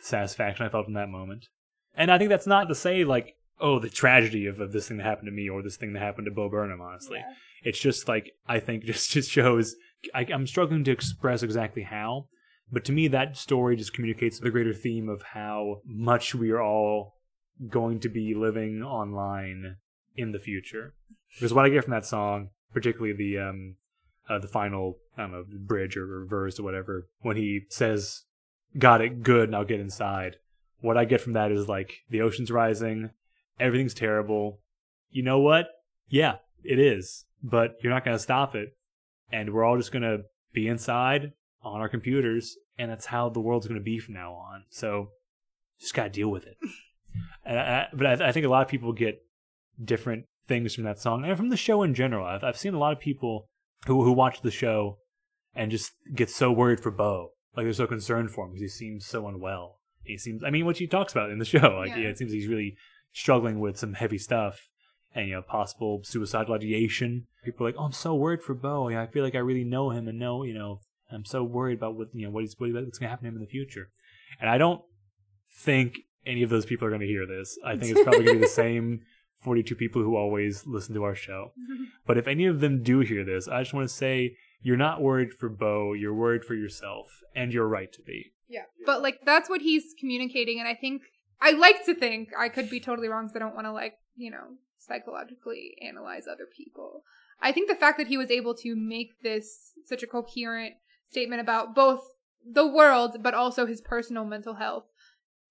satisfaction 0.00 0.66
I 0.66 0.68
felt 0.68 0.86
in 0.88 0.94
that 0.94 1.08
moment, 1.08 1.48
and 1.94 2.10
I 2.10 2.18
think 2.18 2.28
that's 2.30 2.46
not 2.46 2.68
to 2.68 2.74
say 2.74 3.04
like 3.04 3.36
oh 3.60 3.78
the 3.78 3.88
tragedy 3.90 4.46
of, 4.46 4.60
of 4.60 4.72
this 4.72 4.88
thing 4.88 4.96
that 4.98 5.04
happened 5.06 5.28
to 5.28 5.32
me 5.32 5.48
or 5.48 5.62
this 5.62 5.76
thing 5.76 5.92
that 5.92 6.00
happened 6.02 6.26
to 6.26 6.30
Bo 6.30 6.48
Burnham. 6.48 6.80
Honestly, 6.80 7.18
Yeah. 7.18 7.32
it's 7.62 7.78
just 7.78 8.08
like 8.08 8.32
I 8.46 8.60
think 8.60 8.84
just 8.84 9.10
just 9.10 9.30
shows 9.30 9.76
I, 10.14 10.26
I'm 10.32 10.46
struggling 10.46 10.84
to 10.84 10.90
express 10.90 11.42
exactly 11.42 11.82
how, 11.82 12.26
but 12.70 12.84
to 12.86 12.92
me 12.92 13.08
that 13.08 13.36
story 13.36 13.76
just 13.76 13.94
communicates 13.94 14.38
the 14.38 14.50
greater 14.50 14.72
theme 14.74 15.08
of 15.08 15.22
how 15.22 15.80
much 15.86 16.34
we 16.34 16.50
are 16.50 16.62
all 16.62 17.14
going 17.68 18.00
to 18.00 18.08
be 18.08 18.34
living 18.34 18.82
online 18.82 19.76
in 20.16 20.32
the 20.32 20.38
future. 20.38 20.94
Because 21.34 21.52
what 21.52 21.64
I 21.64 21.68
get 21.68 21.84
from 21.84 21.92
that 21.92 22.06
song, 22.06 22.50
particularly 22.72 23.14
the 23.16 23.38
um 23.38 23.76
uh, 24.28 24.38
the 24.38 24.48
final 24.48 24.98
I 25.16 25.22
don't 25.22 25.32
know 25.32 25.44
bridge 25.66 25.96
or, 25.96 26.24
verse 26.24 26.58
or 26.58 26.62
whatever, 26.62 27.08
when 27.20 27.36
he 27.36 27.62
says, 27.68 28.24
"Got 28.78 29.02
it, 29.02 29.22
good, 29.22 29.50
now 29.50 29.64
get 29.64 29.80
inside." 29.80 30.36
What 30.80 30.96
I 30.96 31.04
get 31.04 31.20
from 31.20 31.32
that 31.34 31.50
is 31.52 31.68
like 31.68 31.92
the 32.10 32.20
ocean's 32.20 32.50
rising, 32.50 33.10
everything's 33.58 33.94
terrible. 33.94 34.60
You 35.10 35.22
know 35.22 35.40
what? 35.40 35.66
Yeah, 36.08 36.36
it 36.62 36.78
is, 36.78 37.24
but 37.42 37.76
you're 37.82 37.92
not 37.92 38.04
gonna 38.04 38.18
stop 38.18 38.54
it, 38.54 38.76
and 39.32 39.52
we're 39.52 39.64
all 39.64 39.76
just 39.76 39.92
gonna 39.92 40.18
be 40.52 40.68
inside 40.68 41.32
on 41.62 41.80
our 41.80 41.88
computers, 41.88 42.56
and 42.78 42.90
that's 42.90 43.06
how 43.06 43.28
the 43.28 43.40
world's 43.40 43.66
going 43.66 43.80
to 43.80 43.84
be 43.84 43.98
from 43.98 44.14
now 44.14 44.32
on. 44.32 44.64
So 44.70 45.10
just 45.80 45.94
got 45.94 46.04
to 46.04 46.10
deal 46.10 46.28
with 46.30 46.46
it. 46.46 46.56
and 47.44 47.58
I, 47.58 47.86
but 47.92 48.06
I, 48.22 48.28
I 48.28 48.32
think 48.32 48.46
a 48.46 48.50
lot 48.50 48.62
of 48.62 48.68
people 48.68 48.92
get 48.92 49.22
different 49.82 50.26
things 50.46 50.74
from 50.74 50.84
that 50.84 51.00
song 51.00 51.24
and 51.24 51.36
from 51.36 51.48
the 51.48 51.56
show 51.56 51.82
in 51.82 51.94
general. 51.94 52.26
I've, 52.26 52.44
I've 52.44 52.58
seen 52.58 52.74
a 52.74 52.78
lot 52.78 52.92
of 52.92 53.00
people 53.00 53.48
who 53.86 54.04
who 54.04 54.12
watch 54.12 54.42
the 54.42 54.50
show 54.50 54.98
and 55.54 55.70
just 55.70 55.92
get 56.14 56.30
so 56.30 56.52
worried 56.52 56.80
for 56.80 56.90
Bo, 56.90 57.30
like 57.56 57.64
they're 57.64 57.72
so 57.72 57.86
concerned 57.86 58.30
for 58.30 58.44
him 58.44 58.52
because 58.52 58.62
he 58.62 58.68
seems 58.68 59.06
so 59.06 59.26
unwell. 59.26 59.80
He 60.02 60.18
seems, 60.18 60.44
I 60.44 60.50
mean, 60.50 60.66
what 60.66 60.76
he 60.76 60.86
talks 60.86 61.12
about 61.12 61.30
in 61.30 61.38
the 61.38 61.44
show, 61.44 61.76
like 61.78 61.90
Yeah. 61.90 62.02
yeah, 62.02 62.08
it 62.08 62.18
seems 62.18 62.32
he's 62.32 62.46
really 62.48 62.76
struggling 63.12 63.58
with 63.60 63.78
some 63.78 63.94
heavy 63.94 64.18
stuff 64.18 64.68
and 65.14 65.28
you 65.28 65.36
uh, 65.36 65.40
know 65.40 65.42
possible 65.42 66.00
suicidal 66.04 66.54
ideation. 66.54 67.26
People 67.44 67.66
are 67.66 67.70
like, 67.70 67.76
oh, 67.78 67.84
I'm 67.84 67.92
so 67.92 68.14
worried 68.14 68.42
for 68.42 68.54
Bo. 68.54 68.88
Yeah, 68.88 69.02
I 69.02 69.06
feel 69.06 69.22
like 69.22 69.34
I 69.34 69.38
really 69.38 69.64
know 69.64 69.90
him 69.90 70.08
and 70.08 70.18
know, 70.18 70.44
you 70.44 70.54
know, 70.54 70.80
I'm 71.10 71.24
so 71.24 71.44
worried 71.44 71.78
about 71.78 71.96
what 71.96 72.08
you 72.12 72.26
know 72.26 72.30
what 72.30 72.42
he's 72.42 72.56
what's 72.58 72.72
going 72.72 72.90
to 72.90 73.08
happen 73.08 73.24
to 73.24 73.28
him 73.28 73.36
in 73.36 73.42
the 73.42 73.46
future. 73.46 73.90
And 74.40 74.50
I 74.50 74.58
don't 74.58 74.82
think 75.62 75.98
any 76.26 76.42
of 76.42 76.50
those 76.50 76.66
people 76.66 76.86
are 76.86 76.90
going 76.90 77.00
to 77.00 77.06
hear 77.06 77.26
this. 77.26 77.58
I 77.64 77.76
think 77.76 77.92
it's 77.92 78.02
probably 78.02 78.24
going 78.24 78.38
to 78.38 78.40
be 78.40 78.46
the 78.46 78.48
same 78.52 79.00
42 79.42 79.74
people 79.74 80.02
who 80.02 80.16
always 80.16 80.66
listen 80.66 80.94
to 80.94 81.04
our 81.04 81.14
show. 81.14 81.52
But 82.06 82.18
if 82.18 82.28
any 82.28 82.44
of 82.44 82.60
them 82.60 82.82
do 82.82 83.00
hear 83.00 83.24
this, 83.24 83.48
I 83.48 83.62
just 83.62 83.72
want 83.72 83.88
to 83.88 83.94
say 83.94 84.36
you're 84.60 84.76
not 84.76 85.00
worried 85.00 85.32
for 85.32 85.48
Bo. 85.48 85.94
You're 85.94 86.12
worried 86.12 86.44
for 86.44 86.54
yourself, 86.54 87.08
and 87.34 87.50
you're 87.50 87.66
right 87.66 87.90
to 87.94 88.02
be. 88.02 88.32
Yeah. 88.46 88.64
But 88.84 89.00
like 89.00 89.20
that's 89.24 89.48
what 89.48 89.62
he's 89.62 89.94
communicating 89.98 90.58
and 90.58 90.68
I 90.68 90.74
think 90.74 91.00
I 91.40 91.52
like 91.52 91.84
to 91.86 91.94
think 91.94 92.30
I 92.38 92.48
could 92.48 92.70
be 92.70 92.80
totally 92.80 93.08
wrong 93.08 93.26
because 93.26 93.36
I 93.36 93.40
don't 93.40 93.54
want 93.54 93.66
to 93.66 93.72
like, 93.72 93.94
you 94.16 94.30
know, 94.30 94.56
psychologically 94.86 95.76
analyze 95.80 96.26
other 96.26 96.46
people. 96.46 97.02
I 97.40 97.52
think 97.52 97.68
the 97.68 97.74
fact 97.74 97.98
that 97.98 98.06
he 98.06 98.16
was 98.16 98.30
able 98.30 98.54
to 98.56 98.74
make 98.76 99.20
this 99.22 99.72
such 99.84 100.02
a 100.02 100.06
coherent 100.06 100.74
statement 101.10 101.40
about 101.40 101.74
both 101.74 102.00
the 102.46 102.66
world 102.66 103.22
but 103.22 103.34
also 103.34 103.66
his 103.66 103.80
personal 103.80 104.24
mental 104.24 104.54
health 104.54 104.84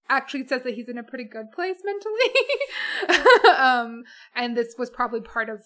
actually 0.09 0.45
says 0.45 0.63
that 0.63 0.75
he's 0.75 0.89
in 0.89 0.97
a 0.97 1.03
pretty 1.03 1.23
good 1.23 1.51
place 1.51 1.77
mentally. 1.83 3.49
um 3.57 4.03
and 4.35 4.55
this 4.55 4.75
was 4.77 4.89
probably 4.89 5.21
part 5.21 5.49
of 5.49 5.61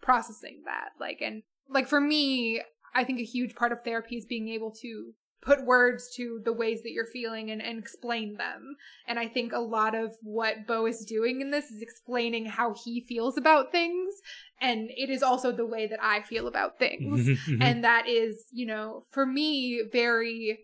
processing 0.00 0.62
that. 0.66 0.90
Like 0.98 1.20
and 1.20 1.42
like 1.68 1.88
for 1.88 2.00
me, 2.00 2.62
I 2.94 3.04
think 3.04 3.20
a 3.20 3.24
huge 3.24 3.54
part 3.54 3.72
of 3.72 3.82
therapy 3.82 4.16
is 4.16 4.24
being 4.24 4.48
able 4.48 4.70
to 4.82 5.14
put 5.44 5.64
words 5.64 6.08
to 6.16 6.40
the 6.44 6.52
ways 6.52 6.82
that 6.82 6.92
you're 6.92 7.06
feeling 7.06 7.50
and, 7.50 7.60
and 7.60 7.78
explain 7.78 8.36
them. 8.36 8.76
And 9.06 9.18
I 9.18 9.28
think 9.28 9.52
a 9.52 9.58
lot 9.58 9.94
of 9.94 10.14
what 10.22 10.66
Bo 10.66 10.86
is 10.86 11.04
doing 11.04 11.40
in 11.40 11.50
this 11.50 11.66
is 11.66 11.82
explaining 11.82 12.46
how 12.46 12.74
he 12.84 13.04
feels 13.06 13.36
about 13.36 13.70
things. 13.70 14.14
And 14.60 14.88
it 14.96 15.10
is 15.10 15.22
also 15.22 15.52
the 15.52 15.66
way 15.66 15.86
that 15.86 16.02
I 16.02 16.22
feel 16.22 16.46
about 16.46 16.78
things. 16.78 17.28
And 17.60 17.84
that 17.84 18.08
is, 18.08 18.46
you 18.52 18.66
know, 18.66 19.04
for 19.10 19.26
me, 19.26 19.82
very 19.92 20.60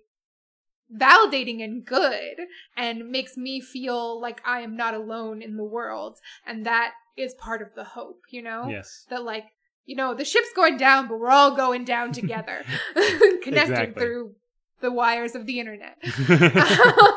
validating 0.94 1.62
and 1.62 1.84
good 1.84 2.36
and 2.76 3.10
makes 3.10 3.36
me 3.36 3.60
feel 3.60 4.20
like 4.20 4.40
I 4.44 4.60
am 4.60 4.76
not 4.76 4.94
alone 4.94 5.42
in 5.42 5.56
the 5.56 5.64
world. 5.64 6.18
And 6.46 6.66
that 6.66 6.92
is 7.16 7.34
part 7.34 7.62
of 7.62 7.68
the 7.76 7.84
hope, 7.84 8.22
you 8.30 8.42
know? 8.42 8.66
yes. 8.68 9.06
that 9.10 9.22
like 9.22 9.44
you 9.86 9.96
know 9.96 10.14
the 10.14 10.24
ship's 10.24 10.52
going 10.54 10.76
down 10.76 11.08
but 11.08 11.18
we're 11.18 11.30
all 11.30 11.56
going 11.56 11.84
down 11.84 12.12
together 12.12 12.62
connected 13.42 13.72
Exactly. 13.72 13.94
through 13.94 14.34
the 14.80 14.90
wires 14.90 15.34
of 15.34 15.46
the 15.46 15.60
internet 15.60 15.96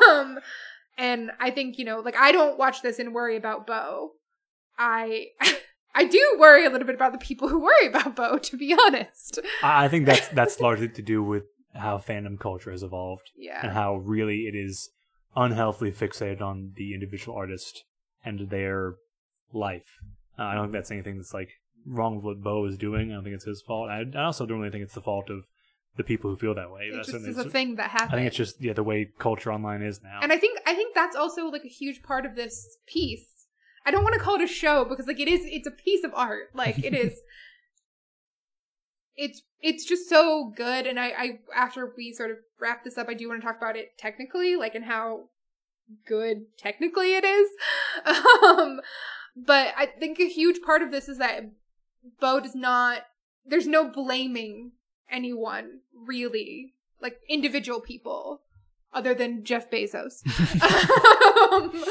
um, 0.08 0.38
and 0.98 1.30
i 1.40 1.50
think 1.50 1.78
you 1.78 1.84
know 1.84 2.00
like 2.00 2.16
i 2.16 2.32
don't 2.32 2.58
watch 2.58 2.82
this 2.82 2.98
and 2.98 3.14
worry 3.14 3.36
about 3.36 3.66
bo 3.66 4.10
i 4.78 5.26
i 5.94 6.04
do 6.04 6.36
worry 6.38 6.64
a 6.66 6.70
little 6.70 6.86
bit 6.86 6.94
about 6.94 7.12
the 7.12 7.18
people 7.18 7.48
who 7.48 7.58
worry 7.60 7.86
about 7.86 8.14
bo 8.16 8.38
to 8.38 8.56
be 8.56 8.74
honest 8.86 9.38
I 9.62 9.88
think 9.88 10.06
that's 10.06 10.28
that's 10.38 10.60
largely 10.60 10.88
to 10.88 11.02
do 11.02 11.22
with 11.22 11.44
how 11.74 11.98
fandom 11.98 12.38
culture 12.38 12.70
has 12.70 12.82
evolved 12.82 13.30
Yeah. 13.36 13.60
and 13.62 13.72
how 13.72 13.96
really 13.96 14.42
it 14.46 14.54
is 14.54 14.90
unhealthily 15.34 15.90
fixated 15.90 16.40
on 16.40 16.72
the 16.76 16.94
individual 16.94 17.36
artist 17.36 17.82
and 18.24 18.48
their 18.48 18.94
life. 19.52 19.98
Uh, 20.38 20.42
I 20.44 20.54
don't 20.54 20.66
think 20.66 20.74
that's 20.74 20.92
anything 20.92 21.16
that's 21.16 21.34
like 21.34 21.50
wrong 21.84 22.14
with 22.16 22.24
what 22.24 22.42
Bo 22.42 22.64
is 22.66 22.78
doing. 22.78 23.10
I 23.10 23.14
don't 23.16 23.24
think 23.24 23.34
it's 23.34 23.44
his 23.44 23.60
fault. 23.60 23.90
I, 23.90 24.04
I 24.16 24.22
also 24.22 24.46
don't 24.46 24.60
really 24.60 24.70
think 24.70 24.84
it's 24.84 24.94
the 24.94 25.00
fault 25.00 25.28
of 25.30 25.44
the 25.96 26.04
people 26.04 26.30
who 26.30 26.36
feel 26.36 26.54
that 26.54 26.70
way. 26.70 26.82
it 26.84 26.96
That's 26.96 27.12
just 27.12 27.26
is 27.26 27.38
a 27.38 27.48
thing 27.48 27.76
that 27.76 27.90
happens 27.90 28.12
I 28.12 28.16
think 28.16 28.26
it's 28.26 28.36
just 28.36 28.60
yeah 28.60 28.72
the 28.72 28.82
way 28.82 29.10
culture 29.18 29.52
online 29.52 29.82
is 29.82 30.02
now. 30.02 30.20
and 30.22 30.32
i 30.32 30.36
think 30.36 30.58
i 30.66 30.74
think 30.74 30.94
that's 30.94 31.16
also 31.16 31.46
like 31.46 31.64
a 31.64 31.68
huge 31.68 32.02
part 32.02 32.26
of 32.26 32.34
this 32.34 32.78
piece 32.86 33.26
i 33.86 33.90
don't 33.90 34.02
want 34.02 34.14
to 34.14 34.20
call 34.20 34.34
it 34.36 34.42
a 34.42 34.46
show 34.46 34.84
because 34.84 35.06
like 35.06 35.20
it 35.20 35.28
is 35.28 35.42
it's 35.44 35.66
a 35.66 35.70
piece 35.70 36.04
of 36.04 36.12
art 36.14 36.50
like 36.54 36.78
it 36.84 36.94
is 36.94 37.14
it's 39.16 39.42
it's 39.60 39.84
just 39.84 40.08
so 40.08 40.52
good 40.56 40.86
and 40.86 40.98
I, 40.98 41.06
I 41.06 41.38
after 41.54 41.92
we 41.96 42.12
sort 42.12 42.32
of 42.32 42.38
wrap 42.60 42.82
this 42.84 42.98
up 42.98 43.08
i 43.08 43.14
do 43.14 43.28
want 43.28 43.40
to 43.40 43.46
talk 43.46 43.56
about 43.56 43.76
it 43.76 43.96
technically 43.96 44.56
like 44.56 44.74
and 44.74 44.84
how 44.84 45.26
good 46.06 46.46
technically 46.58 47.14
it 47.14 47.24
is 47.24 47.48
um 48.42 48.80
but 49.36 49.68
i 49.76 49.86
think 49.86 50.18
a 50.18 50.28
huge 50.28 50.60
part 50.62 50.82
of 50.82 50.90
this 50.90 51.08
is 51.08 51.18
that 51.18 51.44
bo 52.20 52.40
does 52.40 52.56
not 52.56 53.02
there's 53.46 53.68
no 53.68 53.88
blaming 53.88 54.72
anyone 55.10 55.80
really 55.94 56.74
like 57.00 57.18
individual 57.28 57.80
people 57.80 58.42
other 58.92 59.14
than 59.14 59.44
jeff 59.44 59.70
bezos. 59.70 60.22
Um, 61.54 61.84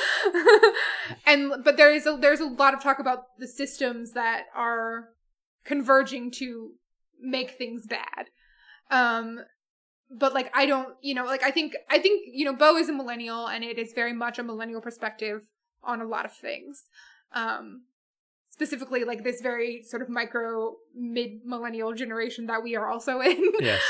and 1.26 1.64
but 1.64 1.78
there 1.78 1.94
is 1.94 2.06
a 2.06 2.18
there's 2.20 2.40
a 2.40 2.46
lot 2.46 2.74
of 2.74 2.82
talk 2.82 3.00
about 3.00 3.38
the 3.38 3.48
systems 3.48 4.14
that 4.14 4.46
are 4.56 5.10
converging 5.64 6.32
to 6.32 6.72
make 7.22 7.52
things 7.52 7.86
bad. 7.86 8.30
Um 8.90 9.42
but 10.12 10.34
like 10.34 10.52
i 10.56 10.66
don't 10.66 10.90
you 11.02 11.14
know 11.14 11.26
like 11.26 11.44
i 11.44 11.50
think 11.50 11.74
i 11.90 11.98
think 11.98 12.30
you 12.32 12.46
know 12.46 12.54
bo 12.54 12.78
is 12.78 12.88
a 12.88 12.94
millennial 12.94 13.48
and 13.48 13.64
it 13.64 13.80
is 13.80 13.94
very 13.94 14.14
much 14.14 14.38
a 14.38 14.44
millennial 14.44 14.82
perspective 14.82 15.42
on 15.84 16.02
a 16.02 16.06
lot 16.06 16.26
of 16.26 16.34
things. 16.34 16.84
Um 17.34 17.84
specifically 18.58 19.04
like 19.04 19.24
this 19.24 19.42
very 19.42 19.82
sort 19.82 20.02
of 20.04 20.10
micro 20.10 20.76
mid 20.96 21.32
millennial 21.44 21.92
generation 21.94 22.46
that 22.46 22.62
we 22.64 22.76
are 22.76 22.88
also 22.88 23.20
in 23.30 23.52
yes. 23.60 23.82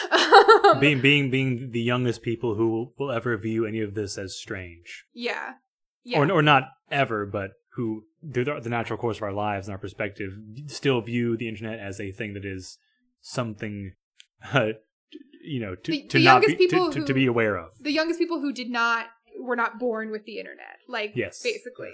um, 0.65 0.79
being 0.79 1.01
being 1.01 1.29
being 1.29 1.71
the 1.71 1.81
youngest 1.81 2.21
people 2.21 2.55
who 2.55 2.91
will 2.97 3.11
ever 3.11 3.35
view 3.37 3.65
any 3.65 3.81
of 3.81 3.93
this 3.93 4.17
as 4.17 4.35
strange, 4.45 5.05
yeah 5.13 5.53
yeah 6.05 6.19
or 6.19 6.31
or 6.31 6.41
not 6.41 6.63
ever, 6.89 7.25
but 7.25 7.51
who 7.75 8.03
through 8.33 8.45
the, 8.45 8.59
the 8.61 8.69
natural 8.69 8.97
course 8.97 9.17
of 9.17 9.23
our 9.23 9.33
lives 9.33 9.67
and 9.67 9.73
our 9.73 9.77
perspective 9.79 10.31
still 10.67 11.01
view 11.01 11.35
the 11.35 11.49
internet 11.49 11.77
as 11.79 11.99
a 11.99 12.11
thing 12.11 12.33
that 12.33 12.45
is 12.45 12.77
something, 13.21 13.91
uh, 14.53 14.67
you 15.43 15.59
know, 15.59 15.75
to 15.75 15.91
The- 15.91 16.07
to 16.07 16.17
the 16.19 16.23
not 16.23 16.41
be, 16.41 16.55
to, 16.55 16.67
to, 16.67 16.99
who- 16.99 17.05
to 17.05 17.13
be 17.13 17.25
aware 17.25 17.57
of. 17.57 17.71
the 17.81 17.91
youngest 17.91 18.17
people 18.19 18.39
who 18.39 18.53
did 18.53 18.69
not 18.69 19.07
were 19.39 19.55
not 19.55 19.79
born 19.79 20.11
with 20.11 20.25
the 20.25 20.39
internet. 20.39 20.79
Like 20.87 21.13
Yes, 21.15 21.41
basically. 21.41 21.91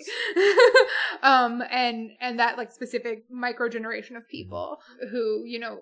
um 1.24 1.64
and 1.70 2.12
and 2.20 2.40
that 2.40 2.58
like 2.58 2.72
specific 2.72 3.26
micro 3.30 3.70
generation 3.70 4.16
of 4.16 4.28
people 4.28 4.80
who 5.12 5.44
you 5.46 5.60
know 5.60 5.80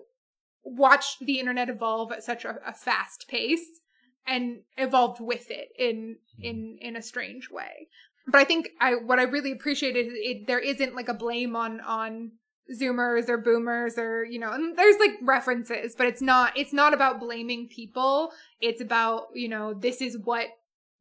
watched 0.64 1.20
the 1.20 1.38
internet 1.38 1.68
evolve 1.68 2.12
at 2.12 2.22
such 2.22 2.44
a, 2.44 2.58
a 2.66 2.72
fast 2.72 3.26
pace 3.28 3.80
and 4.26 4.60
evolved 4.76 5.20
with 5.20 5.50
it 5.50 5.68
in 5.78 6.16
in 6.38 6.78
in 6.80 6.96
a 6.96 7.02
strange 7.02 7.50
way. 7.50 7.88
But 8.26 8.40
i 8.40 8.44
think 8.44 8.68
i 8.80 8.92
what 8.94 9.18
i 9.18 9.22
really 9.22 9.52
appreciated 9.52 10.06
is 10.06 10.12
it 10.14 10.46
there 10.46 10.58
isn't 10.58 10.94
like 10.94 11.08
a 11.08 11.14
blame 11.14 11.56
on 11.56 11.80
on 11.80 12.32
zoomers 12.70 13.28
or 13.28 13.38
boomers 13.38 13.96
or 13.96 14.24
you 14.24 14.38
know 14.38 14.52
and 14.52 14.76
there's 14.76 14.98
like 14.98 15.12
references 15.22 15.94
but 15.96 16.06
it's 16.06 16.20
not 16.20 16.56
it's 16.56 16.72
not 16.72 16.92
about 16.92 17.20
blaming 17.20 17.68
people. 17.68 18.30
It's 18.60 18.80
about 18.80 19.28
you 19.34 19.48
know 19.48 19.74
this 19.74 20.00
is 20.00 20.18
what 20.22 20.48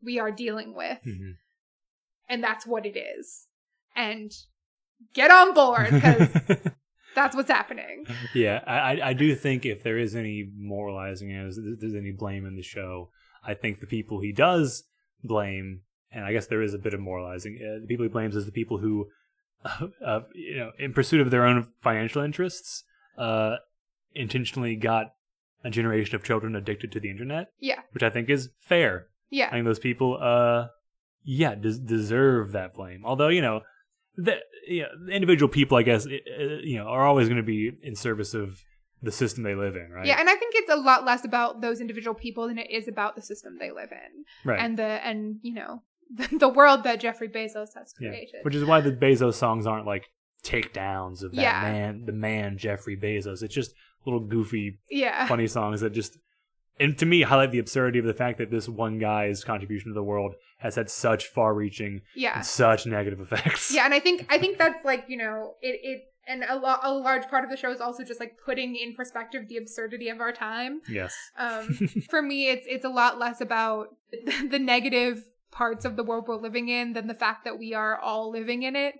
we 0.04 0.20
are 0.20 0.32
dealing 0.32 0.74
with 0.76 1.00
Mhm. 1.06 1.34
and 2.30 2.44
that's 2.44 2.66
what 2.66 2.86
it 2.86 2.98
is 2.98 3.48
and 3.96 4.32
get 5.14 5.32
on 5.32 5.54
board 5.54 5.90
because 5.92 6.30
that's 7.16 7.36
what's 7.36 7.50
happening 7.52 8.06
yeah, 8.34 8.64
I 8.68 9.02
I- 9.10 9.14
do 9.14 9.36
think 9.36 9.66
if 9.66 9.84
there 9.84 9.98
is 9.98 10.16
any 10.16 10.50
moralizing, 10.56 11.32
as 11.36 11.60
there's 11.80 11.96
any 11.96 12.12
blame 12.12 12.46
in 12.46 12.56
the 12.56 12.62
show, 12.64 13.10
I 13.44 13.54
think 13.54 13.80
the 13.80 13.88
people 13.88 14.20
he 14.22 14.32
does 14.32 14.84
blame, 15.24 15.82
and 16.12 16.24
I 16.26 16.32
guess 16.34 16.48
there 16.48 16.62
is 16.62 16.74
a 16.74 16.78
bit 16.80 16.94
of 16.94 17.00
moralizing. 17.00 17.58
Uh, 17.62 17.82
the 17.82 17.88
people 17.88 18.04
he 18.04 18.10
blames 18.10 18.36
is 18.36 18.46
the 18.46 18.52
people 18.52 18.78
who, 18.78 19.10
uh, 19.66 19.88
uh, 20.06 20.20
you 20.36 20.58
know, 20.58 20.72
in 20.78 20.94
pursuit 20.94 21.22
of 21.22 21.32
their 21.32 21.46
own 21.46 21.68
financial 21.82 22.22
interests, 22.22 22.84
uh, 23.18 23.56
intentionally 24.14 24.76
got 24.76 25.14
a 25.64 25.70
generation 25.70 26.16
of 26.16 26.24
children 26.24 26.56
addicted 26.56 26.92
to 26.92 27.00
the 27.00 27.10
internet, 27.10 27.48
yeah 27.60 27.82
which 27.92 28.04
I 28.04 28.10
think 28.10 28.30
is 28.30 28.50
fair. 28.62 29.08
Yeah 29.30 29.48
I 29.48 29.52
think 29.52 29.66
those 29.66 29.80
people, 29.80 30.18
uh, 30.22 30.68
yeah, 31.24 31.56
des- 31.56 31.80
deserve 31.80 32.54
that 32.54 32.74
blame. 32.74 33.04
Although 33.06 33.30
you 33.30 33.42
know, 33.42 33.62
the 34.16 34.38
you 34.68 34.84
know, 34.84 35.14
individual 35.14 35.50
people, 35.50 35.78
I 35.78 35.84
guess, 35.84 36.06
uh, 36.06 36.10
you 36.64 36.78
know, 36.78 36.86
are 36.88 37.06
always 37.06 37.28
going 37.28 37.38
to 37.38 37.44
be 37.44 37.72
in 37.84 37.96
service 37.96 38.34
of 38.34 38.64
the 39.02 39.12
system 39.12 39.44
they 39.44 39.54
live 39.56 39.76
in, 39.76 39.92
right? 39.92 40.08
yeah 40.08 40.20
and 40.20 40.28
i 40.28 40.34
think 40.34 40.54
it's 40.56 40.72
a 40.72 40.76
lot 40.76 41.06
less 41.06 41.24
about 41.24 41.62
those 41.62 41.80
individual 41.80 42.16
people 42.16 42.48
than 42.48 42.58
it 42.58 42.72
is 42.72 42.88
about 42.88 43.16
the 43.16 43.22
system 43.22 43.56
they 43.60 43.70
live 43.70 43.92
in 43.92 44.26
right. 44.44 44.60
and 44.60 44.76
the 44.80 44.84
and 45.06 45.38
you 45.44 45.54
know 45.54 45.84
the, 46.16 46.28
the 46.40 46.50
world 46.50 46.84
that 46.84 47.00
jeffrey 47.00 47.30
bezos 47.30 47.76
has 47.76 47.94
yeah. 48.00 48.10
created 48.10 48.40
Which 48.42 48.56
is 48.56 48.66
why 48.66 48.82
the 48.82 48.92
Bezos 48.92 49.36
songs 49.36 49.68
aren't 49.68 49.86
like 49.86 50.06
takedowns 50.44 51.22
of 51.24 51.32
that 51.34 51.42
Yeah. 51.42 51.62
man, 51.62 52.06
the 52.06 52.12
man 52.12 52.58
Jeffrey 52.58 52.96
Bezos. 52.98 53.44
It's 53.44 53.54
just 53.54 53.74
little 54.06 54.20
goofy, 54.22 54.80
yeah 54.90 55.28
funny 55.28 55.48
songs 55.48 55.82
that 55.82 55.92
just 55.92 56.18
and 56.80 56.98
to 56.98 57.06
me 57.06 57.22
highlight 57.24 57.52
the 57.52 57.60
absurdity 57.60 58.00
of 58.00 58.06
the 58.06 58.14
fact 58.14 58.38
that 58.38 58.52
this 58.52 58.68
one 58.70 59.00
guy's 59.00 59.44
contribution 59.44 59.90
to 59.90 59.94
the 59.94 60.04
world 60.04 60.36
has 60.60 60.76
had 60.76 60.90
such 60.90 61.28
far-reaching 61.28 62.02
Yeah. 62.16 62.42
such 62.42 62.86
negative 62.86 63.20
effects. 63.20 63.72
Yeah, 63.74 63.86
and 63.86 63.94
I 63.94 64.00
think 64.00 64.26
I 64.30 64.38
think 64.38 64.58
that's 64.64 64.84
like 64.86 65.06
you 65.08 65.18
know 65.18 65.56
it 65.62 65.80
it 65.84 66.04
and 66.28 66.44
a 66.48 66.56
lot 66.58 66.82
a 66.84 66.94
large 66.94 67.28
part 67.30 67.44
of 67.46 67.50
the 67.50 67.56
show 67.58 67.72
is 67.72 67.80
also 67.80 68.04
just 68.04 68.20
like 68.20 68.38
putting 68.44 68.76
in 68.76 68.94
perspective 68.96 69.48
the 69.48 69.58
absurdity 69.58 70.10
of 70.10 70.20
our 70.20 70.32
time. 70.34 70.82
Yes. 70.90 71.16
Um, 71.38 71.68
for 72.10 72.22
me, 72.22 72.50
it's 72.50 72.66
it's 72.68 72.86
a 72.86 72.90
lot 72.90 73.18
less 73.18 73.40
about 73.42 73.96
the 74.50 74.60
negative 74.60 75.24
parts 75.52 75.86
of 75.86 75.96
the 75.96 76.04
world 76.04 76.26
we're 76.28 76.36
living 76.36 76.68
in 76.70 76.94
than 76.94 77.08
the 77.08 77.14
fact 77.16 77.46
that 77.46 77.58
we 77.58 77.74
are 77.74 77.98
all 77.98 78.30
living 78.32 78.64
in 78.64 78.76
it. 78.76 78.96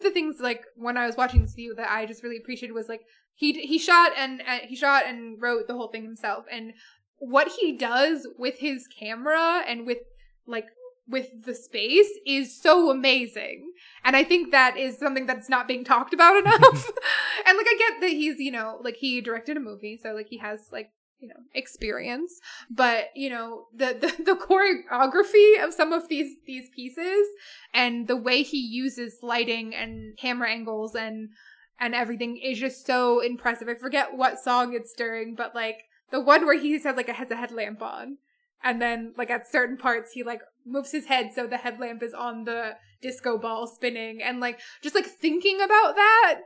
The 0.00 0.10
things 0.10 0.36
like 0.40 0.64
when 0.76 0.96
I 0.96 1.06
was 1.06 1.16
watching 1.16 1.42
this 1.42 1.54
view 1.54 1.74
that 1.76 1.90
I 1.90 2.06
just 2.06 2.22
really 2.22 2.36
appreciated 2.36 2.74
was 2.74 2.88
like 2.88 3.02
he 3.34 3.52
he 3.52 3.78
shot 3.78 4.12
and 4.16 4.42
uh, 4.42 4.58
he 4.62 4.76
shot 4.76 5.04
and 5.06 5.40
wrote 5.40 5.66
the 5.66 5.74
whole 5.74 5.88
thing 5.88 6.02
himself. 6.02 6.44
And 6.50 6.72
what 7.18 7.48
he 7.48 7.76
does 7.76 8.26
with 8.38 8.58
his 8.58 8.86
camera 8.86 9.62
and 9.66 9.86
with 9.86 9.98
like 10.46 10.66
with 11.08 11.44
the 11.44 11.54
space 11.54 12.10
is 12.26 12.60
so 12.60 12.90
amazing. 12.90 13.72
And 14.04 14.16
i 14.16 14.24
think 14.24 14.50
that 14.50 14.76
is 14.76 14.98
something 14.98 15.26
that's 15.26 15.48
not 15.48 15.68
being 15.68 15.84
talked 15.84 16.14
about 16.14 16.36
enough. 16.44 16.90
And 17.46 17.56
like 17.56 17.66
i 17.68 17.76
get 17.78 18.00
that 18.02 18.10
he's 18.10 18.38
you 18.38 18.52
know 18.52 18.78
like 18.82 18.96
he 18.96 19.20
directed 19.20 19.56
a 19.56 19.60
movie 19.60 19.98
so 20.00 20.12
like 20.12 20.28
he 20.28 20.38
has 20.38 20.60
like 20.70 20.90
you 21.20 21.28
know 21.28 21.40
experience. 21.54 22.40
But 22.70 23.08
you 23.14 23.30
know 23.30 23.66
the, 23.74 23.96
the 24.00 24.22
the 24.24 24.36
choreography 24.36 25.62
of 25.62 25.74
some 25.74 25.92
of 25.92 26.08
these 26.08 26.36
these 26.46 26.68
pieces 26.74 27.26
and 27.72 28.08
the 28.08 28.16
way 28.16 28.42
he 28.42 28.58
uses 28.58 29.18
lighting 29.22 29.74
and 29.74 30.16
camera 30.16 30.50
angles 30.50 30.94
and 30.94 31.30
and 31.78 31.94
everything 31.94 32.36
is 32.36 32.58
just 32.58 32.86
so 32.86 33.20
impressive. 33.20 33.68
I 33.68 33.74
forget 33.74 34.16
what 34.16 34.40
song 34.40 34.74
it's 34.74 34.94
during 34.94 35.34
but 35.34 35.54
like 35.54 35.84
the 36.10 36.20
one 36.20 36.44
where 36.44 36.58
he 36.58 36.78
says 36.78 36.96
like 36.96 37.08
it 37.08 37.16
has 37.16 37.30
a 37.30 37.36
headlamp 37.36 37.82
on. 37.82 38.18
And 38.62 38.80
then 38.80 39.14
like 39.16 39.30
at 39.30 39.50
certain 39.50 39.76
parts 39.76 40.12
he 40.12 40.22
like 40.22 40.42
moves 40.66 40.92
his 40.92 41.06
head 41.06 41.32
so 41.34 41.46
the 41.46 41.56
headlamp 41.56 42.02
is 42.02 42.12
on 42.12 42.44
the 42.44 42.76
disco 43.00 43.38
ball 43.38 43.66
spinning. 43.66 44.22
And 44.22 44.40
like 44.40 44.60
just 44.82 44.94
like 44.94 45.06
thinking 45.06 45.60
about 45.60 45.96
that 45.96 46.40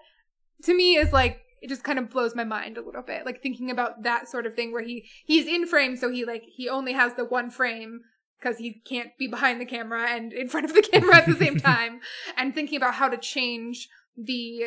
to 0.62 0.75
me 0.75 0.97
is 0.97 1.12
like 1.12 1.41
it 1.65 1.71
just 1.71 1.83
kind 1.83 1.99
of 1.99 2.11
blows 2.11 2.35
my 2.35 2.45
mind 2.45 2.77
a 2.77 2.83
little 2.83 3.01
bit 3.01 3.25
like 3.25 3.43
thinking 3.43 3.71
about 3.71 4.03
that 4.03 4.29
sort 4.29 4.45
of 4.45 4.55
thing 4.55 4.71
where 4.71 4.83
he 4.83 5.09
he's 5.25 5.47
in 5.47 5.67
frame 5.67 5.97
so 5.97 6.11
he 6.11 6.27
like 6.27 6.45
he 6.47 6.69
only 6.69 6.93
has 6.93 7.15
the 7.15 7.25
one 7.25 7.49
frame 7.49 8.03
because 8.39 8.59
he 8.59 8.83
can't 8.85 9.17
be 9.19 9.27
behind 9.27 9.59
the 9.59 9.65
camera 9.65 10.11
and 10.11 10.35
in 10.35 10.47
front 10.47 10.67
of 10.67 10.75
the 10.75 10.83
camera 10.83 11.17
at 11.17 11.27
the 11.27 11.35
same 11.35 11.57
time 11.73 12.01
and 12.37 12.55
thinking 12.55 12.77
about 12.77 12.95
how 12.95 13.09
to 13.09 13.17
change 13.17 13.89
the 14.15 14.65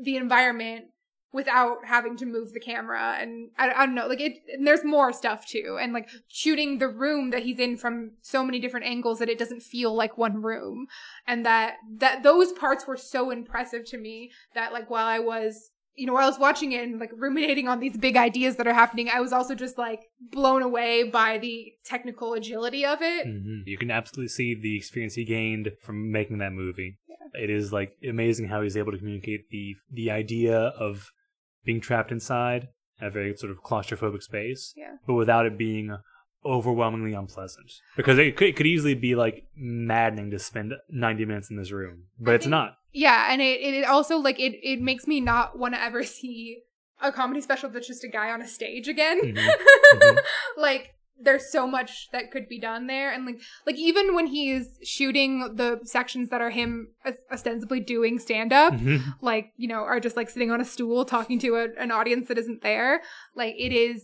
the 0.00 0.16
environment 0.16 0.84
without 1.32 1.78
having 1.84 2.16
to 2.16 2.26
move 2.26 2.52
the 2.52 2.60
camera 2.60 3.16
and 3.18 3.50
I, 3.58 3.72
I 3.72 3.86
don't 3.86 3.96
know 3.96 4.06
like 4.06 4.20
it 4.20 4.34
and 4.52 4.64
there's 4.64 4.84
more 4.84 5.12
stuff 5.12 5.44
too 5.46 5.78
and 5.80 5.92
like 5.92 6.08
shooting 6.28 6.78
the 6.78 6.88
room 6.88 7.30
that 7.30 7.42
he's 7.42 7.58
in 7.58 7.76
from 7.76 8.12
so 8.22 8.44
many 8.44 8.60
different 8.60 8.86
angles 8.86 9.18
that 9.18 9.28
it 9.28 9.38
doesn't 9.38 9.64
feel 9.64 9.92
like 9.92 10.16
one 10.16 10.42
room 10.42 10.86
and 11.26 11.44
that 11.44 11.74
that 11.96 12.22
those 12.22 12.52
parts 12.52 12.86
were 12.86 12.96
so 12.96 13.32
impressive 13.32 13.84
to 13.86 13.98
me 13.98 14.30
that 14.54 14.72
like 14.72 14.88
while 14.90 15.06
I 15.06 15.18
was 15.18 15.70
you 16.00 16.06
know 16.06 16.14
while 16.14 16.24
I 16.24 16.32
was 16.34 16.38
watching 16.38 16.72
it 16.72 16.82
and 16.84 16.98
like 17.04 17.12
ruminating 17.26 17.66
on 17.72 17.78
these 17.80 17.96
big 18.06 18.16
ideas 18.28 18.56
that 18.56 18.66
are 18.70 18.78
happening 18.82 19.06
I 19.18 19.20
was 19.20 19.32
also 19.38 19.54
just 19.64 19.76
like 19.86 20.00
blown 20.36 20.62
away 20.70 20.92
by 21.20 21.30
the 21.38 21.56
technical 21.92 22.28
agility 22.40 22.82
of 22.94 22.98
it 23.02 23.26
Mhm. 23.26 23.62
You 23.72 23.78
can 23.82 23.90
absolutely 23.98 24.28
see 24.38 24.48
the 24.66 24.74
experience 24.80 25.14
he 25.14 25.24
gained 25.24 25.66
from 25.84 26.10
making 26.18 26.38
that 26.38 26.52
movie. 26.52 26.90
It 27.44 27.50
is 27.58 27.72
like 27.78 27.90
amazing 28.14 28.46
how 28.48 28.58
he's 28.62 28.76
able 28.82 28.92
to 28.92 28.98
communicate 29.02 29.42
the 29.50 29.76
the 30.00 30.10
idea 30.22 30.56
of 30.86 31.10
being 31.64 31.80
trapped 31.88 32.10
inside 32.18 32.62
a 33.08 33.10
very 33.10 33.32
sort 33.42 33.52
of 33.52 33.58
claustrophobic 33.68 34.22
space, 34.30 34.62
Yeah. 34.76 34.94
but 35.06 35.14
without 35.14 35.46
it 35.46 35.56
being 35.56 35.86
overwhelmingly 36.44 37.12
unpleasant. 37.14 37.70
Because 37.96 38.18
it 38.18 38.36
could, 38.36 38.48
it 38.48 38.56
could 38.56 38.66
easily 38.66 38.94
be 38.94 39.14
like 39.14 39.44
maddening 39.56 40.30
to 40.30 40.38
spend 40.38 40.72
90 40.88 41.24
minutes 41.24 41.50
in 41.50 41.56
this 41.56 41.72
room, 41.72 42.04
but 42.18 42.32
I 42.32 42.34
it's 42.36 42.46
not. 42.46 42.76
Yeah, 42.92 43.32
and 43.32 43.40
it 43.40 43.60
it 43.60 43.84
also 43.84 44.16
like 44.18 44.38
it 44.40 44.54
it 44.62 44.80
makes 44.80 45.06
me 45.06 45.20
not 45.20 45.58
want 45.58 45.74
to 45.74 45.82
ever 45.82 46.02
see 46.02 46.58
a 47.02 47.10
comedy 47.12 47.40
special 47.40 47.70
that's 47.70 47.86
just 47.86 48.04
a 48.04 48.08
guy 48.08 48.30
on 48.30 48.42
a 48.42 48.46
stage 48.48 48.88
again. 48.88 49.20
Mhm. 49.22 49.48
Mhm. 49.94 50.18
like 50.56 50.90
there's 51.22 51.50
so 51.52 51.66
much 51.66 52.08
that 52.12 52.30
could 52.30 52.48
be 52.48 52.58
done 52.58 52.86
there 52.86 53.10
and 53.12 53.26
like 53.26 53.38
like 53.66 53.76
even 53.76 54.14
when 54.14 54.26
he's 54.26 54.78
shooting 54.82 55.54
the 55.56 55.78
sections 55.84 56.30
that 56.30 56.40
are 56.40 56.48
him 56.50 56.88
ostensibly 57.30 57.78
doing 57.80 58.18
stand 58.18 58.52
up 58.54 58.72
Mhm. 58.72 59.02
like 59.20 59.52
you 59.56 59.68
know 59.68 59.80
are 59.82 60.00
just 60.00 60.16
like 60.16 60.30
sitting 60.30 60.50
on 60.50 60.60
a 60.60 60.64
stool 60.64 61.04
talking 61.04 61.38
to 61.40 61.56
a, 61.56 61.68
an 61.78 61.90
audience 61.90 62.28
that 62.28 62.38
isn't 62.38 62.62
there 62.62 63.02
like 63.34 63.54
it 63.58 63.72
is 63.72 64.02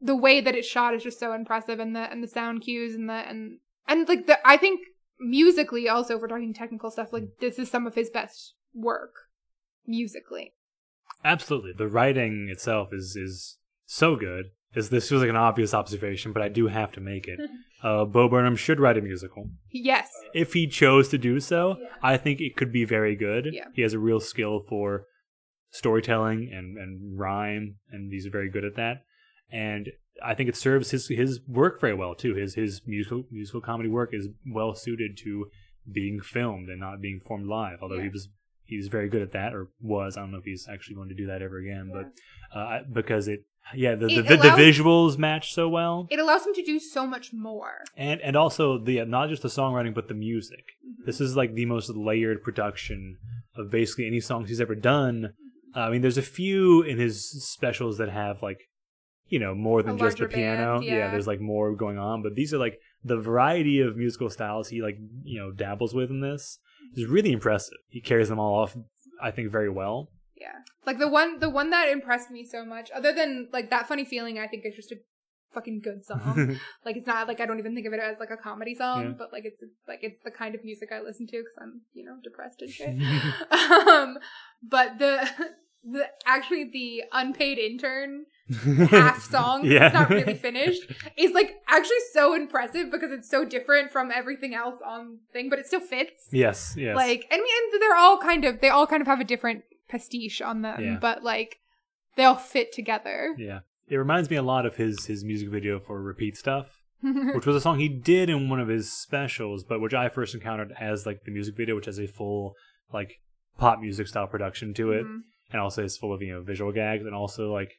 the 0.00 0.16
way 0.16 0.40
that 0.40 0.56
it's 0.56 0.66
shot 0.66 0.94
is 0.94 1.02
just 1.04 1.20
so 1.20 1.32
impressive 1.32 1.78
and 1.78 1.94
the 1.94 2.10
and 2.10 2.22
the 2.24 2.28
sound 2.28 2.60
cues 2.62 2.94
and 2.96 3.08
the 3.08 3.12
and 3.30 3.58
and 3.86 4.08
like 4.08 4.26
the 4.26 4.36
i 4.48 4.56
think 4.56 4.80
musically 5.18 5.88
also 5.88 6.16
if 6.16 6.20
we're 6.20 6.28
talking 6.28 6.52
technical 6.54 6.90
stuff 6.90 7.12
like 7.12 7.24
this 7.40 7.58
is 7.58 7.70
some 7.70 7.86
of 7.86 7.94
his 7.94 8.10
best 8.10 8.54
work 8.74 9.12
musically 9.86 10.52
Absolutely. 11.24 11.72
The 11.76 11.88
writing 11.88 12.48
itself 12.50 12.90
is 12.92 13.16
is 13.16 13.56
so 13.86 14.16
good. 14.16 14.46
Is 14.74 14.90
this 14.90 15.08
feels 15.08 15.22
like 15.22 15.30
an 15.30 15.36
obvious 15.36 15.72
observation, 15.72 16.32
but 16.32 16.42
I 16.42 16.48
do 16.48 16.66
have 16.68 16.92
to 16.92 17.00
make 17.00 17.26
it. 17.26 17.40
Uh, 17.82 18.04
Bo 18.06 18.26
Burnham 18.28 18.56
should 18.56 18.80
write 18.80 18.96
a 18.96 19.02
musical. 19.02 19.50
yes 19.70 20.08
if 20.32 20.54
he 20.54 20.66
chose 20.66 21.08
to 21.10 21.18
do 21.18 21.38
so, 21.38 21.76
Yeah. 21.78 21.88
I 22.02 22.16
think 22.16 22.40
it 22.40 22.56
could 22.56 22.72
be 22.72 22.84
very 22.86 23.14
good. 23.14 23.48
Yeah. 23.52 23.66
He 23.74 23.82
has 23.82 23.92
a 23.92 23.98
real 23.98 24.18
skill 24.18 24.64
for 24.66 25.04
storytelling 25.70 26.50
and, 26.52 26.76
and 26.78 27.18
rhyme, 27.18 27.76
and 27.90 28.10
he's 28.10 28.26
very 28.26 28.48
good 28.50 28.64
at 28.64 28.76
that. 28.76 29.04
And 29.52 29.90
I 30.24 30.34
think 30.34 30.48
it 30.48 30.56
serves 30.56 30.90
his 30.90 31.08
his 31.08 31.40
work 31.46 31.80
very 31.80 31.94
well 31.94 32.14
too. 32.14 32.34
His 32.34 32.54
his 32.54 32.82
musical 32.86 33.24
musical 33.30 33.60
comedy 33.60 33.88
work 33.88 34.10
is 34.12 34.28
well 34.52 34.74
suited 34.74 35.16
to 35.24 35.46
being 35.90 36.20
filmed 36.20 36.68
and 36.68 36.80
not 36.80 37.00
being 37.00 37.20
performed 37.20 37.46
live. 37.46 37.78
Although 37.82 37.98
he 37.98 38.04
Yeah. 38.06 38.12
was 38.12 38.28
he's 38.64 38.88
very 38.88 39.08
good 39.08 39.22
at 39.22 39.32
that, 39.32 39.54
or 39.54 39.68
was. 39.80 40.16
I 40.16 40.20
don't 40.20 40.32
know 40.32 40.38
if 40.38 40.44
he's 40.44 40.66
actually 40.68 40.96
going 40.96 41.08
to 41.10 41.14
do 41.14 41.26
that 41.26 41.42
ever 41.42 41.58
again, 41.58 41.90
but 41.92 42.12
uh, 42.58 42.80
because 42.92 43.28
it 43.28 43.44
yeah 43.74 43.94
the 43.94 44.06
the, 44.06 44.18
It 44.20 44.28
the, 44.28 44.36
the 44.36 44.48
visuals 44.50 45.18
match 45.18 45.52
so 45.52 45.68
well, 45.68 46.06
it 46.10 46.18
allows 46.18 46.46
him 46.46 46.54
to 46.54 46.62
do 46.62 46.78
so 46.78 47.04
much 47.06 47.32
more 47.32 47.82
and 47.96 48.20
and 48.20 48.36
also 48.36 48.78
the 48.78 49.04
not 49.04 49.28
just 49.28 49.42
the 49.42 49.48
songwriting 49.48 49.94
but 49.94 50.08
the 50.08 50.14
music. 50.14 50.64
This 51.04 51.20
is 51.20 51.36
like 51.36 51.54
the 51.54 51.66
most 51.66 51.90
layered 51.90 52.42
production 52.42 53.18
of 53.56 53.70
basically 53.70 54.06
any 54.06 54.20
songs 54.20 54.48
he's 54.48 54.60
ever 54.60 54.74
done. 54.74 55.32
Uh, 55.74 55.80
I 55.80 55.90
mean, 55.90 56.00
there's 56.00 56.16
a 56.18 56.22
few 56.22 56.82
in 56.82 56.98
his 56.98 57.28
specials 57.52 57.98
that 57.98 58.08
have 58.08 58.42
like, 58.42 58.60
you 59.28 59.38
know, 59.38 59.54
more 59.54 59.82
than 59.82 59.98
just 59.98 60.18
the 60.18 60.26
piano. 60.26 60.74
band, 60.74 60.84
yeah. 60.84 61.10
there's 61.10 61.26
like 61.26 61.40
more 61.40 61.74
going 61.74 61.98
on, 61.98 62.22
but 62.22 62.34
these 62.34 62.54
are 62.54 62.58
like 62.58 62.78
the 63.04 63.16
variety 63.16 63.80
of 63.80 63.96
musical 63.96 64.30
styles 64.30 64.68
he 64.68 64.82
like, 64.82 64.98
you 65.24 65.38
know, 65.38 65.50
dabbles 65.50 65.94
with 65.94 66.10
in 66.10 66.20
this 66.20 66.58
is 66.94 67.06
really 67.06 67.32
impressive. 67.32 67.78
He 67.88 68.00
carries 68.00 68.28
them 68.28 68.38
all 68.38 68.62
off, 68.62 68.76
I 69.22 69.30
think, 69.30 69.50
very 69.50 69.70
well. 69.70 70.10
Yeah. 70.36 70.52
Like 70.84 70.98
the 70.98 71.08
one 71.08 71.40
the 71.40 71.50
one 71.50 71.70
that 71.70 71.88
impressed 71.88 72.30
me 72.30 72.44
so 72.44 72.64
much, 72.64 72.90
other 72.94 73.12
than 73.12 73.48
like 73.52 73.70
that 73.70 73.88
funny 73.88 74.04
feeling, 74.04 74.38
I 74.38 74.46
think 74.46 74.64
is 74.64 74.76
just 74.76 74.92
a 74.92 74.96
fucking 75.54 75.80
good 75.82 76.04
song. 76.04 76.58
like 76.84 76.96
it's 76.96 77.06
not 77.06 77.26
like 77.26 77.40
I 77.40 77.46
don't 77.46 77.58
even 77.58 77.74
think 77.74 77.86
of 77.86 77.92
it 77.92 78.00
as 78.00 78.18
like 78.20 78.30
a 78.30 78.36
comedy 78.36 78.74
song, 78.74 79.02
Yeah. 79.02 79.14
but 79.18 79.32
like 79.32 79.44
it's 79.44 79.62
like 79.88 80.00
it's 80.02 80.20
the 80.24 80.30
kind 80.30 80.54
of 80.54 80.62
music 80.64 80.90
I 80.92 81.00
listen 81.00 81.26
to 81.26 81.38
because 81.38 81.56
I'm 81.60 81.80
you 81.94 82.04
know 82.04 82.16
depressed 82.22 82.62
and 82.62 82.70
shit. 82.70 82.88
um, 83.50 84.18
but 84.62 84.98
the 84.98 85.28
the 85.82 86.06
actually 86.26 86.70
the 86.72 87.04
unpaid 87.12 87.58
intern 87.58 88.26
half 88.90 89.22
song 89.22 89.64
Yeah. 89.64 89.78
that's 89.88 89.94
not 89.94 90.10
really 90.10 90.34
finished 90.34 90.82
is 91.16 91.32
like 91.32 91.56
actually 91.68 91.96
so 92.12 92.34
impressive 92.34 92.90
because 92.90 93.10
it's 93.12 93.28
so 93.28 93.44
different 93.44 93.90
from 93.90 94.10
everything 94.14 94.54
else 94.54 94.80
on 94.86 95.18
thing, 95.32 95.48
but 95.50 95.58
it 95.58 95.66
still 95.66 95.80
fits. 95.80 96.28
yes, 96.30 96.74
yes. 96.76 96.94
Like, 96.96 97.26
I 97.30 97.36
mean, 97.36 97.46
and 97.74 97.82
they're 97.82 97.96
all 97.96 98.18
kind 98.18 98.44
of, 98.44 98.60
they 98.60 98.68
all 98.68 98.86
kind 98.86 99.00
of 99.00 99.06
have 99.08 99.20
a 99.20 99.24
different 99.24 99.64
pastiche 99.88 100.40
on 100.40 100.62
them, 100.62 100.80
Yeah. 100.82 100.98
but 101.00 101.22
like, 101.22 101.58
they 102.16 102.24
all 102.24 102.36
fit 102.36 102.72
together. 102.72 103.34
yeah. 103.38 103.60
It 103.88 103.96
reminds 103.96 104.30
me 104.30 104.36
a 104.36 104.42
lot 104.42 104.66
of 104.66 104.74
his 104.76 105.06
his 105.06 105.22
music 105.24 105.48
video 105.48 105.78
for 105.78 106.02
Repeat 106.02 106.36
Stuff. 106.36 106.82
which 107.34 107.46
was 107.46 107.54
a 107.54 107.60
song 107.60 107.78
he 107.78 107.88
did 107.88 108.28
in 108.30 108.48
one 108.48 108.58
of 108.58 108.66
his 108.68 108.90
specials, 108.90 109.62
but 109.62 109.80
which 109.80 109.94
I 109.94 110.08
first 110.08 110.34
encountered 110.34 110.72
as 110.80 111.06
like 111.06 111.22
the 111.24 111.30
music 111.30 111.54
video, 111.56 111.76
which 111.76 111.84
has 111.86 112.00
a 112.00 112.06
full 112.08 112.54
like 112.92 113.20
pop 113.58 113.78
music 113.80 114.08
style 114.08 114.26
production 114.26 114.72
to 114.74 114.90
it, 114.92 115.04
Mhm. 115.04 115.20
and 115.52 115.60
also 115.60 115.84
is 115.84 115.96
full 115.96 116.12
of 116.12 116.20
you 116.22 116.32
know 116.32 116.42
visual 116.42 116.72
gags, 116.72 117.04
and 117.04 117.14
also 117.14 117.52
like 117.52 117.78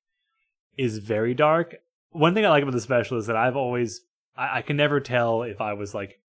is 0.77 0.97
very 0.99 1.33
dark. 1.33 1.75
One 2.11 2.33
thing 2.33 2.45
I 2.45 2.49
like 2.49 2.63
about 2.63 2.73
the 2.73 2.81
special 2.81 3.17
is 3.17 3.27
that 3.27 3.35
I've 3.35 3.55
always 3.55 4.01
I, 4.35 4.59
I 4.59 4.61
can 4.61 4.77
never 4.77 4.99
tell 4.99 5.43
if 5.43 5.59
I 5.61 5.73
was 5.73 5.93
like 5.93 6.19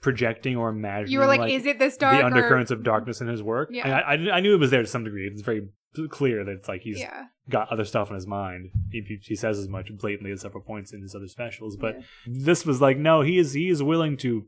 projecting 0.00 0.56
or 0.56 0.68
imagining. 0.68 1.12
you 1.12 1.18
were 1.18 1.26
like, 1.26 1.50
is 1.50 1.64
it 1.66 1.78
this 1.78 1.96
dark? 1.96 2.16
the 2.16 2.22
or- 2.22 2.26
undercurrents 2.26 2.70
of 2.70 2.82
darkness 2.82 3.20
in 3.20 3.28
his 3.28 3.42
work? 3.42 3.70
Yeah. 3.72 3.88
I, 4.06 4.14
I, 4.14 4.30
I 4.36 4.40
knew 4.40 4.54
it 4.54 4.60
was 4.60 4.70
there 4.70 4.82
to 4.82 4.88
some 4.88 5.04
degree. 5.04 5.26
It's 5.26 5.42
very 5.42 5.66
clear 6.10 6.44
that 6.44 6.50
it's 6.52 6.68
like 6.68 6.82
he's 6.82 6.98
Yeah. 6.98 7.24
got 7.48 7.70
other 7.72 7.84
stuff 7.84 8.10
in 8.10 8.14
his 8.16 8.26
mind. 8.26 8.70
He, 8.90 9.00
he- 9.00 9.18
he 9.22 9.34
says 9.36 9.58
as 9.58 9.68
much 9.68 9.90
blatantly 9.96 10.32
at 10.32 10.40
several 10.40 10.62
points 10.62 10.92
in 10.92 11.00
his 11.02 11.14
other 11.14 11.28
specials, 11.28 11.76
but 11.76 11.96
Yeah. 11.96 12.02
this 12.26 12.66
was 12.66 12.80
like, 12.80 12.98
no, 12.98 13.22
he 13.22 13.38
is 13.38 13.52
he 13.54 13.68
is 13.68 13.82
willing 13.82 14.16
to 14.18 14.44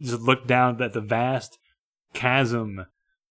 just 0.00 0.20
look 0.22 0.46
down 0.46 0.80
at 0.82 0.92
the 0.94 1.00
vast 1.00 1.58
chasm 2.14 2.86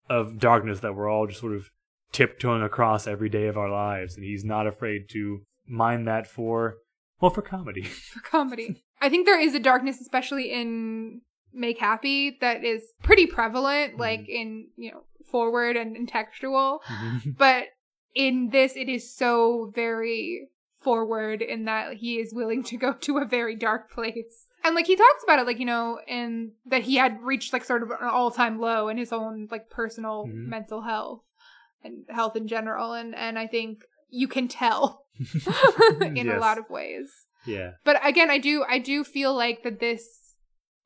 of 0.10 0.40
darkness 0.40 0.80
that 0.82 0.96
we're 0.96 1.10
all 1.10 1.28
just 1.28 1.40
sort 1.40 1.56
of 1.56 1.70
tiptoeing 2.12 2.62
across 2.64 3.08
every 3.08 3.30
day 3.30 3.48
of 3.48 3.58
our 3.58 3.70
lives, 3.70 4.16
and 4.16 4.24
he's 4.24 4.44
not 4.46 4.68
afraid 4.68 5.10
to 5.10 5.42
mind 5.68 6.08
that 6.08 6.28
for 6.28 6.78
well 7.20 7.32
for 7.32 7.42
comedy. 7.42 7.84
for 8.14 8.20
comedy. 8.22 8.84
I 9.02 9.10
think 9.10 9.26
there 9.26 9.40
is 9.40 9.54
a 9.56 9.60
darkness, 9.60 10.00
especially 10.02 10.52
in 10.52 11.22
Make 11.54 11.80
Happy, 11.80 12.38
that 12.42 12.64
is 12.64 12.84
pretty 13.04 13.26
prevalent, 13.28 13.98
like 13.98 14.28
in, 14.28 14.68
you 14.76 14.92
know, 14.92 15.04
forward 15.26 15.76
and, 15.76 15.96
and 15.96 16.08
textual. 16.08 16.82
But 17.38 17.66
in 18.16 18.50
this, 18.52 18.76
it 18.76 18.90
is 18.90 19.14
so 19.16 19.72
very 19.76 20.50
forward 20.80 21.42
in 21.42 21.66
that 21.66 21.96
he 21.96 22.16
is 22.20 22.34
willing 22.34 22.64
to 22.64 22.78
go 22.78 22.94
to 22.94 23.18
a 23.18 23.26
very 23.26 23.56
dark 23.56 23.92
place. 23.92 24.48
And 24.64 24.74
like 24.76 24.88
he 24.88 24.96
talks 24.96 25.24
about 25.24 25.40
it, 25.40 25.46
like, 25.46 25.60
you 25.60 25.66
know, 25.66 26.00
and 26.08 26.52
that 26.66 26.84
he 26.84 26.96
had 26.96 27.22
reached 27.22 27.54
like 27.54 27.66
sort 27.66 27.84
of 27.84 27.90
an 27.92 27.98
all 28.02 28.32
time 28.32 28.60
low 28.60 28.88
in 28.88 28.98
his 28.98 29.12
own 29.14 29.48
like 29.52 29.70
personal 29.70 30.26
Mhm. 30.28 30.48
mental 30.48 30.82
health 30.82 31.22
and 31.84 32.06
health 32.10 32.36
in 32.36 32.48
general. 32.48 32.94
And, 32.94 33.16
and 33.16 33.38
I 33.38 33.48
think 33.48 33.84
you 34.10 34.28
can 34.28 34.48
tell 34.48 35.06
in 36.02 36.30
a 36.30 36.40
lot 36.40 36.58
of 36.58 36.70
ways 36.70 37.10
yeah. 37.46 37.72
but 37.84 38.00
again 38.06 38.30
i 38.30 38.38
do 38.38 38.64
i 38.70 38.78
do 38.78 39.04
feel 39.04 39.34
like 39.36 39.64
that 39.64 39.80
this 39.80 40.36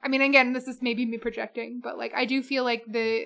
i 0.04 0.08
mean 0.08 0.22
again 0.22 0.54
this 0.54 0.68
is 0.68 0.80
maybe 0.82 1.06
me 1.06 1.18
projecting 1.18 1.80
but 1.84 1.98
like 1.98 2.14
i 2.16 2.26
do 2.26 2.42
feel 2.42 2.64
like 2.64 2.84
the 2.88 3.26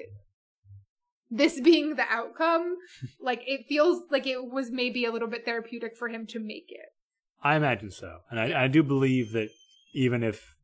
this 1.29 1.59
being 1.61 1.95
the 1.95 2.05
outcome 2.09 2.75
like 3.21 3.41
it 3.45 3.65
feels 3.67 4.03
like 4.11 4.27
it 4.27 4.43
was 4.43 4.71
maybe 4.71 5.05
a 5.05 5.11
little 5.11 5.27
bit 5.27 5.45
therapeutic 5.45 5.95
for 5.97 6.09
him 6.09 6.25
to 6.25 6.39
make 6.39 6.65
it 6.69 6.89
I 7.43 7.57
imagine 7.57 7.91
so, 7.91 8.21
and 8.31 8.39
I, 8.39 8.63
I 8.63 8.67
do 8.67 8.81
believe 8.81 9.33
that 9.33 9.49
even 9.93 10.23
if 10.23 10.54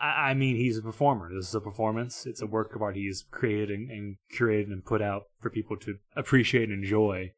I, 0.00 0.30
I 0.30 0.34
mean 0.34 0.56
he's 0.56 0.78
a 0.78 0.82
performer, 0.82 1.28
this 1.34 1.48
is 1.48 1.54
a 1.54 1.60
performance. 1.60 2.26
It's 2.26 2.42
a 2.42 2.46
work 2.46 2.74
of 2.76 2.82
art 2.82 2.96
he's 2.96 3.24
created 3.30 3.70
and, 3.70 3.90
and 3.90 4.16
curated 4.34 4.66
and 4.72 4.84
put 4.84 5.02
out 5.02 5.22
for 5.40 5.50
people 5.50 5.76
to 5.78 5.96
appreciate 6.16 6.68
and 6.70 6.84
enjoy. 6.84 7.32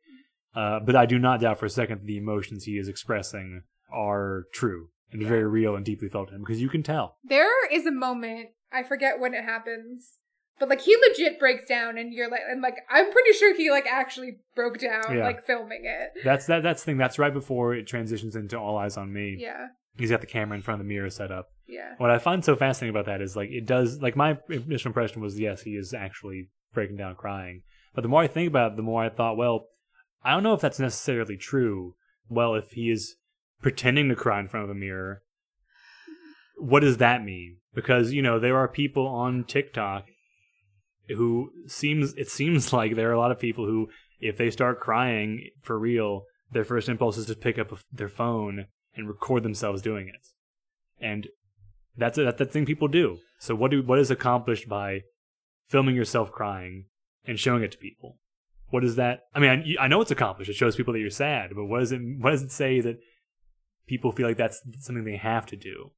Uh, 0.55 0.81
but 0.81 0.97
I 0.97 1.07
do 1.07 1.19
not 1.19 1.41
doubt 1.41 1.59
for 1.59 1.67
a 1.67 1.71
second 1.71 2.01
that 2.01 2.07
the 2.07 2.17
emotions 2.19 2.65
he 2.65 2.77
is 2.79 2.89
expressing 2.89 3.63
are 3.93 4.45
true 4.53 4.89
and 5.13 5.23
very 5.23 5.45
real 5.47 5.75
and 5.77 5.85
deeply 5.85 6.09
felt 6.09 6.29
to 6.29 6.35
him 6.35 6.41
because 6.43 6.61
you 6.61 6.69
can 6.69 6.83
tell. 6.83 7.17
there 7.25 7.67
is 7.73 7.85
a 7.87 7.91
moment 7.91 8.51
i 8.73 8.85
forget 8.85 9.19
when 9.19 9.35
it 9.35 9.43
happens 9.43 10.19
but 10.61 10.69
like 10.69 10.81
he 10.81 10.97
legit 11.09 11.41
breaks 11.41 11.67
down 11.69 11.99
and 11.99 12.13
you're 12.15 12.31
like 12.31 12.43
and 12.49 12.63
like 12.63 12.77
i'm 12.89 13.11
pretty 13.11 13.33
sure 13.33 13.53
he 13.57 13.69
like 13.73 13.87
actually 13.89 14.37
broke 14.55 14.79
down 14.79 15.03
Yeah. 15.17 15.25
like 15.25 15.45
filming 15.45 15.83
it 15.85 16.23
That's 16.25 16.47
that. 16.47 16.63
That's 16.63 16.83
the 16.83 16.87
thing. 16.87 16.99
That's 16.99 17.19
right 17.19 17.35
before 17.35 17.75
it 17.75 17.89
transitions 17.89 18.37
into 18.37 18.57
All 18.57 18.77
Eyes 18.77 18.97
on 18.97 19.13
Me. 19.13 19.37
yeah 19.41 19.67
He's 19.99 20.11
got 20.11 20.21
the 20.21 20.27
camera 20.29 20.55
in 20.57 20.63
front 20.63 20.81
of 20.81 20.87
the 20.87 20.89
mirror 20.95 21.11
set 21.11 21.33
up. 21.33 21.49
Yeah 21.71 21.95
What 21.99 22.11
I 22.11 22.18
find 22.18 22.45
so 22.45 22.57
fascinating 22.57 22.95
about 22.95 23.07
that 23.07 23.23
is 23.23 23.37
like 23.37 23.51
it 23.51 23.66
does 23.66 24.03
like 24.03 24.16
my 24.16 24.39
initial 24.49 24.89
impression 24.89 25.23
was 25.23 25.39
yes 25.39 25.62
he 25.62 25.73
is 25.73 25.95
actually 25.95 26.49
breaking 26.75 26.97
down 26.97 27.16
crying, 27.16 27.62
but 27.95 28.03
the 28.03 28.09
more 28.09 28.23
I 28.23 28.29
think 28.29 28.49
about 28.49 28.73
it, 28.73 28.77
the 28.77 28.83
more 28.83 29.05
I 29.05 29.09
thought 29.09 29.37
well 29.37 29.66
I 30.23 30.33
don't 30.33 30.43
know 30.43 30.55
if 30.55 30.61
that's 30.61 30.79
necessarily 30.79 31.37
true. 31.37 31.95
Well, 32.29 32.55
if 32.55 32.73
he 32.73 32.91
is 32.91 33.16
pretending 33.62 34.09
to 34.09 34.14
cry 34.14 34.41
in 34.41 34.49
front 34.49 34.64
of 34.64 34.71
a 34.71 34.75
mirror, 34.75 35.23
what 36.57 36.81
does 36.81 36.99
that 36.99 37.25
mean? 37.25 37.57
Because 37.75 38.12
you 38.12 38.23
know 38.23 38.39
there 38.39 38.57
are 38.57 38.68
people 38.68 39.07
on 39.07 39.45
TikTok 39.45 40.07
who 41.09 41.51
seems 41.66 42.14
it 42.14 42.29
seems 42.29 42.73
like 42.73 42.97
there 42.97 43.11
are 43.11 43.14
a 43.14 43.18
lot 43.18 43.33
of 43.33 43.39
people 43.39 43.66
who 43.66 43.89
if 44.21 44.37
they 44.37 44.51
start 44.51 44.81
crying 44.81 45.49
for 45.62 45.79
real, 45.79 46.25
their 46.53 46.64
first 46.64 46.89
impulse 46.89 47.16
is 47.16 47.27
to 47.27 47.35
pick 47.35 47.59
up 47.59 47.73
their 47.91 48.09
phone 48.09 48.66
and 48.95 49.09
record 49.09 49.43
themselves 49.43 49.81
doing 49.81 50.09
it, 50.09 50.27
and 51.01 51.29
that's 52.01 52.19
a, 52.19 52.25
that's 52.25 52.39
the 52.39 52.45
thing 52.47 52.67
people 52.67 52.89
do. 52.89 53.19
So 53.39 53.55
what 53.55 53.71
do 53.71 53.83
what 53.83 53.99
is 53.99 54.11
accomplished 54.11 54.69
by 54.69 55.03
filming 55.69 55.95
yourself 55.95 56.33
crying 56.33 56.87
and 57.25 57.39
showing 57.39 57.63
it 57.63 57.73
to 57.73 57.79
people? 57.79 58.19
What 58.71 58.85
is 58.85 58.97
that? 58.97 59.21
I 59.35 59.41
mean, 59.41 59.77
I, 59.79 59.85
I 59.85 59.89
know 59.89 60.01
it's 60.01 60.11
accomplished. 60.11 60.51
It 60.51 60.55
shows 60.55 60.77
people 60.77 60.93
that 60.93 61.01
you're 61.01 61.11
sad, 61.11 61.51
but 61.55 61.67
what 61.67 61.81
does 61.81 61.93
it 61.93 62.01
what 62.19 62.31
does 62.31 62.43
it 62.43 62.53
say 62.53 62.81
that 62.81 62.99
people 63.87 64.13
feel 64.13 64.27
like 64.27 64.37
that's 64.37 64.61
something 64.81 65.05
they 65.05 65.17
have 65.17 65.47
to 65.47 65.57
do? 65.57 65.93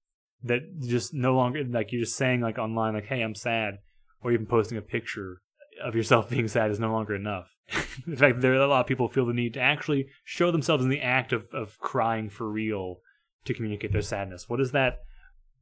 That 0.44 0.62
just 0.80 1.14
no 1.14 1.34
longer 1.34 1.64
like 1.64 1.92
you're 1.92 2.04
just 2.04 2.16
saying 2.16 2.40
like 2.40 2.58
online 2.58 2.94
like, 2.94 3.06
"Hey, 3.06 3.22
I'm 3.22 3.34
sad," 3.34 3.78
or 4.22 4.32
even 4.32 4.46
posting 4.46 4.78
a 4.78 4.82
picture 4.82 5.40
of 5.82 5.94
yourself 5.94 6.28
being 6.30 6.48
sad 6.48 6.70
is 6.70 6.80
no 6.80 6.92
longer 6.92 7.14
enough. 7.14 7.48
in 8.06 8.16
fact, 8.16 8.40
there 8.40 8.52
are 8.52 8.56
a 8.56 8.66
lot 8.66 8.80
of 8.80 8.86
people 8.86 9.08
feel 9.08 9.26
the 9.26 9.32
need 9.32 9.54
to 9.54 9.60
actually 9.60 10.08
show 10.24 10.50
themselves 10.50 10.84
in 10.84 10.90
the 10.90 11.00
act 11.00 11.32
of, 11.32 11.46
of 11.52 11.78
crying 11.78 12.28
for 12.28 12.50
real 12.50 12.96
to 13.44 13.54
communicate 13.54 13.92
their 13.92 14.02
sadness. 14.02 14.48
What 14.48 14.60
is 14.60 14.72
that 14.72 14.98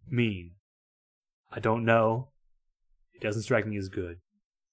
mean? 0.09 0.53
I 1.51 1.61
don't 1.61 1.85
know. 1.85 2.29
It 3.15 3.23
doesn't 3.23 3.43
strike 3.43 3.67
me 3.67 3.77
as 3.77 3.89
good. 3.89 4.17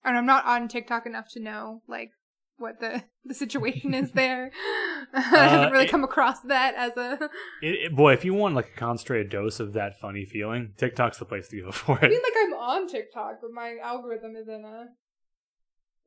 and 0.03 0.17
I'm 0.17 0.25
not 0.25 0.45
on 0.45 0.67
TikTok 0.67 1.05
enough 1.05 1.25
to 1.31 1.39
know 1.41 1.81
like 1.87 2.11
what 2.57 2.79
the 2.79 3.03
the 3.25 3.33
situation 3.33 3.93
is 3.93 4.11
there. 4.15 4.51
Uh, 5.13 5.17
I 5.35 5.47
haven't 5.47 5.71
really 5.73 5.85
it- 5.85 5.91
come 5.91 6.03
across 6.03 6.39
that 6.41 6.75
as 6.75 6.95
a. 6.97 7.29
It, 7.61 7.67
it- 7.85 7.95
boy, 7.95 8.13
if 8.13 8.23
you 8.25 8.33
want 8.33 8.55
like 8.55 8.69
a 8.75 8.79
concentrated 8.79 9.29
dose 9.31 9.59
of 9.59 9.73
that 9.73 9.99
funny 9.99 10.25
feeling, 10.25 10.73
TikTok's 10.77 11.17
the 11.17 11.25
place 11.25 11.47
to 11.49 11.61
go 11.61 11.71
for 11.71 11.97
it. 11.99 12.05
I 12.05 12.09
mean, 12.09 12.21
like 12.23 12.33
I'm 12.37 12.53
on 12.53 12.87
TikTok, 12.87 13.37
but 13.41 13.51
my 13.51 13.77
algorithm 13.83 14.35
isn't 14.35 14.65
a 14.65 14.85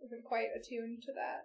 isn't 0.04 0.24
quite 0.24 0.46
attuned 0.58 1.02
to 1.02 1.12
that. 1.12 1.42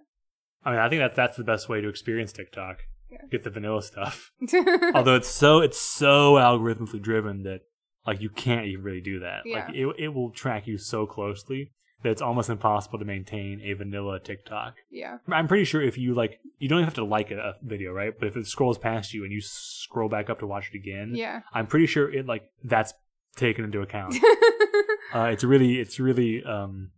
I 0.64 0.72
mean, 0.72 0.80
I 0.80 0.90
think 0.90 1.02
that 1.02 1.16
that's 1.16 1.38
the 1.38 1.44
best 1.44 1.68
way 1.70 1.82
to 1.82 1.90
experience 1.90 2.32
TikTok. 2.32 2.80
Yeah. 3.10 3.20
Get 3.32 3.44
the 3.44 3.50
vanilla 3.50 3.82
stuff. 3.82 4.32
Although 4.94 5.16
it's 5.16 5.28
so 5.28 5.60
it's 5.60 5.80
so 5.80 6.34
algorithmically 6.34 7.02
driven 7.02 7.44
that 7.44 7.62
like 8.06 8.22
you 8.22 8.30
can't 8.30 8.66
even 8.66 8.84
really 8.84 9.02
do 9.02 9.20
that. 9.20 9.42
Yeah. 9.46 9.66
Like 9.66 9.76
it 9.76 9.88
it 9.98 10.08
will 10.10 10.32
track 10.32 10.68
you 10.68 10.78
so 10.78 11.06
closely 11.06 11.72
that 12.06 12.12
it's 12.12 12.22
almost 12.22 12.50
impossible 12.50 13.00
to 13.00 13.06
maintain 13.06 13.60
a 13.62 13.74
vanilla 13.74 14.20
TikTok. 14.20 14.76
yeah, 14.92 15.18
I'm 15.28 15.48
pretty 15.48 15.64
sure 15.66 15.82
if 15.82 15.98
you 15.98 16.14
like, 16.14 16.40
you 16.60 16.70
don't 16.70 16.78
even 16.78 16.86
have 16.86 16.94
to 16.96 17.04
like 17.04 17.32
a, 17.32 17.38
a 17.38 17.54
video, 17.64 17.92
right? 17.94 18.14
But 18.18 18.28
if 18.28 18.38
it 18.38 18.46
scrolls 18.46 18.78
past 18.78 19.12
you 19.14 19.24
and 19.24 19.34
you 19.34 19.42
scroll 19.42 20.08
back 20.08 20.30
up 20.30 20.40
to 20.40 20.48
watch 20.48 20.70
it 20.72 20.78
again, 20.78 21.16
yeah. 21.16 21.42
I'm 21.52 21.66
pretty 21.66 21.88
sure 21.88 22.14
it 22.14 22.28
like 22.28 22.44
that's 22.64 22.94
taken 23.36 23.66
into 23.66 23.82
account. 23.82 24.16
uh, 25.16 25.24
it's 25.24 25.44
really, 25.44 25.80
it's 25.80 26.00
really, 26.00 26.44
um, 26.44 26.92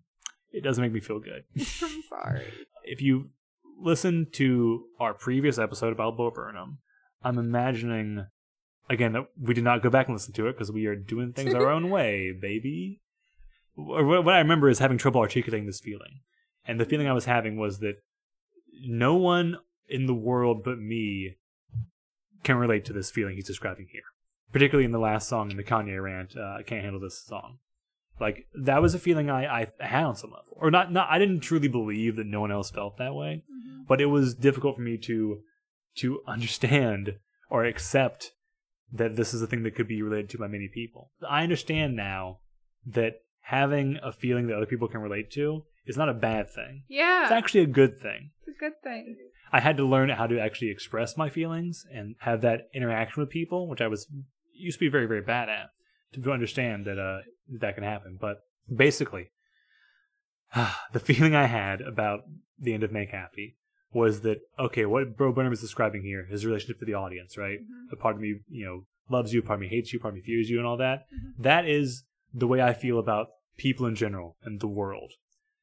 it 0.52 0.62
doesn't 0.62 0.82
make 0.82 0.92
me 0.92 1.00
feel 1.00 1.20
good. 1.20 1.46
I'm 1.58 2.04
sorry. 2.10 2.46
If 2.84 3.02
you 3.02 3.30
listen 3.80 4.28
to 4.34 4.86
our 5.00 5.14
previous 5.14 5.58
episode 5.58 5.94
about 5.94 6.18
Bo 6.18 6.32
Burnham, 6.32 6.80
I'm 7.24 7.38
imagining 7.38 8.28
again 8.90 9.14
that 9.14 9.28
we 9.40 9.54
did 9.54 9.64
not 9.64 9.82
go 9.82 9.90
back 9.90 10.08
and 10.08 10.16
listen 10.16 10.34
to 10.34 10.48
it 10.48 10.54
because 10.54 10.72
we 10.72 10.86
are 10.86 10.96
doing 10.96 11.34
things 11.34 11.54
our 11.54 11.70
own 11.70 11.90
way, 11.90 12.32
baby. 12.42 13.02
What 13.76 14.34
I 14.34 14.40
remember 14.40 14.70
is 14.70 14.80
having 14.80 14.98
trouble 14.98 15.22
articulating 15.22 15.68
this 15.68 15.80
feeling, 15.80 16.22
and 16.66 16.80
the 16.80 16.86
feeling 16.86 17.08
I 17.08 17.14
was 17.14 17.26
having 17.26 17.58
was 17.58 17.80
that 17.80 17.98
no 18.82 19.16
one 19.16 19.58
in 19.88 20.08
the 20.08 20.16
world 20.16 20.64
but 20.64 20.80
me 20.80 21.36
can 22.44 22.58
relate 22.58 22.86
to 22.86 22.94
this 22.94 23.12
feeling 23.12 23.36
he's 23.36 23.48
describing 23.48 23.88
here. 23.92 24.02
Particularly 24.52 24.86
in 24.86 24.92
the 24.92 25.00
last 25.00 25.28
song 25.28 25.52
in 25.52 25.58
the 25.58 25.64
Kanye 25.64 26.02
rant, 26.02 26.36
uh, 26.36 26.58
I 26.60 26.64
can't 26.64 26.84
handle 26.84 27.02
this 27.02 27.24
song. 27.24 27.60
Like 28.20 28.48
that 28.64 28.82
was 28.82 28.96
a 28.96 29.00
feeling 29.00 29.30
I, 29.30 29.46
I 29.62 29.68
had 29.80 30.04
on 30.04 30.16
some 30.16 30.32
level, 30.32 30.58
or 30.60 30.72
not. 30.72 30.92
Not 30.92 31.08
I 31.10 31.20
didn't 31.20 31.42
truly 31.42 31.68
believe 31.68 32.16
that 32.16 32.26
no 32.26 32.42
one 32.42 32.52
else 32.52 32.72
felt 32.72 32.98
that 32.98 33.14
way, 33.14 33.44
mm-hmm. 33.46 33.84
but 33.88 34.02
it 34.02 34.08
was 34.08 34.34
difficult 34.34 34.76
for 34.76 34.82
me 34.82 34.98
to 34.98 35.40
to 35.98 36.22
understand 36.28 37.18
or 37.50 37.66
accept 37.66 38.32
that 38.92 39.16
this 39.16 39.34
is 39.34 39.42
a 39.42 39.48
thing 39.48 39.64
that 39.64 39.76
could 39.76 39.88
be 39.88 40.02
related 40.02 40.30
to 40.32 40.38
by 40.38 40.48
many 40.48 40.70
people. 40.74 41.12
I 41.28 41.44
understand 41.44 41.96
now 41.96 42.40
that 42.86 43.22
having 43.42 44.00
a 44.02 44.12
feeling 44.12 44.48
that 44.48 44.56
other 44.56 44.66
people 44.66 44.88
can 44.88 45.02
relate 45.02 45.32
to 45.32 45.64
is 45.86 45.98
not 45.98 46.10
a 46.10 46.14
bad 46.14 46.50
thing. 46.50 46.84
Yeah, 46.88 47.24
It's 47.24 47.32
actually 47.32 47.62
a 47.62 47.68
good 47.68 48.00
thing. 48.00 48.32
it's 48.46 48.56
a 48.56 48.60
good 48.60 48.82
thing. 48.84 49.18
I 49.52 49.60
had 49.62 49.78
to 49.78 49.86
learn 49.86 50.10
how 50.10 50.28
to 50.28 50.40
actually 50.40 50.72
express 50.72 51.16
my 51.16 51.30
feelings 51.30 51.86
and 51.94 52.16
have 52.20 52.42
that 52.42 52.68
interaction 52.74 53.22
with 53.22 53.30
people, 53.30 53.70
which 53.70 53.82
I 53.82 53.88
was 53.88 54.08
used 54.54 54.80
to 54.80 54.86
be 54.86 54.90
very, 54.90 55.06
very 55.06 55.22
bad 55.22 55.50
at, 55.50 55.70
to 56.14 56.32
understand 56.32 56.86
that 56.86 57.00
uh, 57.00 57.20
that 57.60 57.76
can 57.76 57.84
happen. 57.84 58.18
But 58.20 58.38
basically, 58.74 59.32
the 60.94 61.00
feeling 61.00 61.36
I 61.36 61.46
had 61.46 61.82
about 61.82 62.22
the 62.60 62.74
end 62.74 62.84
of 62.84 62.92
Make 62.92 63.10
Happy 63.12 63.58
was 63.94 64.22
that 64.22 64.40
okay, 64.60 64.86
what 64.86 65.18
Bo 65.18 65.32
Burnham 65.32 65.54
is 65.54 65.62
describing 65.62 66.04
here, 66.04 66.26
his 66.26 66.46
relationship 66.46 66.80
to 66.80 66.86
the 66.86 66.94
audience, 66.94 67.38
right? 67.38 67.60
Mhm. 67.60 67.92
A 67.94 67.96
part 67.96 68.16
of 68.16 68.22
me, 68.22 68.40
you 68.50 68.66
know, 68.66 68.86
loves 69.10 69.34
you, 69.34 69.42
part 69.42 69.58
of 69.58 69.62
me 69.62 69.68
hates 69.68 69.94
you, 69.94 70.00
part 70.00 70.14
of 70.14 70.16
me 70.16 70.22
fears 70.22 70.50
you, 70.50 70.58
and 70.58 70.68
all 70.68 70.78
that. 70.78 71.06
Mhm. 71.14 71.34
That 71.44 71.68
is 71.68 72.04
the 72.34 72.48
way 72.48 72.62
I 72.62 72.74
feel 72.74 73.00
about 73.00 73.28
people 73.58 73.86
in 73.86 73.96
general 73.96 74.38
and 74.44 74.60
the 74.60 74.68
world. 74.68 75.14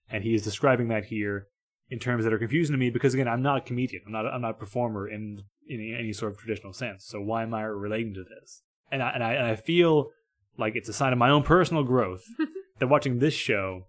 And 0.09 0.25
he 0.25 0.35
is 0.35 0.43
describing 0.43 0.89
that 0.89 1.07
here 1.07 1.49
in 1.91 1.99
terms 1.99 2.25
that 2.25 2.33
are 2.33 2.39
confusing 2.39 2.73
to 2.73 2.79
me 2.79 2.91
because 2.91 3.15
again, 3.15 3.29
I'm 3.29 3.43
not 3.43 3.59
a 3.59 3.61
comedian. 3.61 4.03
I'm 4.07 4.13
not. 4.13 4.27
I'm 4.27 4.41
not 4.41 4.53
a 4.53 4.59
performer 4.59 5.09
in 5.09 5.43
in 5.67 5.97
any 5.99 6.13
sort 6.13 6.33
of 6.33 6.39
traditional 6.39 6.73
sense. 6.73 7.05
So 7.07 7.21
why 7.21 7.43
am 7.43 7.55
I 7.55 7.63
relating 7.63 8.15
to 8.15 8.25
this? 8.25 8.63
And 8.91 9.03
I 9.03 9.11
and 9.11 9.23
I, 9.25 9.33
and 9.35 9.47
I 9.47 9.57
feel 9.57 10.11
like 10.57 10.77
it's 10.77 10.89
a 10.89 10.93
sign 10.93 11.13
of 11.13 11.19
my 11.19 11.31
own 11.31 11.43
personal 11.43 11.83
growth 11.85 12.25
that 12.79 12.87
watching 12.89 13.19
this 13.19 13.35
show, 13.35 13.87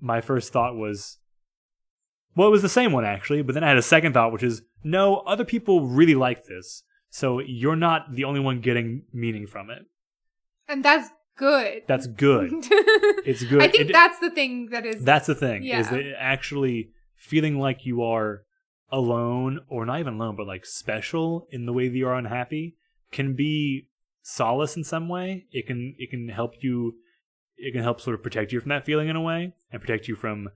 my 0.00 0.20
first 0.20 0.52
thought 0.52 0.74
was, 0.76 1.18
well, 2.34 2.48
it 2.48 2.52
was 2.52 2.62
the 2.62 2.68
same 2.68 2.92
one 2.92 3.04
actually, 3.04 3.42
but 3.42 3.54
then 3.54 3.64
I 3.64 3.68
had 3.68 3.76
a 3.78 3.82
second 3.82 4.12
thought, 4.14 4.32
which 4.32 4.42
is, 4.42 4.62
no, 4.84 5.18
other 5.20 5.44
people 5.44 5.86
really 5.86 6.14
like 6.14 6.44
this, 6.44 6.82
so 7.10 7.40
you're 7.40 7.76
not 7.76 8.12
the 8.14 8.24
only 8.24 8.40
one 8.40 8.60
getting 8.60 9.02
meaning 9.12 9.46
from 9.46 9.70
it. 9.70 9.82
and 10.68 10.84
that's 10.84 11.08
good. 11.36 11.82
That's 11.86 12.06
good. 12.06 12.50
It's 13.24 13.44
good. 13.44 13.62
I 13.62 13.68
think 13.68 13.90
It- 13.90 13.92
that's 13.92 14.18
the 14.18 14.30
thing 14.30 14.70
that 14.70 14.84
is. 14.84 15.04
That's 15.04 15.26
the 15.28 15.34
thing 15.36 15.64
is 15.64 15.88
that 15.90 16.02
actually 16.18 16.90
feeling 17.16 17.56
like 17.58 17.86
you 17.86 18.02
are 18.02 18.42
alone 18.90 19.60
or 19.68 19.86
not 19.86 20.00
even 20.00 20.14
alone, 20.14 20.34
but 20.36 20.46
like 20.46 20.66
special 20.66 21.46
in 21.52 21.64
the 21.66 21.72
way 21.72 21.88
that 21.88 21.96
you 21.96 22.08
are 22.08 22.16
unhappy 22.16 22.76
can 23.12 23.34
be 23.34 23.86
solace 24.22 24.76
in 24.76 24.84
some 24.84 25.08
way. 25.08 25.46
It 25.52 25.66
can 25.66 25.94
it 25.98 26.10
can 26.10 26.28
help 26.28 26.54
you 26.60 26.94
it 27.56 27.72
can 27.72 27.82
help 27.82 28.00
sort 28.00 28.14
of 28.14 28.22
protect 28.22 28.52
you 28.52 28.60
from 28.60 28.70
that 28.70 28.84
feeling 28.84 29.08
in 29.08 29.16
a 29.16 29.20
way 29.20 29.52
and 29.70 29.80
protect 29.80 30.08
you 30.08 30.16
from 30.16 30.48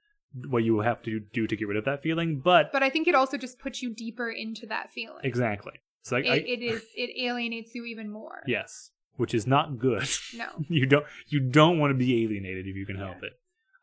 what 0.48 0.64
you 0.64 0.74
will 0.74 0.82
have 0.82 1.02
to 1.02 1.20
do 1.32 1.46
to 1.46 1.56
get 1.56 1.68
rid 1.68 1.76
of 1.76 1.84
that 1.84 2.02
feeling. 2.02 2.40
But 2.44 2.72
But 2.72 2.82
I 2.82 2.90
think 2.90 3.06
it 3.08 3.14
also 3.14 3.36
just 3.36 3.58
puts 3.58 3.82
you 3.82 3.94
deeper 3.94 4.30
into 4.30 4.66
that 4.66 4.90
feeling. 4.90 5.20
exactly. 5.24 5.74
So 6.02 6.16
like, 6.16 6.24
It, 6.26 6.30
I, 6.30 6.34
it 6.36 6.62
is 6.62 6.82
it 6.94 7.10
alienates 7.20 7.74
you 7.74 7.84
even 7.84 8.10
more. 8.10 8.42
yes, 8.46 8.90
which 9.16 9.34
is 9.34 9.46
not 9.46 9.78
good. 9.78 10.08
No. 10.34 10.46
you 10.68 10.86
don't 10.86 11.06
you 11.28 11.40
don't 11.40 11.78
want 11.78 11.90
to 11.90 11.94
be 11.94 12.24
alienated 12.24 12.66
if 12.66 12.76
you 12.76 12.86
can 12.86 12.96
help 12.96 13.22
it. 13.22 13.32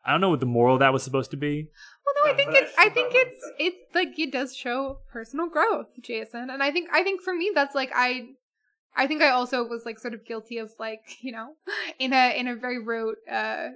I 0.06 0.10
don't 0.12 0.20
know 0.20 0.28
what 0.28 0.40
the 0.40 0.46
moral 0.46 0.74
of 0.74 0.80
that 0.80 0.92
was 0.92 1.02
supposed 1.02 1.30
to 1.30 1.38
be. 1.38 1.70
Well, 2.04 2.26
no, 2.26 2.32
I 2.32 2.36
think 2.36 2.50
it's. 2.52 2.72
I 2.78 2.86
I 2.86 2.88
think 2.90 3.12
it's. 3.14 3.50
It's 3.58 3.94
like 3.94 4.18
it 4.18 4.30
does 4.30 4.54
show 4.54 4.98
personal 5.10 5.48
growth, 5.48 5.86
Jason, 6.02 6.50
and 6.50 6.62
I 6.62 6.70
think. 6.72 6.90
I 6.92 7.02
think 7.02 7.22
for 7.22 7.34
me, 7.34 7.52
that's 7.54 7.74
like 7.74 7.90
I. 7.94 8.26
I 8.96 9.06
think 9.06 9.22
I 9.22 9.30
also 9.30 9.64
was 9.64 9.84
like 9.84 9.98
sort 9.98 10.14
of 10.14 10.24
guilty 10.24 10.58
of 10.58 10.72
like 10.78 11.02
you 11.20 11.32
know, 11.32 11.54
in 11.98 12.12
a 12.12 12.38
in 12.38 12.48
a 12.48 12.56
very 12.56 12.82
rote 12.82 13.18
uh 13.30 13.68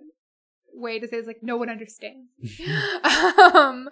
way 0.73 0.99
to 0.99 1.09
say 1.09 1.16
it's 1.16 1.27
like 1.27 1.43
no 1.43 1.57
one 1.57 1.71
understands. 1.71 2.33
um, 3.55 3.89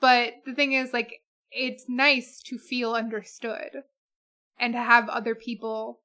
but 0.00 0.34
the 0.46 0.54
thing 0.54 0.74
is, 0.74 0.92
like, 0.92 1.22
it's 1.50 1.86
nice 1.88 2.40
to 2.42 2.58
feel 2.58 2.92
understood, 2.92 3.82
and 4.58 4.74
to 4.74 4.78
have 4.78 5.08
other 5.08 5.34
people 5.34 6.00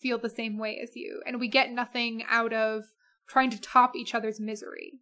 feel 0.00 0.18
the 0.18 0.28
same 0.28 0.58
way 0.58 0.78
as 0.82 0.96
you, 0.96 1.22
and 1.26 1.40
we 1.40 1.48
get 1.48 1.70
nothing 1.70 2.24
out 2.28 2.52
of 2.52 2.84
trying 3.28 3.50
to 3.50 3.60
top 3.60 3.94
each 3.94 4.14
other's 4.14 4.40
misery 4.40 5.00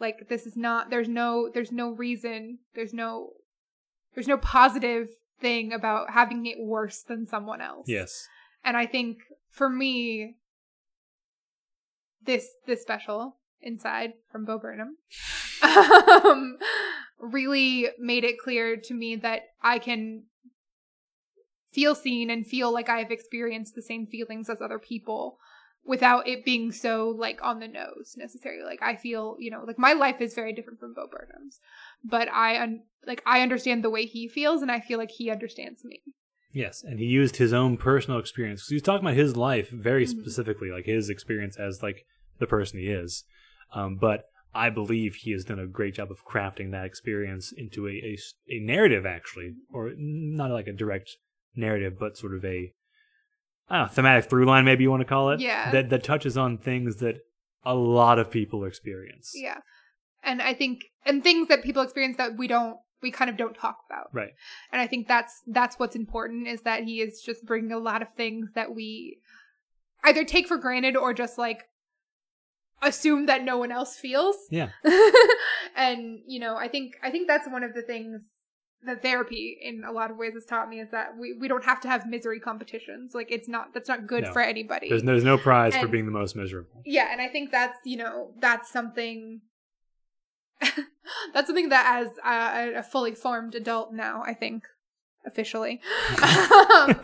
like 0.00 0.28
this 0.28 0.46
is 0.46 0.56
not 0.56 0.90
there's 0.90 1.08
no 1.08 1.50
there's 1.52 1.70
no 1.70 1.90
reason 1.90 2.58
there's 2.74 2.94
no 2.94 3.30
there's 4.14 4.26
no 4.26 4.38
positive 4.38 5.08
thing 5.40 5.72
about 5.72 6.10
having 6.10 6.46
it 6.46 6.56
worse 6.58 7.02
than 7.02 7.26
someone 7.26 7.60
else 7.60 7.86
Yes. 7.86 8.26
And 8.64 8.76
i 8.76 8.86
think 8.86 9.18
for 9.50 9.68
me 9.68 10.36
this 12.24 12.48
this 12.66 12.82
special 12.82 13.36
inside 13.60 14.12
from 14.30 14.44
bo 14.44 14.58
burnham 14.58 14.96
um, 15.62 16.56
really 17.18 17.88
made 17.98 18.24
it 18.24 18.38
clear 18.38 18.76
to 18.76 18.94
me 18.94 19.16
that 19.16 19.42
i 19.62 19.78
can 19.78 20.22
feel 21.72 21.94
seen 21.94 22.30
and 22.30 22.46
feel 22.46 22.72
like 22.72 22.88
i've 22.88 23.10
experienced 23.10 23.74
the 23.74 23.82
same 23.82 24.06
feelings 24.06 24.48
as 24.48 24.60
other 24.60 24.78
people 24.78 25.38
without 25.84 26.28
it 26.28 26.44
being 26.44 26.72
so 26.72 27.14
like 27.16 27.42
on 27.42 27.58
the 27.58 27.68
nose 27.68 28.14
necessarily. 28.16 28.64
Like 28.64 28.82
i 28.82 28.96
feel 28.96 29.36
you 29.38 29.50
know 29.50 29.64
like 29.66 29.78
my 29.78 29.92
life 29.92 30.20
is 30.20 30.34
very 30.34 30.52
different 30.52 30.80
from 30.80 30.94
bo 30.94 31.06
burnham's 31.10 31.60
but 32.04 32.28
i 32.28 32.62
un- 32.62 32.82
like 33.06 33.22
i 33.26 33.40
understand 33.40 33.82
the 33.82 33.90
way 33.90 34.04
he 34.04 34.28
feels 34.28 34.62
and 34.62 34.70
i 34.70 34.80
feel 34.80 34.98
like 34.98 35.10
he 35.10 35.30
understands 35.30 35.84
me 35.84 36.02
Yes, 36.52 36.82
and 36.82 36.98
he 36.98 37.06
used 37.06 37.36
his 37.36 37.52
own 37.52 37.76
personal 37.76 38.18
experience. 38.18 38.62
'cause 38.62 38.68
He 38.70 38.74
was 38.76 38.82
talking 38.82 39.06
about 39.06 39.16
his 39.16 39.36
life 39.36 39.70
very 39.70 40.04
Mhm. 40.04 40.08
specifically, 40.08 40.70
like 40.70 40.86
his 40.86 41.08
experience 41.08 41.56
as 41.56 41.82
like 41.82 42.04
the 42.38 42.46
person 42.46 42.78
he 42.80 42.88
is. 42.88 43.24
Um, 43.72 43.96
but 43.96 44.24
I 44.52 44.68
believe 44.70 45.14
he 45.14 45.30
has 45.30 45.44
done 45.44 45.60
a 45.60 45.66
great 45.66 45.94
job 45.94 46.10
of 46.10 46.24
crafting 46.24 46.72
that 46.72 46.84
experience 46.84 47.52
into 47.52 47.86
a 47.88 48.16
a 48.48 48.58
narrative, 48.60 49.06
actually, 49.06 49.54
or 49.72 49.92
not 49.96 50.50
like 50.50 50.66
a 50.66 50.72
direct 50.72 51.16
narrative, 51.54 51.98
but 51.98 52.16
sort 52.16 52.34
of 52.34 52.44
a 52.44 52.72
I 53.68 53.78
don't 53.78 53.86
know, 53.86 53.92
thematic 53.94 54.24
through 54.28 54.46
line, 54.46 54.64
maybe 54.64 54.82
you 54.82 54.90
want 54.90 55.02
to 55.02 55.04
call 55.04 55.30
it. 55.30 55.38
Yeah. 55.38 55.70
That 55.70 55.90
that 55.90 56.02
touches 56.02 56.36
on 56.36 56.58
things 56.58 56.96
that 56.96 57.20
a 57.64 57.74
lot 57.76 58.18
of 58.18 58.30
people 58.30 58.64
experience. 58.64 59.32
yeah 59.34 59.58
and 60.22 60.40
i 60.42 60.52
think 60.54 60.80
and 61.06 61.22
things 61.22 61.46
that 61.48 61.62
people 61.62 61.82
experience 61.82 62.16
that 62.16 62.36
we 62.36 62.46
don't 62.48 62.78
we 63.02 63.10
kind 63.10 63.30
of 63.30 63.36
don't 63.36 63.54
talk 63.56 63.78
about 63.88 64.08
Right. 64.12 64.30
and 64.72 64.80
i 64.80 64.86
think 64.86 65.08
that's 65.08 65.42
that's 65.46 65.78
what's 65.78 65.96
important 65.96 66.46
is 66.48 66.62
that 66.62 66.84
he 66.84 67.00
is 67.00 67.20
just 67.22 67.44
bringing 67.44 67.72
a 67.72 67.78
lot 67.78 68.02
of 68.02 68.12
things 68.14 68.50
that 68.54 68.74
we 68.74 69.18
either 70.04 70.24
take 70.24 70.46
for 70.48 70.56
granted 70.56 70.96
or 70.96 71.12
just 71.14 71.38
like 71.38 71.64
assume 72.82 73.26
that 73.26 73.44
no 73.44 73.58
one 73.58 73.70
else 73.72 73.96
feels 73.96 74.36
Yeah. 74.50 74.70
and 75.76 76.20
you 76.26 76.40
know 76.40 76.56
i 76.56 76.66
think 76.68 76.94
i 77.02 77.10
think 77.10 77.28
that's 77.28 77.48
one 77.48 77.62
of 77.62 77.74
the 77.74 77.82
things 77.82 78.22
that 78.82 79.02
therapy 79.02 79.58
in 79.60 79.84
a 79.86 79.92
lot 79.92 80.10
of 80.10 80.16
ways 80.16 80.32
has 80.32 80.46
taught 80.46 80.66
me 80.70 80.80
is 80.80 80.90
that 80.90 81.08
we, 81.18 81.34
we 81.38 81.48
don't 81.48 81.64
have 81.66 81.82
to 81.82 81.88
have 81.88 82.06
misery 82.06 82.40
competitions 82.40 83.12
like 83.14 83.30
it's 83.30 83.46
not 83.46 83.74
that's 83.74 83.88
not 83.90 84.06
good 84.06 84.24
No. 84.24 84.32
for 84.32 84.40
anybody 84.40 84.88
There's 84.88 85.02
there's 85.02 85.24
no 85.24 85.36
prize 85.36 85.76
for 85.76 85.86
being 85.88 86.06
the 86.06 86.10
most 86.12 86.34
miserable. 86.34 86.80
yeah 86.86 87.08
and 87.12 87.20
i 87.20 87.28
think 87.28 87.50
that's 87.50 87.76
you 87.84 87.98
know 87.98 88.32
that's 88.40 88.72
something 88.72 89.42
that's 91.34 91.46
something 91.46 91.68
that 91.68 92.02
as 92.02 92.08
a, 92.24 92.78
a 92.78 92.82
fully 92.82 93.14
formed 93.14 93.54
adult 93.54 93.92
now 93.92 94.22
i 94.26 94.34
think 94.34 94.64
officially 95.26 95.80
um, 96.22 97.00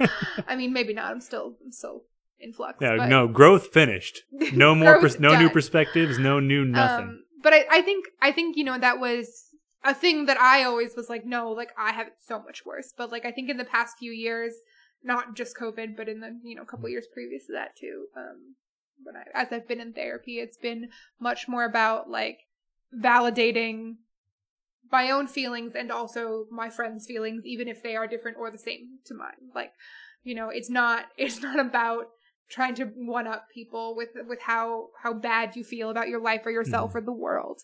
i 0.49 0.55
mean 0.57 0.73
maybe 0.73 0.95
not 0.95 1.11
i'm 1.11 1.21
still 1.21 1.55
i'm 1.65 1.73
still 1.73 2.03
in 2.39 2.53
flux 2.53 2.77
but, 2.79 3.09
no 3.09 3.29
growth 3.29 3.69
finished. 3.69 4.23
No 4.53 4.75
more, 4.75 5.01
pers- 5.01 5.19
no 5.19 5.39
new 5.39 5.51
perspectives, 5.51 6.19
no 6.19 6.41
new 6.41 6.65
nothing. 6.65 7.07
Um, 7.07 7.25
but 7.43 7.53
I, 7.53 7.67
I 7.71 7.83
think 7.83 8.07
I 8.21 8.33
think 8.33 8.57
you 8.57 8.65
know 8.65 8.79
that 8.79 9.01
was 9.01 9.47
a 9.85 9.95
thing 9.95 10.27
that 10.27 10.39
I 10.39 10.65
always 10.65 10.95
was 10.97 11.09
like, 11.09 11.25
no, 11.25 11.51
like 11.51 11.71
I 11.79 11.93
have 11.93 12.09
it 12.09 12.15
so 12.25 12.41
much 12.41 12.65
worse. 12.65 12.93
But 12.97 13.11
like 13.11 13.25
I 13.25 13.33
think 13.33 13.51
in 13.51 13.57
the 13.57 13.65
past 13.65 13.99
few 13.99 14.13
years, 14.13 14.55
not 15.03 15.35
just 15.35 15.57
COVID, 15.57 15.97
but 15.97 16.09
in 16.09 16.21
the 16.21 16.39
you 16.43 16.55
know 16.55 16.65
couple 16.65 16.89
years 16.89 17.07
previous 17.13 17.47
to 17.47 17.53
that 17.53 17.77
too, 17.77 18.07
um, 18.17 18.57
when 19.03 19.17
I 19.17 19.25
as 19.35 19.53
I've 19.53 19.69
been 19.69 19.81
in 19.81 19.93
therapy, 19.93 20.39
it's 20.39 20.59
been 20.59 20.89
much 21.21 21.49
more 21.49 21.65
about 21.65 22.09
like 22.09 22.39
validating 22.99 23.97
my 24.91 25.11
own 25.11 25.27
feelings 25.27 25.75
and 25.75 25.91
also 25.91 26.47
my 26.51 26.71
friends' 26.71 27.07
feelings, 27.07 27.45
even 27.45 27.69
if 27.69 27.83
they 27.83 27.97
are 27.97 28.07
different 28.07 28.37
or 28.39 28.51
the 28.51 28.59
same 28.59 28.99
to 29.07 29.15
mine. 29.15 29.51
Like, 29.55 29.73
you 30.23 30.35
know, 30.35 30.49
it's 30.49 30.71
not 30.71 31.07
it's 31.17 31.43
not 31.43 31.59
about 31.59 32.07
trying 32.49 32.75
to 32.77 32.85
one 32.85 33.27
up 33.27 33.49
people 33.53 33.97
with 33.97 34.11
with 34.29 34.41
how 34.41 34.89
how 35.03 35.13
bad 35.13 35.57
you 35.57 35.65
feel 35.65 35.91
about 35.91 36.09
your 36.09 36.21
life 36.21 36.43
or 36.45 36.51
yourself 36.51 36.91
mm-hmm. 36.91 36.99
or 36.99 37.03
the 37.03 37.13
world 37.13 37.63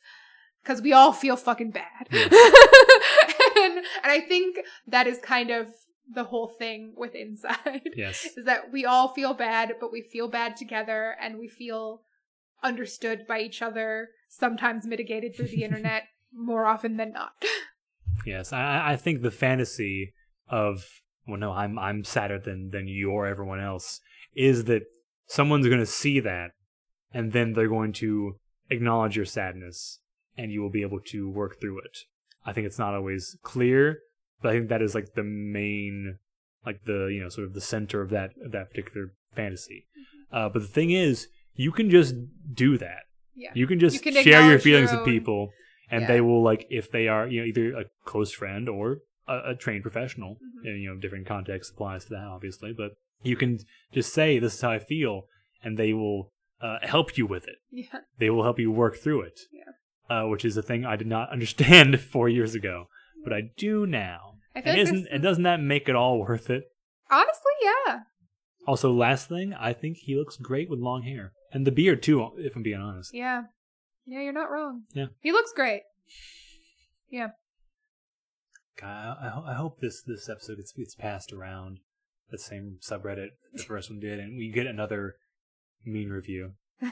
because 0.63 0.83
we 0.83 0.93
all 0.93 1.13
feel 1.13 1.37
fucking 1.37 1.71
bad 1.71 2.09
Yeah. 2.11 2.25
and, 3.59 3.79
and 3.79 3.87
i 4.05 4.21
think 4.27 4.59
that 4.89 5.07
is 5.07 5.19
kind 5.19 5.51
of 5.51 5.69
the 6.13 6.25
whole 6.25 6.49
thing 6.49 6.95
with 6.97 7.15
inside 7.15 7.91
Yes. 7.97 8.25
is 8.37 8.45
that 8.45 8.73
we 8.73 8.85
all 8.85 9.09
feel 9.09 9.35
bad 9.35 9.75
but 9.81 9.93
we 9.93 10.03
feel 10.03 10.29
bad 10.29 10.57
together 10.57 11.15
and 11.21 11.39
we 11.39 11.49
feel 11.49 12.03
understood 12.63 13.27
by 13.27 13.41
each 13.41 13.63
other 13.63 14.11
sometimes 14.33 14.87
mitigated 14.87 15.35
through 15.35 15.49
the 15.49 15.65
internet 15.69 16.05
more 16.33 16.67
often 16.67 16.97
than 16.97 17.13
not 17.13 17.33
Yes, 18.25 18.53
I, 18.53 18.93
I 18.93 18.97
think 18.97 19.23
the 19.23 19.31
fantasy 19.31 20.15
of 20.49 20.85
well, 21.27 21.39
no, 21.39 21.53
I'm 21.53 21.79
I'm 21.79 22.05
sadder 22.05 22.39
than 22.39 22.71
than 22.71 22.89
you 22.89 23.11
or 23.11 23.27
everyone 23.27 23.61
else 23.61 24.01
is 24.35 24.65
that 24.65 24.83
someone's 25.27 25.67
going 25.67 25.81
to 25.81 25.87
see 25.87 26.21
that, 26.21 26.51
and 27.13 27.33
then 27.33 27.53
they're 27.53 27.69
going 27.69 27.93
to 27.95 28.37
acknowledge 28.71 29.17
your 29.17 29.25
sadness, 29.25 30.01
and 30.37 30.51
you 30.51 30.61
will 30.63 30.71
be 30.71 30.83
able 30.83 31.01
to 31.01 31.29
work 31.29 31.61
through 31.61 31.81
it. 31.81 31.99
I 32.45 32.53
think 32.53 32.67
it's 32.67 32.79
not 32.79 32.95
always 32.95 33.37
clear, 33.43 34.01
but 34.41 34.51
I 34.51 34.53
think 34.53 34.69
that 34.69 34.83
is 34.83 34.95
like 34.95 35.15
the 35.15 35.23
main, 35.23 36.19
like 36.67 36.85
the 36.85 37.07
you 37.07 37.21
know 37.21 37.29
sort 37.29 37.47
of 37.47 37.55
the 37.55 37.61
center 37.61 38.03
of 38.03 38.11
that 38.11 38.33
of 38.45 38.53
that 38.53 38.71
particular 38.71 39.15
fantasy. 39.33 39.87
Uh, 40.33 40.49
but 40.49 40.63
the 40.63 40.69
thing 40.69 40.91
is, 40.91 41.29
you 41.55 41.73
can 41.73 41.91
just 41.91 42.15
do 42.53 42.79
that. 42.79 43.05
Yeah 43.35 43.51
You 43.55 43.67
can 43.67 43.79
just 43.79 44.03
can 44.03 44.15
share 44.15 44.49
your 44.51 44.59
feelings 44.59 44.91
your 44.93 45.01
with 45.03 45.09
people, 45.15 45.51
and 45.91 46.03
Yeah. 46.03 46.09
they 46.09 46.21
will 46.21 46.43
like 46.43 46.67
if 46.71 46.91
they 46.91 47.09
are 47.09 47.27
you 47.27 47.41
know 47.41 47.47
either 47.47 47.67
a 47.77 47.85
close 48.05 48.33
friend 48.33 48.69
or 48.69 48.99
a, 49.29 49.51
a 49.51 49.55
trained 49.55 49.83
professional. 49.83 50.33
Mhm. 50.37 50.67
And, 50.69 50.83
you 50.83 50.89
know, 50.91 51.01
different 51.01 51.27
context 51.27 51.73
applies 51.73 52.05
to 52.05 52.11
that, 52.11 52.25
obviously, 52.37 52.73
but 52.73 52.93
you 53.23 53.37
can 53.37 53.59
just 53.93 54.13
say 54.13 54.39
this 54.39 54.55
is 54.55 54.61
how 54.61 54.71
I 54.71 54.79
feel, 54.79 55.27
and 55.63 55.79
they 55.79 55.93
will 55.93 56.31
uh, 56.61 56.79
help 56.83 57.17
you 57.19 57.27
with 57.27 57.47
it. 57.49 57.57
yeah 57.71 58.01
They 58.19 58.31
will 58.31 58.43
help 58.45 58.59
you 58.59 58.71
work 58.71 58.97
through 58.97 59.23
it. 59.23 59.41
Yeah. 59.53 59.73
Uh, 60.11 60.27
which 60.29 60.45
is 60.45 60.57
a 60.57 60.63
thing 60.63 60.85
I 60.85 60.97
did 60.97 61.07
not 61.07 61.31
understand 61.37 62.01
four 62.01 62.29
years 62.29 62.55
ago, 62.55 62.87
but 63.25 63.33
I 63.33 63.43
do 63.57 63.87
now. 63.87 64.21
i 64.55 64.59
And 64.59 64.67
like 64.67 64.79
isn't 64.79 65.07
and 65.13 65.23
doesn't 65.23 65.45
that 65.45 65.61
make 65.61 65.89
it 65.89 65.97
all 65.97 66.19
worth 66.21 66.49
it? 66.51 66.65
honestly 67.11 67.57
yeah 67.63 68.01
Also, 68.67 68.93
last 68.93 69.29
thing, 69.29 69.53
I 69.55 69.73
think 69.73 69.95
he 69.99 70.15
looks 70.17 70.37
great 70.37 70.69
with 70.71 70.79
long 70.79 71.03
hair 71.03 71.33
and 71.53 71.67
the 71.67 71.71
beard 71.73 72.03
too. 72.03 72.31
If 72.39 72.57
I'm 72.57 72.63
being 72.63 72.81
honest. 72.81 73.11
Yeah. 73.15 73.45
Yeah, 74.07 74.21
you're 74.21 74.33
not 74.33 74.51
wrong. 74.51 74.83
Yeah. 74.95 75.07
He 75.21 75.31
looks 75.33 75.53
great. 75.55 75.83
Yeah. 77.11 77.29
God, 78.81 79.17
I, 79.21 79.53
I 79.53 79.55
hope 79.55 79.81
this 79.81 80.03
this 80.03 80.29
episode 80.29 80.57
gets 80.57 80.73
gets 80.73 80.95
passed 80.95 81.33
around 81.33 81.79
the 82.31 82.39
same 82.39 82.79
subreddit 82.81 83.29
the 83.53 83.63
first 83.63 83.91
one 83.91 84.01
did, 84.01 84.19
and 84.19 84.37
we 84.37 84.51
get 84.51 84.67
another 84.67 85.17
mean 85.85 86.09
review. 86.11 86.53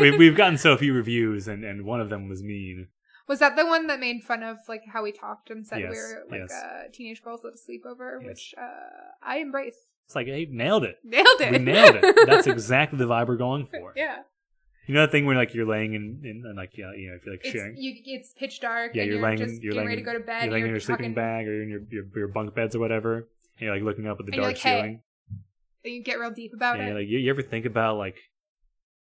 We've 0.00 0.16
we've 0.18 0.36
gotten 0.36 0.58
so 0.58 0.76
few 0.76 0.92
reviews, 0.92 1.48
and 1.48 1.64
and 1.64 1.84
one 1.84 2.00
of 2.00 2.10
them 2.10 2.28
was 2.28 2.42
mean. 2.42 2.88
Was 3.28 3.40
that 3.40 3.56
the 3.56 3.66
one 3.66 3.88
that 3.88 3.98
made 3.98 4.22
fun 4.22 4.42
of 4.44 4.58
like 4.68 4.82
how 4.92 5.02
we 5.02 5.10
talked 5.10 5.50
and 5.50 5.66
said 5.66 5.80
Yes, 5.80 5.90
we 5.90 5.96
were 5.96 6.24
like 6.30 6.48
yes. 6.48 6.52
uh, 6.52 6.82
teenage 6.92 7.22
girls 7.22 7.40
at 7.44 7.52
a 7.52 7.56
sleepover, 7.56 8.18
Yes. 8.20 8.28
which 8.28 8.54
uh, 8.56 9.10
I 9.26 9.38
embrace. 9.38 9.74
It's 10.06 10.14
like, 10.14 10.26
hey, 10.28 10.46
nailed 10.50 10.84
it. 10.84 10.96
Nailed 11.04 11.40
it. 11.40 11.50
We 11.52 11.58
nailed 11.58 11.96
it. 12.02 12.16
That's 12.26 12.46
exactly 12.46 12.98
the 12.98 13.06
vibe 13.06 13.26
we're 13.28 13.36
going 13.36 13.66
for. 13.66 13.92
yeah. 13.96 14.18
You 14.86 14.94
know 14.94 15.00
that 15.00 15.10
thing 15.10 15.26
where 15.26 15.34
like 15.34 15.52
you're 15.52 15.66
laying 15.66 15.94
in, 15.94 16.20
in, 16.22 16.44
in 16.48 16.54
like 16.56 16.78
yeah, 16.78 16.92
you 16.96 17.08
know, 17.10 17.16
if 17.16 17.24
you're 17.26 17.34
like 17.34 17.40
It's 17.44 17.52
sharing. 17.52 17.76
you. 17.76 17.92
It's 18.04 18.32
pitch 18.34 18.60
dark. 18.60 18.92
Yeah, 18.94 19.02
and 19.02 19.10
you're 19.10 19.18
you're, 19.18 19.26
laying- 19.28 19.38
just 19.38 19.60
you're 19.62 19.72
laying- 19.74 19.88
ready 19.88 20.00
to 20.02 20.04
go 20.04 20.12
to 20.12 20.20
bed. 20.20 20.44
you're 20.44 20.52
laying 20.52 20.62
in 20.62 20.68
you're 20.68 20.76
your 20.76 20.80
sleeping 20.80 21.12
bag 21.12 21.48
or 21.48 21.60
in 21.60 21.68
your, 21.68 21.80
your 21.90 22.04
your 22.14 22.28
bunk 22.28 22.54
beds 22.54 22.76
or 22.76 22.78
whatever, 22.78 23.16
and 23.16 23.26
you're 23.62 23.74
like 23.74 23.82
looking 23.82 24.06
up 24.06 24.20
at 24.20 24.26
the 24.26 24.32
And 24.32 24.42
dark 24.42 24.46
like, 24.54 24.58
"Hey, 24.58 24.76
ceiling. 24.78 25.02
and 25.84 25.92
you 25.94 26.02
get 26.04 26.20
real 26.20 26.30
deep 26.30 26.52
about 26.54 26.78
and 26.78 26.88
it. 26.90 26.94
like, 26.94 27.08
you, 27.08 27.18
you 27.18 27.30
ever 27.30 27.42
think 27.42 27.66
about 27.66 27.96
like 27.98 28.14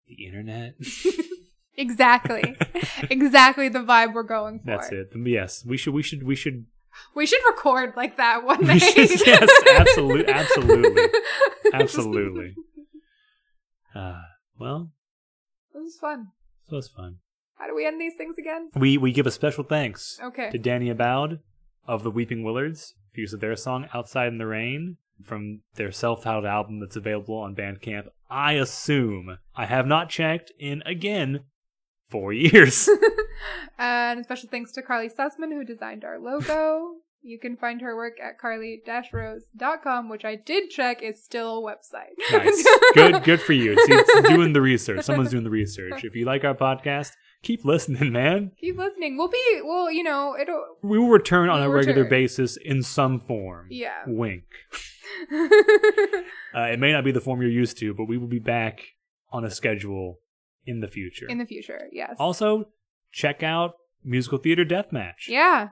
the 0.07 0.25
internet? 0.25 0.75
exactly, 1.77 2.55
exactly 3.09 3.67
the 3.69 3.79
vibe 3.79 4.13
we're 4.13 4.23
going 4.23 4.59
for. 4.59 4.65
That's 4.67 4.89
it. 4.91 5.09
Yes, 5.15 5.65
we 5.65 5.75
should. 5.77 5.93
We 5.93 6.03
should. 6.03 6.23
We 6.23 6.35
should. 6.35 6.65
We 7.15 7.25
should 7.25 7.41
record 7.47 7.93
like 7.95 8.17
that 8.17 8.43
one 8.43 8.65
night. 8.65 8.79
should- 8.79 9.09
yes, 9.27 9.49
absolutely, 9.75 10.27
absolutely. 10.33 11.03
Absolutely. 11.73 12.55
Uh, 13.95 14.21
well, 14.59 14.91
This 15.73 15.81
was 15.83 15.97
fun. 15.97 16.27
so 16.69 16.77
it's 16.77 16.87
fun. 16.87 17.17
How 17.55 17.67
do 17.67 17.75
we 17.75 17.85
end 17.85 18.01
these 18.01 18.15
things 18.15 18.37
again? 18.37 18.69
We 18.75 18.97
we 18.97 19.11
give 19.11 19.27
a 19.27 19.31
special 19.31 19.63
thanks 19.63 20.19
Okay. 20.21 20.49
to 20.51 20.57
Danny 20.57 20.89
Aboud 20.89 21.39
of 21.87 22.03
the 22.03 22.11
Weeping 22.11 22.43
Willards 22.43 22.93
for 23.13 23.19
use 23.21 23.33
of 23.33 23.39
their 23.39 23.55
song 23.55 23.87
"Outside 23.93 24.27
in 24.29 24.37
the 24.37 24.47
Rain" 24.47 24.97
from 25.23 25.61
their 25.75 25.91
self-titled 25.91 26.45
album 26.45 26.79
that's 26.79 26.95
available 26.95 27.35
on 27.37 27.55
Bandcamp. 27.55 28.07
I 28.29 28.53
assume 28.53 29.37
I 29.55 29.65
have 29.67 29.85
not 29.87 30.09
checked 30.09 30.51
in 30.59 30.81
again 30.85 31.41
four 32.13 32.31
years. 32.31 32.87
and 33.79 34.19
a 34.19 34.23
special 34.23 34.47
thanks 34.49 34.71
to 34.73 34.81
Carly 34.83 35.09
Sussman 35.09 35.51
who 35.51 35.63
designed 35.65 36.03
our 36.05 36.19
logo. 36.19 36.91
You 37.25 37.39
can 37.39 37.55
find 37.57 37.81
her 37.81 37.95
work 37.95 38.19
at 38.21 38.37
carly-rose.com, 38.37 40.09
which 40.09 40.25
I 40.25 40.35
did 40.35 40.69
check 40.69 41.01
is 41.01 41.23
still 41.23 41.65
a 41.65 41.71
website. 41.71 42.13
nice, 42.31 42.67
good, 42.93 43.23
good 43.23 43.41
for 43.41 43.53
you. 43.53 43.75
See, 43.85 43.93
it's 43.93 44.27
doing 44.29 44.53
the 44.53 44.61
research. 44.61 45.05
Someone's 45.05 45.31
doing 45.31 45.45
the 45.45 45.49
research. 45.49 46.03
If 46.03 46.15
you 46.15 46.25
like 46.25 46.43
our 46.43 46.53
podcast, 46.53 47.11
keep 47.41 47.63
listening, 47.65 48.11
man. 48.11 48.51
Keep 48.59 48.77
listening. 48.77 49.17
We'll 49.17 49.29
be, 49.29 49.61
well, 49.63 49.89
you 49.89 50.03
know, 50.03 50.35
it'll, 50.39 50.65
We 50.81 50.99
will 50.99 51.09
return 51.09 51.49
on 51.49 51.63
a 51.63 51.69
regular 51.69 52.03
return. 52.03 52.09
basis 52.09 52.57
in 52.57 52.83
some 52.83 53.19
form. 53.21 53.67
yeah. 53.71 54.03
Wink. 54.05 54.43
Uh, 55.31 56.67
it 56.71 56.79
may 56.79 56.91
not 56.91 57.03
be 57.03 57.11
the 57.11 57.21
form 57.21 57.41
you're 57.41 57.49
used 57.49 57.77
to, 57.79 57.93
but 57.93 58.05
we 58.05 58.17
will 58.17 58.27
be 58.27 58.39
back 58.39 58.81
on 59.31 59.43
a 59.45 59.49
schedule 59.49 60.19
in 60.65 60.79
the 60.79 60.87
future. 60.87 61.27
In 61.29 61.37
the 61.37 61.45
future, 61.45 61.87
yes. 61.91 62.15
also, 62.19 62.69
check 63.11 63.43
out 63.43 63.73
Musical 64.03 64.37
Theater 64.37 64.65
Deathmatch. 64.65 65.27
yeah. 65.27 65.69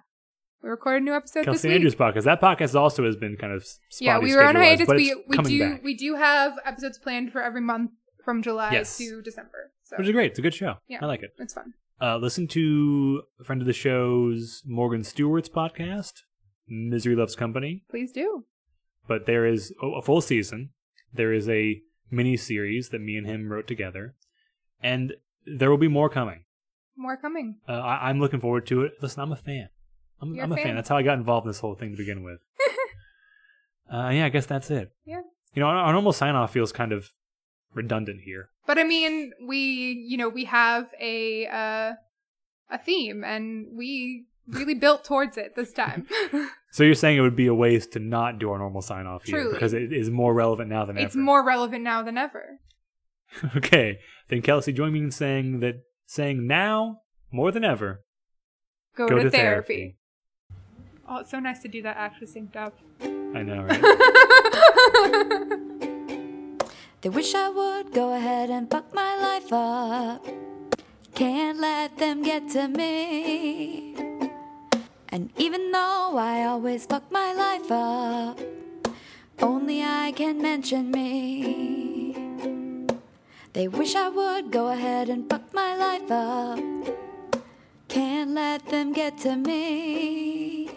We 0.64 0.70
recorded 0.70 1.02
a 1.02 1.06
new 1.06 1.16
episode 1.16 1.46
Kelsey 1.46 1.56
this 1.56 1.64
week. 1.64 1.74
Andrews 1.74 1.96
podcast. 1.96 2.24
That 2.26 2.40
podcast 2.40 2.76
also 2.76 3.04
has 3.04 3.16
been 3.16 3.36
kind 3.36 3.52
of 3.52 3.66
spotty 3.66 4.06
yeah, 4.06 4.20
we 4.20 4.36
were 4.36 4.44
on 4.44 4.56
hiatus. 4.56 4.88
We 4.88 5.16
we 5.28 5.38
do 5.38 5.60
back, 5.72 5.84
we 5.84 5.96
do 5.96 6.14
have 6.14 6.54
episodes 6.64 7.00
planned 7.00 7.32
for 7.32 7.42
every 7.42 7.62
month 7.62 7.90
from 8.24 8.44
July 8.44 8.72
Yes. 8.72 8.96
to 9.00 9.24
December. 9.24 9.72
So 9.82 9.98
which 9.98 10.06
is 10.06 10.14
great. 10.14 10.30
It's 10.32 10.40
a 10.40 10.44
good 10.44 10.54
show. 10.54 10.76
Yeah. 10.88 11.00
I 11.02 11.08
like 11.08 11.24
it. 11.24 11.32
it's 11.40 11.56
fun. 11.56 11.74
Uh, 12.00 12.18
listen 12.18 12.48
to 12.50 13.24
a 13.40 13.44
friend 13.44 13.62
of 13.62 13.66
the 13.66 13.74
show's 13.74 14.62
Morgan 14.68 15.04
Stewart's 15.04 15.50
podcast, 15.50 16.14
Misery 16.68 17.16
Loves 17.16 17.36
Company. 17.36 17.84
Please 17.90 18.12
do. 18.12 18.46
But 19.08 19.26
there 19.26 19.48
is 19.48 19.74
oh, 19.82 19.96
a 19.96 20.02
full 20.04 20.22
season. 20.22 20.70
There 21.12 21.34
is 21.34 21.50
a 21.50 21.82
mini 22.12 22.38
series 22.38 22.90
that 22.90 23.02
me 23.02 23.18
and 23.18 23.26
him 23.26 23.52
wrote 23.52 23.68
together, 23.68 24.16
and 24.82 25.14
there 25.46 25.70
will 25.70 25.78
be 25.78 25.88
more 25.88 26.10
coming. 26.10 26.44
More 26.98 27.18
coming. 27.18 27.58
Uh, 27.68 27.74
I, 27.74 28.10
I'm 28.10 28.20
looking 28.20 28.40
forward 28.40 28.68
to 28.68 28.84
it. 28.84 28.94
Listen, 29.02 29.22
I'm 29.22 29.32
a 29.32 29.36
fan. 29.36 29.70
I'm, 30.22 30.34
You're 30.34 30.44
I'm 30.44 30.52
a 30.52 30.56
a 30.56 30.58
fan. 30.58 30.66
fan. 30.68 30.76
That's 30.76 30.90
how 30.90 30.98
I 30.98 31.04
got 31.04 31.18
involved 31.18 31.46
in 31.46 31.50
this 31.50 31.60
whole 31.60 31.76
thing 31.76 31.92
to 31.92 31.98
begin 31.98 32.24
with. 32.24 32.40
uh, 33.94 34.10
yeah, 34.10 34.26
I 34.26 34.30
guess 34.30 34.46
that's 34.46 34.70
it. 34.70 34.92
Yeah. 35.06 35.22
You 35.54 35.62
know, 35.62 35.68
our, 35.68 35.78
our 35.78 35.94
normal 35.94 36.14
sign 36.14 36.36
off 36.36 36.54
feels 36.54 36.72
kind 36.72 36.92
of 36.92 37.10
redundant 37.74 38.22
here. 38.22 38.50
But 38.68 38.78
I 38.78 38.84
mean, 38.84 39.32
we 39.46 39.58
you 40.08 40.18
know 40.18 40.30
we 40.30 40.46
have 40.46 40.94
a 41.00 41.48
uh, 41.48 41.94
a 42.70 42.78
theme, 42.78 43.24
and 43.24 43.68
we 43.76 44.26
really 44.48 44.74
built 44.86 45.04
towards 45.04 45.38
it 45.38 45.56
this 45.56 45.74
time. 45.74 46.08
So 46.74 46.86
you're 46.86 46.96
saying 46.96 47.18
it 47.18 47.22
would 47.22 47.36
be 47.36 47.48
a 47.48 47.54
waste 47.54 47.92
to 47.92 48.00
not 48.00 48.40
do 48.40 48.50
our 48.50 48.58
normal 48.58 48.82
sign 48.82 49.06
off 49.06 49.26
here 49.26 49.52
because 49.52 49.74
it 49.74 49.92
is 49.92 50.10
more 50.10 50.34
relevant 50.34 50.70
now 50.70 50.86
than 50.86 50.96
it's 50.96 51.02
ever. 51.02 51.08
It's 51.08 51.16
more 51.18 51.46
relevant 51.46 51.84
now 51.84 52.02
than 52.02 52.18
ever. 52.18 52.60
okay, 53.56 54.00
then 54.30 54.42
Kelsey, 54.42 54.74
join 54.74 54.94
me 54.94 55.00
in 55.00 55.12
saying 55.12 55.60
that 55.62 55.84
saying 56.06 56.48
now 56.48 57.02
more 57.32 57.52
than 57.52 57.64
ever. 57.64 58.04
Go, 58.96 59.08
Go 59.08 59.18
to, 59.18 59.24
to 59.24 59.32
therapy. 59.32 59.98
Oh, 61.08 61.20
it's 61.20 61.32
so 61.32 61.40
nice 61.40 61.62
to 61.62 61.68
do 61.68 61.82
that 61.84 61.98
actually 61.98 62.28
synced 62.28 62.56
up. 62.56 62.78
I 63.02 63.44
know, 63.44 63.64
right? 63.70 63.82
They 67.02 67.10
wish 67.10 67.34
I 67.34 67.50
would 67.50 67.94
go 67.94 68.14
ahead 68.14 68.52
and 68.52 68.70
fuck 68.70 68.94
my 68.94 69.18
life 69.18 69.52
up. 69.52 70.24
Can't 71.16 71.60
let 71.60 71.98
them 71.98 72.22
get 72.22 72.48
to 72.50 72.68
me. 72.68 73.96
And 75.10 75.32
even 75.38 75.72
though 75.72 76.16
I 76.18 76.46
always 76.46 76.86
fuck 76.86 77.12
my 77.12 77.34
life 77.34 77.72
up, 77.72 78.40
only 79.42 79.82
I 79.84 80.14
can 80.16 80.42
mention 80.42 80.92
me. 80.92 81.91
They 83.54 83.68
wish 83.68 83.96
I 83.96 84.08
would 84.08 84.50
go 84.50 84.70
ahead 84.70 85.10
and 85.10 85.30
fuck 85.30 85.54
my 85.54 85.76
life 85.76 86.10
up. 86.10 86.58
Can't 87.90 88.32
let 88.32 88.66
them 88.68 88.94
get 88.94 89.18
to 89.20 89.36
me. 89.36 90.70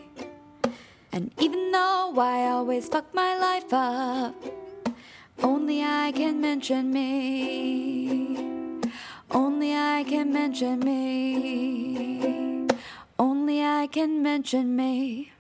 And 1.13 1.31
even 1.39 1.71
though 1.71 2.15
I 2.19 2.51
always 2.51 2.89
fuck 2.89 3.15
my 3.15 3.39
life 3.39 3.73
up, 3.73 4.35
only 5.41 5.85
I 5.85 6.11
can 6.11 6.41
mention 6.41 6.93
me. 6.93 8.81
Only 9.31 9.77
I 9.77 10.03
can 10.03 10.33
mention 10.33 10.81
me. 10.81 12.67
Only 13.21 13.63
I 13.63 13.87
can 13.87 14.21
mention 14.21 14.75
me. 14.75 15.34